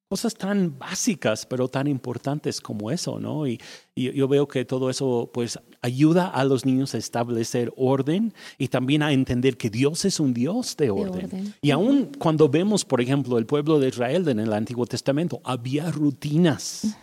cosas 0.09 0.35
tan 0.35 0.79
básicas, 0.79 1.47
pero 1.47 1.69
tan 1.69 1.87
importantes 1.87 2.61
como 2.61 2.91
eso, 2.91 3.19
¿no? 3.19 3.47
Y, 3.47 3.61
yo 3.97 4.27
veo 4.27 4.49
que 4.49 4.65
todo 4.65 4.91
eso, 4.91 5.31
pues, 5.33 5.59
ayuda 5.81 6.27
a 6.27 6.45
los 6.45 6.67
niños 6.67 6.95
a 6.95 6.99
establecer 6.99 7.73
orden 7.77 8.35
y 8.59 8.67
también 8.67 9.05
a 9.05 9.13
entender 9.13 9.57
que 9.57 9.71
Dios 9.71 10.05
es 10.05 10.19
un 10.19 10.35
Dios 10.35 10.77
de 10.77 10.91
orden. 10.91 11.55
Y 11.63 11.71
aún 11.71 12.11
cuando 12.19 12.49
vemos, 12.49 12.85
por 12.85 13.01
ejemplo, 13.01 13.39
el 13.39 13.47
pueblo 13.47 13.79
de 13.79 13.89
Israel 13.89 14.29
en 14.29 14.41
el 14.41 14.53
Antiguo 14.53 14.85
Testamento, 14.87 15.41
había 15.45 15.93
rutinas. 15.93 16.97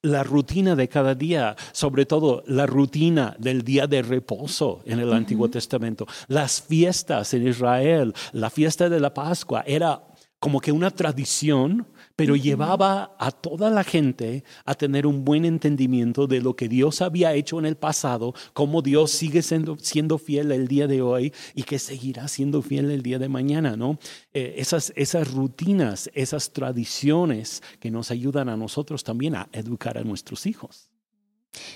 La 0.00 0.22
rutina 0.22 0.76
de 0.76 0.88
cada 0.88 1.14
día, 1.14 1.56
sobre 1.72 2.06
todo 2.06 2.42
la 2.46 2.66
rutina 2.66 3.36
del 3.38 3.62
día 3.62 3.86
de 3.86 4.00
reposo 4.00 4.80
en 4.86 5.00
el 5.00 5.12
Antiguo 5.12 5.50
Testamento, 5.50 6.06
las 6.28 6.62
fiestas 6.62 7.34
en 7.34 7.48
Israel, 7.48 8.14
la 8.32 8.48
fiesta 8.48 8.88
de 8.88 9.00
la 9.00 9.12
Pascua, 9.12 9.62
era 9.66 10.02
como 10.38 10.60
que 10.60 10.72
una 10.72 10.90
tradición 10.90 11.86
pero 12.16 12.36
llevaba 12.36 13.16
a 13.18 13.30
toda 13.32 13.70
la 13.70 13.82
gente 13.82 14.44
a 14.64 14.74
tener 14.74 15.06
un 15.06 15.24
buen 15.24 15.44
entendimiento 15.44 16.26
de 16.26 16.40
lo 16.40 16.54
que 16.54 16.68
Dios 16.68 17.02
había 17.02 17.34
hecho 17.34 17.58
en 17.58 17.66
el 17.66 17.76
pasado, 17.76 18.34
cómo 18.52 18.82
Dios 18.82 19.10
sigue 19.10 19.42
siendo, 19.42 19.76
siendo 19.78 20.18
fiel 20.18 20.52
el 20.52 20.68
día 20.68 20.86
de 20.86 21.02
hoy 21.02 21.32
y 21.54 21.64
que 21.64 21.78
seguirá 21.78 22.28
siendo 22.28 22.62
fiel 22.62 22.90
el 22.90 23.02
día 23.02 23.18
de 23.18 23.28
mañana, 23.28 23.76
¿no? 23.76 23.98
Eh, 24.32 24.54
esas, 24.58 24.92
esas 24.96 25.32
rutinas, 25.32 26.10
esas 26.14 26.52
tradiciones 26.52 27.62
que 27.80 27.90
nos 27.90 28.10
ayudan 28.10 28.48
a 28.48 28.56
nosotros 28.56 29.02
también 29.02 29.34
a 29.34 29.48
educar 29.52 29.98
a 29.98 30.04
nuestros 30.04 30.46
hijos. 30.46 30.90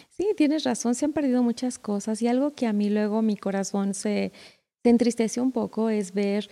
Sí, 0.08 0.28
tienes 0.36 0.64
razón, 0.64 0.94
se 0.94 1.04
han 1.04 1.12
perdido 1.12 1.42
muchas 1.42 1.78
cosas 1.78 2.20
y 2.22 2.28
algo 2.28 2.52
que 2.52 2.66
a 2.66 2.72
mí 2.72 2.90
luego 2.90 3.22
mi 3.22 3.36
corazón 3.36 3.94
se, 3.94 4.32
se 4.82 4.90
entristece 4.90 5.40
un 5.40 5.52
poco 5.52 5.90
es 5.90 6.12
ver 6.12 6.48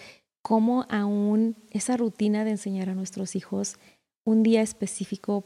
cómo 0.46 0.86
aún 0.90 1.56
esa 1.72 1.96
rutina 1.96 2.44
de 2.44 2.52
enseñar 2.52 2.88
a 2.88 2.94
nuestros 2.94 3.34
hijos 3.34 3.80
un 4.22 4.44
día 4.44 4.62
específico, 4.62 5.44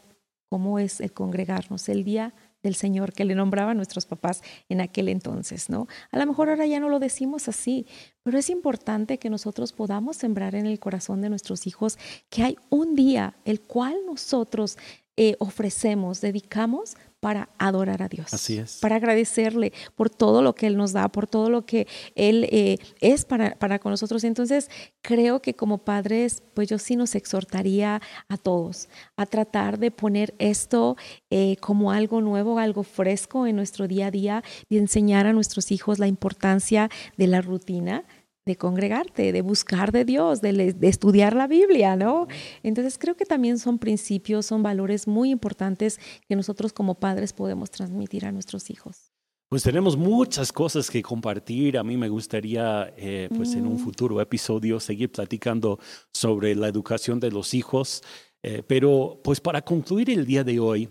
cómo 0.50 0.78
es 0.78 1.00
el 1.00 1.14
congregarnos, 1.14 1.88
el 1.88 2.04
día 2.04 2.34
del 2.62 2.74
Señor 2.74 3.14
que 3.14 3.24
le 3.24 3.34
nombraba 3.34 3.70
a 3.70 3.74
nuestros 3.74 4.04
papás 4.04 4.42
en 4.68 4.82
aquel 4.82 5.08
entonces, 5.08 5.70
¿no? 5.70 5.86
A 6.10 6.18
lo 6.18 6.26
mejor 6.26 6.50
ahora 6.50 6.66
ya 6.66 6.80
no 6.80 6.90
lo 6.90 6.98
decimos 6.98 7.48
así, 7.48 7.86
pero 8.22 8.36
es 8.38 8.50
importante 8.50 9.16
que 9.16 9.30
nosotros 9.30 9.72
podamos 9.72 10.18
sembrar 10.18 10.54
en 10.54 10.66
el 10.66 10.78
corazón 10.78 11.22
de 11.22 11.30
nuestros 11.30 11.66
hijos 11.66 11.98
que 12.28 12.42
hay 12.42 12.58
un 12.68 12.94
día 12.94 13.38
el 13.46 13.62
cual 13.62 13.96
nosotros 14.04 14.76
eh, 15.22 15.36
ofrecemos, 15.38 16.22
dedicamos 16.22 16.96
para 17.20 17.50
adorar 17.58 18.02
a 18.02 18.08
Dios. 18.08 18.32
Así 18.32 18.56
es. 18.56 18.78
Para 18.78 18.96
agradecerle 18.96 19.74
por 19.94 20.08
todo 20.08 20.40
lo 20.40 20.54
que 20.54 20.66
Él 20.66 20.78
nos 20.78 20.94
da, 20.94 21.08
por 21.08 21.26
todo 21.26 21.50
lo 21.50 21.66
que 21.66 21.86
Él 22.14 22.48
eh, 22.50 22.78
es 23.02 23.26
para, 23.26 23.54
para 23.56 23.78
con 23.80 23.90
nosotros. 23.90 24.24
Entonces, 24.24 24.70
creo 25.02 25.42
que 25.42 25.52
como 25.52 25.76
padres, 25.84 26.42
pues 26.54 26.70
yo 26.70 26.78
sí 26.78 26.96
nos 26.96 27.14
exhortaría 27.14 28.00
a 28.28 28.36
todos 28.38 28.88
a 29.16 29.26
tratar 29.26 29.78
de 29.78 29.90
poner 29.90 30.34
esto 30.38 30.96
eh, 31.28 31.56
como 31.60 31.92
algo 31.92 32.22
nuevo, 32.22 32.58
algo 32.58 32.82
fresco 32.82 33.46
en 33.46 33.56
nuestro 33.56 33.88
día 33.88 34.06
a 34.06 34.10
día 34.10 34.44
y 34.70 34.78
enseñar 34.78 35.26
a 35.26 35.34
nuestros 35.34 35.70
hijos 35.70 35.98
la 35.98 36.06
importancia 36.06 36.88
de 37.18 37.26
la 37.26 37.42
rutina 37.42 38.04
de 38.50 38.56
congregarte, 38.56 39.32
de 39.32 39.42
buscar 39.42 39.92
de 39.92 40.04
Dios, 40.04 40.40
de, 40.40 40.74
estudiar 40.82 41.36
la 41.36 41.46
Biblia, 41.46 41.94
¿no? 41.94 42.26
Entonces 42.64 42.98
creo 42.98 43.16
que 43.16 43.24
también 43.24 43.58
son 43.58 43.78
principios, 43.78 44.46
son 44.46 44.62
valores 44.62 45.06
muy 45.06 45.30
importantes 45.30 46.00
que 46.28 46.34
nosotros 46.34 46.72
como 46.72 46.96
padres 46.96 47.32
podemos 47.32 47.70
transmitir 47.70 48.26
a 48.26 48.32
nuestros 48.32 48.70
hijos. 48.70 49.12
Pues 49.48 49.62
tenemos 49.62 49.96
muchas 49.96 50.52
cosas 50.52 50.90
que 50.90 51.00
compartir. 51.02 51.78
A 51.78 51.84
mí 51.84 51.96
me 51.96 52.08
gustaría, 52.08 52.92
eh, 52.96 53.28
pues 53.36 53.54
en 53.54 53.66
un 53.66 53.74
mm. 53.74 53.78
futuro 53.78 54.20
episodio, 54.20 54.80
seguir 54.80 55.10
platicando 55.10 55.78
sobre 56.12 56.54
la 56.54 56.68
educación 56.68 57.20
de 57.20 57.30
los 57.30 57.54
hijos. 57.54 58.02
Eh, 58.42 58.62
pero, 58.66 59.20
pues 59.22 59.40
para 59.40 59.62
concluir 59.62 60.10
el 60.10 60.24
día 60.26 60.44
de 60.44 60.58
hoy, 60.58 60.88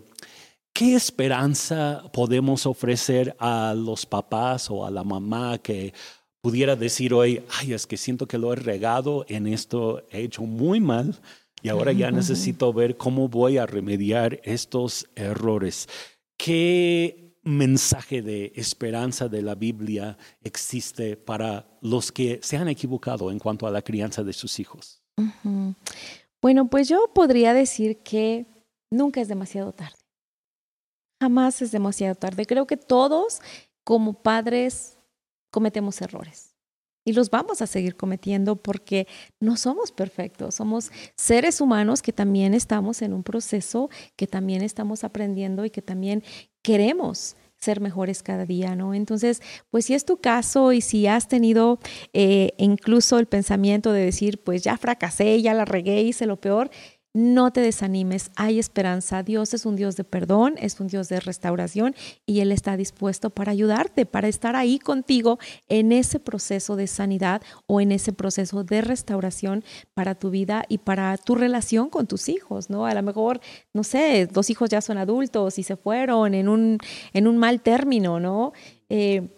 ¿qué 0.72 0.94
esperanza 0.94 2.04
podemos 2.12 2.66
ofrecer 2.66 3.34
a 3.38 3.74
los 3.74 4.06
papás 4.06 4.70
o 4.70 4.84
a 4.86 4.90
la 4.90 5.04
mamá 5.04 5.58
que 5.58 5.92
pudiera 6.40 6.76
decir 6.76 7.14
hoy, 7.14 7.42
ay, 7.58 7.72
es 7.72 7.86
que 7.86 7.96
siento 7.96 8.26
que 8.26 8.38
lo 8.38 8.52
he 8.52 8.56
regado 8.56 9.24
en 9.28 9.46
esto, 9.46 10.04
he 10.10 10.22
hecho 10.22 10.42
muy 10.42 10.80
mal 10.80 11.18
y 11.62 11.68
ahora 11.68 11.92
ya 11.92 12.10
necesito 12.10 12.72
ver 12.72 12.96
cómo 12.96 13.28
voy 13.28 13.58
a 13.58 13.66
remediar 13.66 14.40
estos 14.44 15.06
errores. 15.14 15.88
¿Qué 16.38 17.36
mensaje 17.42 18.22
de 18.22 18.52
esperanza 18.54 19.28
de 19.28 19.42
la 19.42 19.54
Biblia 19.54 20.16
existe 20.42 21.16
para 21.16 21.78
los 21.82 22.12
que 22.12 22.40
se 22.42 22.56
han 22.56 22.68
equivocado 22.68 23.30
en 23.30 23.38
cuanto 23.38 23.66
a 23.66 23.70
la 23.70 23.82
crianza 23.82 24.22
de 24.22 24.32
sus 24.32 24.58
hijos? 24.58 25.02
Bueno, 26.40 26.70
pues 26.70 26.88
yo 26.88 27.10
podría 27.14 27.52
decir 27.52 27.98
que 28.02 28.46
nunca 28.90 29.20
es 29.20 29.28
demasiado 29.28 29.72
tarde. 29.72 29.98
Jamás 31.20 31.60
es 31.60 31.70
demasiado 31.70 32.14
tarde. 32.14 32.46
Creo 32.46 32.66
que 32.66 32.78
todos 32.78 33.40
como 33.84 34.14
padres 34.14 34.96
cometemos 35.50 36.00
errores. 36.00 36.54
Y 37.04 37.14
los 37.14 37.30
vamos 37.30 37.62
a 37.62 37.66
seguir 37.66 37.96
cometiendo 37.96 38.56
porque 38.56 39.06
no 39.40 39.56
somos 39.56 39.90
perfectos, 39.90 40.54
somos 40.54 40.90
seres 41.16 41.60
humanos 41.60 42.02
que 42.02 42.12
también 42.12 42.52
estamos 42.52 43.00
en 43.00 43.14
un 43.14 43.22
proceso, 43.22 43.88
que 44.16 44.26
también 44.26 44.62
estamos 44.62 45.02
aprendiendo 45.02 45.64
y 45.64 45.70
que 45.70 45.80
también 45.80 46.22
queremos 46.62 47.36
ser 47.56 47.80
mejores 47.80 48.22
cada 48.22 48.46
día, 48.46 48.74
¿no? 48.74 48.94
Entonces, 48.94 49.42
pues 49.70 49.86
si 49.86 49.94
es 49.94 50.04
tu 50.04 50.18
caso 50.20 50.72
y 50.72 50.80
si 50.80 51.06
has 51.06 51.28
tenido 51.28 51.78
eh, 52.12 52.52
incluso 52.58 53.18
el 53.18 53.26
pensamiento 53.26 53.92
de 53.92 54.04
decir, 54.04 54.42
pues 54.42 54.62
ya 54.62 54.76
fracasé, 54.78 55.40
ya 55.42 55.54
la 55.54 55.66
regué, 55.66 56.02
hice 56.02 56.26
lo 56.26 56.40
peor, 56.40 56.70
no 57.12 57.50
te 57.50 57.60
desanimes, 57.60 58.30
hay 58.36 58.58
esperanza. 58.58 59.22
Dios 59.22 59.52
es 59.52 59.66
un 59.66 59.74
Dios 59.74 59.96
de 59.96 60.04
perdón, 60.04 60.54
es 60.58 60.78
un 60.78 60.86
Dios 60.86 61.08
de 61.08 61.18
restauración 61.18 61.94
y 62.24 62.40
Él 62.40 62.52
está 62.52 62.76
dispuesto 62.76 63.30
para 63.30 63.50
ayudarte, 63.50 64.06
para 64.06 64.28
estar 64.28 64.54
ahí 64.54 64.78
contigo 64.78 65.38
en 65.68 65.90
ese 65.90 66.20
proceso 66.20 66.76
de 66.76 66.86
sanidad 66.86 67.42
o 67.66 67.80
en 67.80 67.90
ese 67.90 68.12
proceso 68.12 68.62
de 68.62 68.80
restauración 68.80 69.64
para 69.92 70.14
tu 70.14 70.30
vida 70.30 70.64
y 70.68 70.78
para 70.78 71.16
tu 71.16 71.34
relación 71.34 71.90
con 71.90 72.06
tus 72.06 72.28
hijos, 72.28 72.70
¿no? 72.70 72.86
A 72.86 72.94
lo 72.94 73.02
mejor, 73.02 73.40
no 73.74 73.82
sé, 73.82 74.26
dos 74.26 74.48
hijos 74.50 74.70
ya 74.70 74.80
son 74.80 74.98
adultos 74.98 75.58
y 75.58 75.64
se 75.64 75.76
fueron 75.76 76.34
en 76.34 76.48
un, 76.48 76.78
en 77.12 77.26
un 77.26 77.38
mal 77.38 77.60
término, 77.60 78.20
¿no? 78.20 78.52
Eh, 78.88 79.28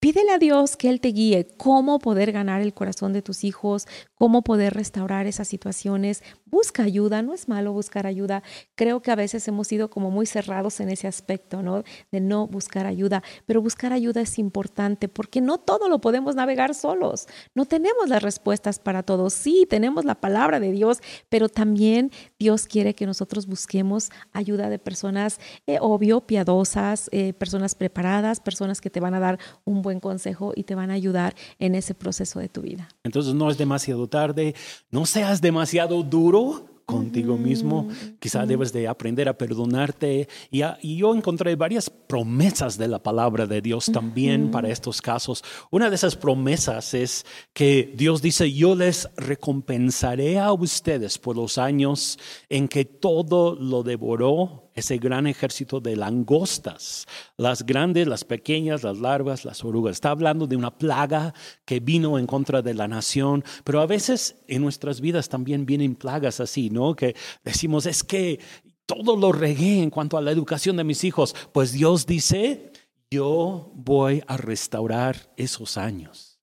Pídele 0.00 0.30
a 0.30 0.38
Dios 0.38 0.76
que 0.76 0.90
Él 0.90 1.00
te 1.00 1.08
guíe 1.08 1.48
cómo 1.56 1.98
poder 1.98 2.30
ganar 2.30 2.60
el 2.60 2.72
corazón 2.72 3.12
de 3.12 3.20
tus 3.20 3.42
hijos, 3.42 3.88
cómo 4.18 4.42
poder 4.42 4.74
restaurar 4.74 5.26
esas 5.26 5.48
situaciones. 5.48 6.22
Busca 6.44 6.82
ayuda, 6.82 7.22
no 7.22 7.34
es 7.34 7.48
malo 7.48 7.72
buscar 7.72 8.06
ayuda. 8.06 8.42
Creo 8.74 9.00
que 9.00 9.10
a 9.10 9.16
veces 9.16 9.46
hemos 9.48 9.68
sido 9.68 9.90
como 9.90 10.10
muy 10.10 10.26
cerrados 10.26 10.80
en 10.80 10.90
ese 10.90 11.06
aspecto, 11.06 11.62
¿no? 11.62 11.84
De 12.10 12.20
no 12.20 12.46
buscar 12.46 12.86
ayuda, 12.86 13.22
pero 13.46 13.62
buscar 13.62 13.92
ayuda 13.92 14.20
es 14.20 14.38
importante 14.38 15.08
porque 15.08 15.40
no 15.40 15.58
todo 15.58 15.88
lo 15.88 16.00
podemos 16.00 16.34
navegar 16.34 16.74
solos. 16.74 17.26
No 17.54 17.64
tenemos 17.64 18.08
las 18.08 18.22
respuestas 18.22 18.78
para 18.78 19.02
todo. 19.02 19.30
Sí, 19.30 19.66
tenemos 19.68 20.04
la 20.04 20.16
palabra 20.16 20.60
de 20.60 20.72
Dios, 20.72 20.98
pero 21.28 21.48
también 21.48 22.10
Dios 22.38 22.66
quiere 22.66 22.94
que 22.94 23.06
nosotros 23.06 23.46
busquemos 23.46 24.10
ayuda 24.32 24.68
de 24.68 24.78
personas, 24.78 25.38
eh, 25.66 25.78
obvio, 25.80 26.22
piadosas, 26.22 27.08
eh, 27.12 27.32
personas 27.32 27.74
preparadas, 27.74 28.40
personas 28.40 28.80
que 28.80 28.90
te 28.90 29.00
van 29.00 29.14
a 29.14 29.20
dar 29.20 29.38
un 29.64 29.82
buen 29.82 30.00
consejo 30.00 30.52
y 30.56 30.64
te 30.64 30.74
van 30.74 30.90
a 30.90 30.94
ayudar 30.94 31.34
en 31.58 31.74
ese 31.74 31.94
proceso 31.94 32.40
de 32.40 32.48
tu 32.48 32.62
vida. 32.62 32.88
Entonces 33.04 33.34
no 33.34 33.50
es 33.50 33.58
demasiado 33.58 34.07
tarde, 34.08 34.54
no 34.90 35.06
seas 35.06 35.40
demasiado 35.40 36.02
duro 36.02 36.68
contigo 36.88 37.36
mismo. 37.36 37.86
Quizá 38.18 38.46
debes 38.46 38.72
de 38.72 38.88
aprender 38.88 39.28
a 39.28 39.36
perdonarte. 39.36 40.26
Y, 40.50 40.96
yo 40.96 41.14
encontré 41.14 41.54
varias 41.54 41.90
promesas 41.90 42.78
de 42.78 42.88
la 42.88 43.02
palabra 43.02 43.46
de 43.46 43.60
Dios 43.60 43.90
también 43.92 44.50
para 44.50 44.70
estos 44.70 45.02
casos. 45.02 45.44
Una 45.70 45.90
de 45.90 45.96
esas 45.96 46.16
promesas 46.16 46.94
es 46.94 47.26
que 47.52 47.92
Dios 47.94 48.22
dice, 48.22 48.50
yo 48.50 48.74
les 48.74 49.06
recompensaré 49.18 50.38
a 50.38 50.50
ustedes 50.54 51.18
por 51.18 51.36
los 51.36 51.58
años 51.58 52.18
en 52.48 52.68
que 52.68 52.86
todo 52.86 53.54
lo 53.54 53.82
devoró 53.82 54.67
ese 54.78 54.98
gran 54.98 55.26
ejército 55.26 55.80
de 55.80 55.96
langostas, 55.96 57.06
las 57.36 57.64
grandes, 57.66 58.06
las 58.06 58.24
pequeñas, 58.24 58.82
las 58.82 58.98
larvas, 58.98 59.44
las 59.44 59.64
orugas. 59.64 59.96
Está 59.96 60.10
hablando 60.10 60.46
de 60.46 60.56
una 60.56 60.76
plaga 60.76 61.34
que 61.64 61.80
vino 61.80 62.18
en 62.18 62.26
contra 62.26 62.62
de 62.62 62.74
la 62.74 62.88
nación, 62.88 63.44
pero 63.64 63.80
a 63.80 63.86
veces 63.86 64.36
en 64.46 64.62
nuestras 64.62 65.00
vidas 65.00 65.28
también 65.28 65.66
vienen 65.66 65.94
plagas 65.94 66.40
así, 66.40 66.70
¿no? 66.70 66.94
Que 66.94 67.14
decimos, 67.44 67.86
es 67.86 68.02
que 68.02 68.40
todo 68.86 69.16
lo 69.16 69.32
regué 69.32 69.82
en 69.82 69.90
cuanto 69.90 70.16
a 70.16 70.22
la 70.22 70.30
educación 70.30 70.76
de 70.76 70.84
mis 70.84 71.04
hijos. 71.04 71.34
Pues 71.52 71.72
Dios 71.72 72.06
dice, 72.06 72.72
yo 73.10 73.70
voy 73.74 74.22
a 74.26 74.36
restaurar 74.36 75.32
esos 75.36 75.76
años. 75.76 76.40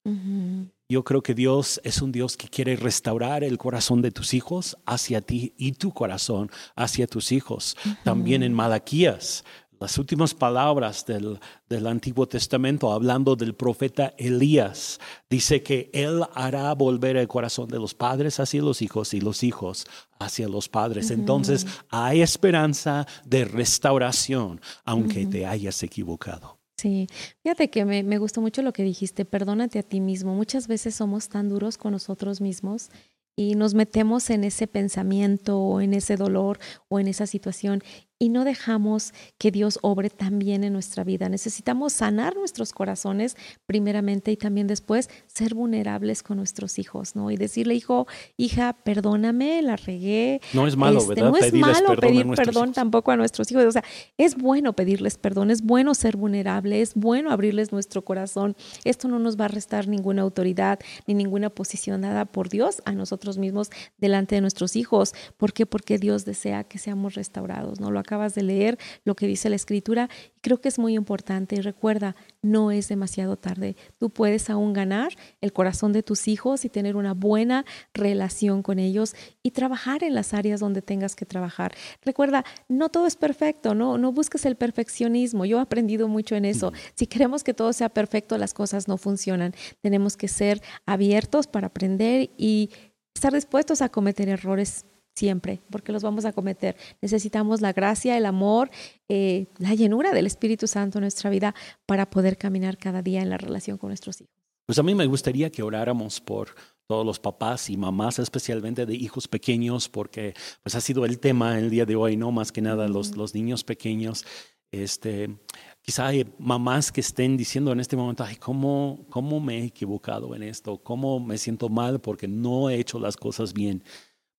Yo 0.88 1.03
creo 1.03 1.23
que 1.23 1.33
Dios 1.33 1.81
es 1.83 2.01
un 2.01 2.11
Dios 2.11 2.38
que 2.38 2.47
quiere 2.47 2.75
restaurar 2.75 3.43
el 3.43 3.57
corazón 3.57 4.03
de 4.03 4.11
tus 4.11 4.36
hijos 4.36 4.77
hacia 4.86 5.19
ti 5.21 5.53
y 5.57 5.71
tu 5.71 5.91
corazón 5.91 6.51
hacia 6.75 7.07
tus 7.07 7.31
hijos. 7.31 7.75
También 8.03 8.43
en 8.43 8.53
Malaquías, 8.53 9.43
las 9.79 9.97
últimas 9.97 10.36
palabras 10.36 11.03
del, 11.05 11.39
del, 11.67 11.88
Antiguo 11.88 12.27
Testamento, 12.27 12.93
hablando 12.93 13.36
del 13.36 13.55
profeta 13.55 14.13
Elías, 14.17 14.99
dice 15.27 15.63
que 15.63 15.89
Él 15.91 16.23
hará 16.36 16.73
volver 16.75 17.17
el 17.17 17.27
corazón 17.27 17.67
de 17.67 17.79
los 17.79 17.95
padres 17.95 18.39
hacia 18.39 18.61
los 18.61 18.83
hijos 18.83 19.15
y 19.15 19.21
los 19.21 19.43
hijos 19.43 19.88
hacia 20.19 20.47
los 20.47 20.69
padres. 20.69 21.09
Entonces 21.09 21.65
hay 21.89 22.21
esperanza 22.21 23.07
de 23.25 23.43
restauración, 23.43 24.61
aunque 24.86 25.25
te 25.25 25.47
hayas 25.47 25.81
equivocado. 25.81 26.59
Sí, 26.78 27.07
fíjate 27.41 27.69
que 27.69 27.86
me, 27.86 28.03
me, 28.03 28.17
gustó 28.17 28.41
mucho 28.41 28.61
lo 28.61 28.73
que 28.73 28.84
dijiste, 28.84 29.23
perdónate 29.23 29.80
a 29.80 29.84
ti 29.84 30.01
mismo. 30.01 30.36
Muchas 30.36 30.67
veces 30.67 30.95
somos 30.95 31.30
tan 31.30 31.47
duros 31.47 31.78
con 31.78 31.93
nosotros 31.93 32.41
mismos 32.41 32.89
y 33.38 33.55
nos 33.55 33.73
metemos 33.73 34.30
en 34.30 34.43
ese 34.43 34.67
pensamiento 34.67 35.59
o 35.59 35.82
en 35.82 35.93
ese 35.93 36.15
dolor 36.15 36.59
o 36.88 36.99
en 36.99 37.07
esa 37.07 37.28
situación 37.28 37.82
y 38.18 38.30
no 38.30 38.45
dejamos 38.45 39.13
que 39.38 39.51
Dios 39.51 39.78
obre 39.82 40.09
también 40.09 40.63
en 40.63 40.74
nuestra 40.74 41.03
vida. 41.03 41.28
Necesitamos 41.28 41.93
sanar 41.93 42.36
nuestros 42.36 42.72
corazones 42.72 43.36
primeramente 43.66 44.32
y 44.32 44.38
también 44.38 44.68
después 44.68 45.09
ser 45.28 45.53
vulnerables 45.53 46.24
con 46.24 46.38
nuestros 46.38 46.80
hijos, 46.80 47.16
¿no? 47.16 47.30
Y 47.30 47.38
decirle, 47.38 47.76
hijo, 47.76 48.07
hija, 48.38 48.74
perdóname, 48.74 49.61
la 49.61 49.76
regué. 49.76 50.39
No 50.53 50.66
es 50.66 50.78
malo, 50.78 50.99
este, 50.99 51.16
¿verdad? 51.16 51.32
No 51.32 51.38
es 51.38 51.53
malo 51.53 51.95
pedir 51.97 52.26
perdón 52.28 52.72
tampoco 52.72 53.11
a 53.11 53.18
nuestros 53.18 53.51
hijos. 53.51 53.66
O 53.66 53.72
sea, 53.72 53.84
es 54.18 54.36
bueno 54.36 54.74
pedirles 54.74 55.18
perdón, 55.18 55.51
es 55.51 55.61
bueno 55.61 55.93
ser 55.93 56.16
vulnerable, 56.16 56.82
es 56.82 56.93
bueno 56.95 57.32
abrirles 57.32 57.72
nuestro 57.72 58.03
corazón. 58.03 58.55
Esto 58.86 59.07
no 59.07 59.20
nos 59.20 59.39
va 59.39 59.45
a 59.45 59.49
restar 59.49 59.88
ninguna 59.88 60.22
autoridad 60.22 60.80
ni 61.05 61.13
ninguna 61.13 61.49
posición 61.49 62.01
dada 62.01 62.26
por 62.26 62.49
Dios 62.49 62.82
a 62.86 62.93
nosotros 62.93 63.38
mismos 63.38 63.70
delante 63.97 64.36
de 64.36 64.41
nuestros 64.41 64.76
hijos. 64.76 65.13
¿Por 65.38 65.51
qué? 65.51 65.66
Porque 65.66 65.97
Dios 65.97 66.24
desea 66.24 66.63
que 66.63 66.78
seamos 66.78 67.16
restaurados, 67.16 67.80
¿no? 67.80 67.91
Lo 67.91 67.99
acabas 68.05 68.35
de 68.35 68.43
leer, 68.43 68.77
lo 69.03 69.15
que 69.15 69.27
dice 69.27 69.49
la 69.49 69.55
escritura, 69.55 70.09
y 70.35 70.39
creo 70.39 70.61
que 70.61 70.69
es 70.69 70.79
muy 70.79 70.95
importante. 70.95 71.55
Y 71.55 71.61
recuerda, 71.61 72.15
no 72.41 72.71
es 72.71 72.87
demasiado 72.87 73.35
tarde. 73.35 73.75
Tú 73.97 74.09
puedes 74.09 74.49
aún 74.49 74.73
ganar 74.73 75.13
el 75.41 75.51
corazón 75.51 75.91
de 75.91 76.03
tus 76.03 76.27
hijos 76.27 76.65
y 76.65 76.69
tener 76.69 76.95
una 76.95 77.13
buena 77.13 77.65
relación 77.93 78.61
con 78.61 78.79
ellos 78.79 79.15
y 79.43 79.51
trabajar 79.51 80.03
en 80.03 80.13
las 80.15 80.33
áreas 80.33 80.59
donde 80.59 80.81
tengas 80.81 81.15
que 81.15 81.25
trabajar. 81.25 81.75
Recuerda, 82.03 82.45
no 82.69 82.89
todo 82.89 83.07
es 83.07 83.15
perfecto, 83.15 83.75
no, 83.75 83.97
no 83.97 84.11
busques 84.11 84.45
el 84.45 84.55
perfeccionismo. 84.55 85.45
Yo 85.45 85.57
he 85.57 85.61
aprendido 85.61 86.07
mucho 86.07 86.35
en 86.35 86.45
eso. 86.45 86.71
Si 86.93 87.07
queremos 87.07 87.43
que 87.43 87.53
todo 87.53 87.73
sea 87.73 87.89
perfecto, 87.89 88.37
las 88.37 88.53
cosas 88.53 88.87
no 88.87 88.97
funcionan. 88.97 89.53
Tenemos 89.81 90.15
que 90.17 90.27
ser 90.27 90.61
abiertos 90.85 91.47
para 91.47 91.67
aprender 91.67 92.29
y 92.37 92.69
estar 93.13 93.33
dispuestos 93.33 93.81
a 93.81 93.89
cometer 93.89 94.29
errores 94.29 94.85
siempre, 95.16 95.61
porque 95.70 95.91
los 95.91 96.03
vamos 96.03 96.26
a 96.26 96.34
cometer. 96.34 96.76
Necesitamos 97.01 97.61
la 97.61 97.74
gracia, 97.74 98.18
el 98.18 98.26
amor, 98.26 98.70
eh, 99.07 99.47
la 99.57 99.74
llenura 99.74 100.11
del 100.11 100.28
Espíritu 100.28 100.68
Santo 100.68 100.97
en 100.97 101.03
nuestra 101.03 101.30
vida 101.30 101.55
para 101.86 102.09
poder 102.09 102.38
caminar 102.38 102.78
cada 102.78 103.01
día 103.01 103.22
en 103.22 103.30
la 103.30 103.38
relación 103.38 103.78
con 103.78 103.89
nuestros 103.89 104.22
hijos. 104.22 104.34
Pues 104.66 104.80
a 104.80 104.84
mí 104.84 104.95
me 104.95 105.05
gustaría 105.05 105.51
que 105.51 105.63
oráramos 105.63 106.20
por 106.20 106.49
todos 106.88 107.05
los 107.05 107.20
papás 107.20 107.70
y 107.70 107.78
mamás, 107.78 108.20
especialmente 108.20 108.86
de 108.86 108.95
hijos 108.95 109.28
pequeños, 109.28 109.89
porque 109.89 110.34
pues 110.63 110.76
ha 110.76 110.82
sido 110.82 111.05
el 111.05 111.20
tema 111.20 111.57
el 111.57 111.70
día 111.70 111.86
de 111.86 111.95
hoy, 111.95 112.18
¿no? 112.18 112.32
Más 112.32 112.51
que 112.51 112.61
nada 112.61 112.88
los, 112.88 113.16
los 113.16 113.34
niños 113.34 113.63
pequeños. 113.63 114.26
Este, 114.72 115.38
quizá 115.82 116.07
hay 116.07 116.28
mamás 116.38 116.91
que 116.91 117.01
estén 117.01 117.38
diciendo 117.38 117.72
en 117.72 117.80
este 117.80 117.95
momento, 117.95 118.24
ay, 118.24 118.36
¿cómo, 118.36 119.05
¿cómo 119.09 119.39
me 119.39 119.59
he 119.59 119.66
equivocado 119.66 120.36
en 120.36 120.43
esto? 120.43 120.80
¿Cómo 120.80 121.20
me 121.20 121.38
siento 121.38 121.70
mal 121.70 122.01
porque 122.01 122.28
no 122.28 122.70
he 122.70 122.80
hecho 122.80 122.99
las 122.99 123.16
cosas 123.16 123.53
bien? 123.53 123.84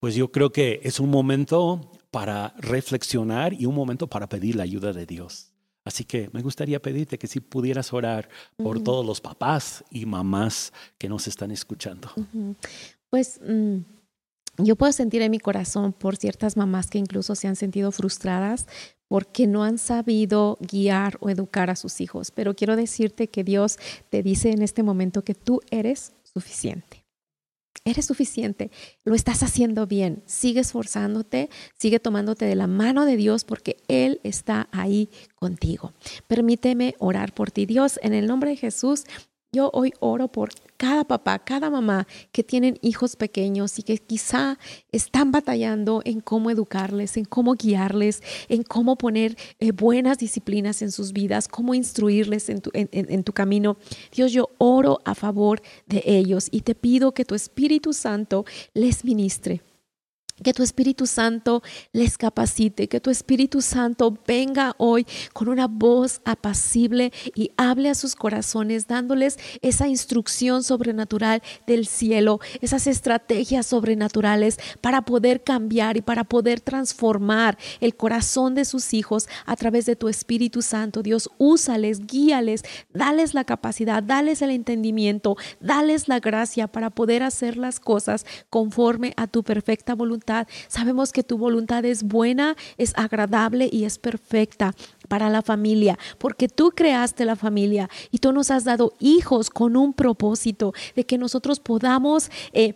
Pues 0.06 0.14
yo 0.14 0.30
creo 0.30 0.52
que 0.52 0.78
es 0.84 1.00
un 1.00 1.10
momento 1.10 1.90
para 2.12 2.54
reflexionar 2.58 3.52
y 3.52 3.66
un 3.66 3.74
momento 3.74 4.06
para 4.06 4.28
pedir 4.28 4.54
la 4.54 4.62
ayuda 4.62 4.92
de 4.92 5.04
Dios. 5.04 5.50
Así 5.84 6.04
que 6.04 6.30
me 6.32 6.42
gustaría 6.42 6.80
pedirte 6.80 7.18
que 7.18 7.26
si 7.26 7.40
pudieras 7.40 7.92
orar 7.92 8.28
por 8.56 8.80
todos 8.84 9.04
los 9.04 9.20
papás 9.20 9.82
y 9.90 10.06
mamás 10.06 10.72
que 10.96 11.08
nos 11.08 11.26
están 11.26 11.50
escuchando. 11.50 12.08
Pues 13.10 13.40
mm, 13.44 13.78
yo 14.58 14.76
puedo 14.76 14.92
sentir 14.92 15.22
en 15.22 15.32
mi 15.32 15.40
corazón 15.40 15.92
por 15.92 16.14
ciertas 16.14 16.56
mamás 16.56 16.88
que 16.88 16.98
incluso 16.98 17.34
se 17.34 17.48
han 17.48 17.56
sentido 17.56 17.90
frustradas 17.90 18.68
porque 19.08 19.48
no 19.48 19.64
han 19.64 19.76
sabido 19.76 20.56
guiar 20.60 21.18
o 21.18 21.30
educar 21.30 21.68
a 21.68 21.74
sus 21.74 22.00
hijos. 22.00 22.30
Pero 22.30 22.54
quiero 22.54 22.76
decirte 22.76 23.26
que 23.26 23.42
Dios 23.42 23.76
te 24.08 24.22
dice 24.22 24.52
en 24.52 24.62
este 24.62 24.84
momento 24.84 25.24
que 25.24 25.34
tú 25.34 25.62
eres 25.72 26.12
suficiente. 26.22 27.05
Eres 27.84 28.06
suficiente, 28.06 28.70
lo 29.04 29.14
estás 29.14 29.42
haciendo 29.42 29.86
bien, 29.86 30.22
sigue 30.26 30.60
esforzándote, 30.60 31.50
sigue 31.78 32.00
tomándote 32.00 32.44
de 32.44 32.54
la 32.54 32.66
mano 32.66 33.04
de 33.04 33.16
Dios 33.16 33.44
porque 33.44 33.76
Él 33.88 34.20
está 34.24 34.68
ahí 34.72 35.10
contigo. 35.34 35.92
Permíteme 36.26 36.94
orar 36.98 37.32
por 37.32 37.50
ti, 37.50 37.66
Dios, 37.66 37.98
en 38.02 38.14
el 38.14 38.26
nombre 38.26 38.50
de 38.50 38.56
Jesús. 38.56 39.04
Yo 39.52 39.70
hoy 39.72 39.92
oro 40.00 40.28
por 40.28 40.50
cada 40.76 41.04
papá, 41.04 41.38
cada 41.38 41.70
mamá 41.70 42.06
que 42.32 42.42
tienen 42.42 42.78
hijos 42.82 43.16
pequeños 43.16 43.78
y 43.78 43.82
que 43.82 43.96
quizá 43.98 44.58
están 44.92 45.32
batallando 45.32 46.02
en 46.04 46.20
cómo 46.20 46.50
educarles, 46.50 47.16
en 47.16 47.24
cómo 47.24 47.54
guiarles, 47.54 48.22
en 48.48 48.62
cómo 48.62 48.96
poner 48.96 49.36
eh, 49.58 49.72
buenas 49.72 50.18
disciplinas 50.18 50.82
en 50.82 50.90
sus 50.90 51.12
vidas, 51.12 51.48
cómo 51.48 51.74
instruirles 51.74 52.48
en 52.48 52.60
tu, 52.60 52.70
en 52.74 53.24
tu 53.24 53.32
camino. 53.32 53.78
Dios, 54.12 54.32
yo 54.32 54.50
oro 54.58 54.98
a 55.04 55.14
favor 55.14 55.62
de 55.86 56.02
ellos 56.04 56.48
y 56.50 56.60
te 56.62 56.74
pido 56.74 57.12
que 57.12 57.24
tu 57.24 57.34
Espíritu 57.34 57.92
Santo 57.92 58.44
les 58.74 59.04
ministre 59.04 59.62
que 60.42 60.52
tu 60.52 60.62
Espíritu 60.62 61.06
Santo 61.06 61.62
les 61.92 62.18
capacite, 62.18 62.88
que 62.88 63.00
tu 63.00 63.10
Espíritu 63.10 63.62
Santo 63.62 64.16
venga 64.26 64.74
hoy 64.76 65.06
con 65.32 65.48
una 65.48 65.66
voz 65.66 66.20
apacible 66.24 67.12
y 67.34 67.52
hable 67.56 67.88
a 67.88 67.94
sus 67.94 68.14
corazones, 68.14 68.86
dándoles 68.86 69.38
esa 69.62 69.88
instrucción 69.88 70.62
sobrenatural 70.62 71.42
del 71.66 71.86
cielo, 71.86 72.40
esas 72.60 72.86
estrategias 72.86 73.66
sobrenaturales 73.66 74.58
para 74.80 75.02
poder 75.02 75.42
cambiar 75.42 75.96
y 75.96 76.02
para 76.02 76.24
poder 76.24 76.60
transformar 76.60 77.56
el 77.80 77.96
corazón 77.96 78.54
de 78.54 78.64
sus 78.64 78.92
hijos 78.92 79.28
a 79.46 79.56
través 79.56 79.86
de 79.86 79.96
tu 79.96 80.08
Espíritu 80.08 80.60
Santo. 80.60 81.02
Dios, 81.02 81.30
úsales, 81.38 82.06
guíales, 82.06 82.62
dales 82.92 83.32
la 83.32 83.44
capacidad, 83.44 84.02
dales 84.02 84.42
el 84.42 84.50
entendimiento, 84.50 85.36
dales 85.60 86.08
la 86.08 86.20
gracia 86.20 86.66
para 86.66 86.90
poder 86.90 87.22
hacer 87.22 87.56
las 87.56 87.80
cosas 87.80 88.26
conforme 88.50 89.14
a 89.16 89.26
tu 89.26 89.42
perfecta 89.42 89.94
voluntad 89.94 90.25
Sabemos 90.68 91.12
que 91.12 91.22
tu 91.22 91.38
voluntad 91.38 91.84
es 91.84 92.02
buena, 92.02 92.56
es 92.78 92.92
agradable 92.96 93.68
y 93.70 93.84
es 93.84 93.98
perfecta 93.98 94.74
para 95.08 95.30
la 95.30 95.42
familia, 95.42 95.98
porque 96.18 96.48
tú 96.48 96.72
creaste 96.72 97.24
la 97.24 97.36
familia 97.36 97.88
y 98.10 98.18
tú 98.18 98.32
nos 98.32 98.50
has 98.50 98.64
dado 98.64 98.94
hijos 98.98 99.50
con 99.50 99.76
un 99.76 99.92
propósito 99.92 100.72
de 100.94 101.04
que 101.04 101.18
nosotros 101.18 101.60
podamos... 101.60 102.30
Eh, 102.52 102.74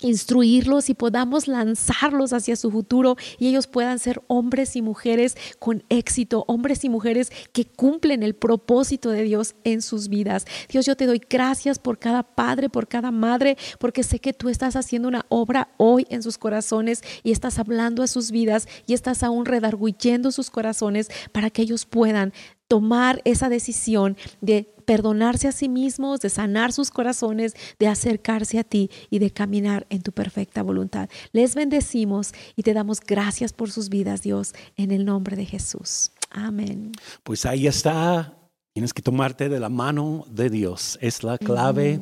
instruirlos 0.00 0.90
y 0.90 0.94
podamos 0.94 1.48
lanzarlos 1.48 2.32
hacia 2.32 2.56
su 2.56 2.70
futuro 2.70 3.16
y 3.38 3.48
ellos 3.48 3.66
puedan 3.66 3.98
ser 3.98 4.22
hombres 4.26 4.76
y 4.76 4.82
mujeres 4.82 5.36
con 5.58 5.84
éxito, 5.88 6.44
hombres 6.48 6.84
y 6.84 6.88
mujeres 6.88 7.32
que 7.52 7.64
cumplen 7.64 8.22
el 8.22 8.34
propósito 8.34 9.10
de 9.10 9.22
Dios 9.22 9.54
en 9.64 9.82
sus 9.82 10.08
vidas. 10.08 10.44
Dios, 10.68 10.86
yo 10.86 10.96
te 10.96 11.06
doy 11.06 11.20
gracias 11.28 11.78
por 11.78 11.98
cada 11.98 12.22
padre, 12.22 12.68
por 12.68 12.88
cada 12.88 13.10
madre, 13.10 13.56
porque 13.78 14.02
sé 14.02 14.18
que 14.18 14.32
tú 14.32 14.48
estás 14.48 14.76
haciendo 14.76 15.08
una 15.08 15.26
obra 15.28 15.68
hoy 15.76 16.06
en 16.10 16.22
sus 16.22 16.38
corazones 16.38 17.02
y 17.22 17.32
estás 17.32 17.58
hablando 17.58 18.02
a 18.02 18.06
sus 18.06 18.30
vidas 18.30 18.68
y 18.86 18.94
estás 18.94 19.22
aún 19.22 19.46
redarguyendo 19.46 20.32
sus 20.32 20.50
corazones 20.50 21.08
para 21.32 21.50
que 21.50 21.62
ellos 21.62 21.86
puedan 21.86 22.32
tomar 22.72 23.20
esa 23.26 23.50
decisión 23.50 24.16
de 24.40 24.71
perdonarse 24.84 25.48
a 25.48 25.52
sí 25.52 25.68
mismos, 25.68 26.20
de 26.20 26.28
sanar 26.28 26.72
sus 26.72 26.90
corazones, 26.90 27.54
de 27.78 27.88
acercarse 27.88 28.58
a 28.58 28.64
ti 28.64 28.90
y 29.10 29.18
de 29.18 29.30
caminar 29.30 29.86
en 29.90 30.02
tu 30.02 30.12
perfecta 30.12 30.62
voluntad. 30.62 31.08
Les 31.32 31.54
bendecimos 31.54 32.32
y 32.56 32.62
te 32.62 32.74
damos 32.74 33.00
gracias 33.00 33.52
por 33.52 33.70
sus 33.70 33.88
vidas, 33.88 34.22
Dios, 34.22 34.54
en 34.76 34.90
el 34.90 35.04
nombre 35.04 35.36
de 35.36 35.46
Jesús. 35.46 36.10
Amén. 36.30 36.92
Pues 37.22 37.46
ahí 37.46 37.66
está. 37.66 38.36
Tienes 38.72 38.94
que 38.94 39.02
tomarte 39.02 39.48
de 39.48 39.60
la 39.60 39.68
mano 39.68 40.24
de 40.30 40.48
Dios. 40.48 40.98
Es 41.02 41.22
la 41.22 41.36
clave. 41.36 42.00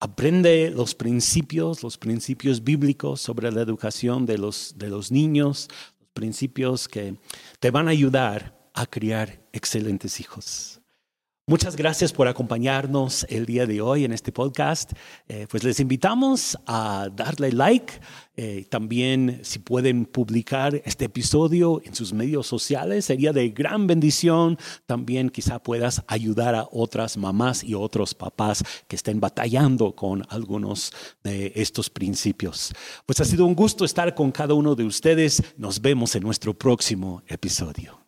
Aprende 0.00 0.70
los 0.70 0.94
principios, 0.94 1.82
los 1.82 1.98
principios 1.98 2.64
bíblicos 2.64 3.20
sobre 3.20 3.52
la 3.52 3.62
educación 3.62 4.26
de 4.26 4.38
los, 4.38 4.74
de 4.76 4.88
los 4.88 5.10
niños, 5.10 5.68
principios 6.12 6.88
que 6.88 7.16
te 7.60 7.70
van 7.70 7.88
a 7.88 7.92
ayudar 7.92 8.70
a 8.74 8.86
criar 8.86 9.46
excelentes 9.52 10.20
hijos. 10.20 10.80
Muchas 11.46 11.76
gracias 11.76 12.10
por 12.10 12.26
acompañarnos 12.26 13.26
el 13.28 13.44
día 13.44 13.66
de 13.66 13.82
hoy 13.82 14.06
en 14.06 14.12
este 14.12 14.32
podcast. 14.32 14.92
Eh, 15.28 15.46
pues 15.50 15.62
les 15.62 15.78
invitamos 15.78 16.56
a 16.66 17.10
darle 17.14 17.52
like. 17.52 18.00
Eh, 18.34 18.64
también 18.70 19.40
si 19.42 19.58
pueden 19.58 20.06
publicar 20.06 20.80
este 20.86 21.04
episodio 21.04 21.82
en 21.84 21.94
sus 21.94 22.14
medios 22.14 22.46
sociales, 22.46 23.04
sería 23.04 23.34
de 23.34 23.50
gran 23.50 23.86
bendición. 23.86 24.56
También 24.86 25.28
quizá 25.28 25.62
puedas 25.62 26.02
ayudar 26.06 26.54
a 26.54 26.66
otras 26.72 27.18
mamás 27.18 27.62
y 27.62 27.74
otros 27.74 28.14
papás 28.14 28.64
que 28.88 28.96
estén 28.96 29.20
batallando 29.20 29.94
con 29.94 30.22
algunos 30.30 30.94
de 31.22 31.52
estos 31.56 31.90
principios. 31.90 32.72
Pues 33.04 33.20
ha 33.20 33.26
sido 33.26 33.44
un 33.44 33.54
gusto 33.54 33.84
estar 33.84 34.14
con 34.14 34.32
cada 34.32 34.54
uno 34.54 34.74
de 34.74 34.84
ustedes. 34.84 35.42
Nos 35.58 35.82
vemos 35.82 36.16
en 36.16 36.22
nuestro 36.22 36.54
próximo 36.54 37.22
episodio. 37.28 38.03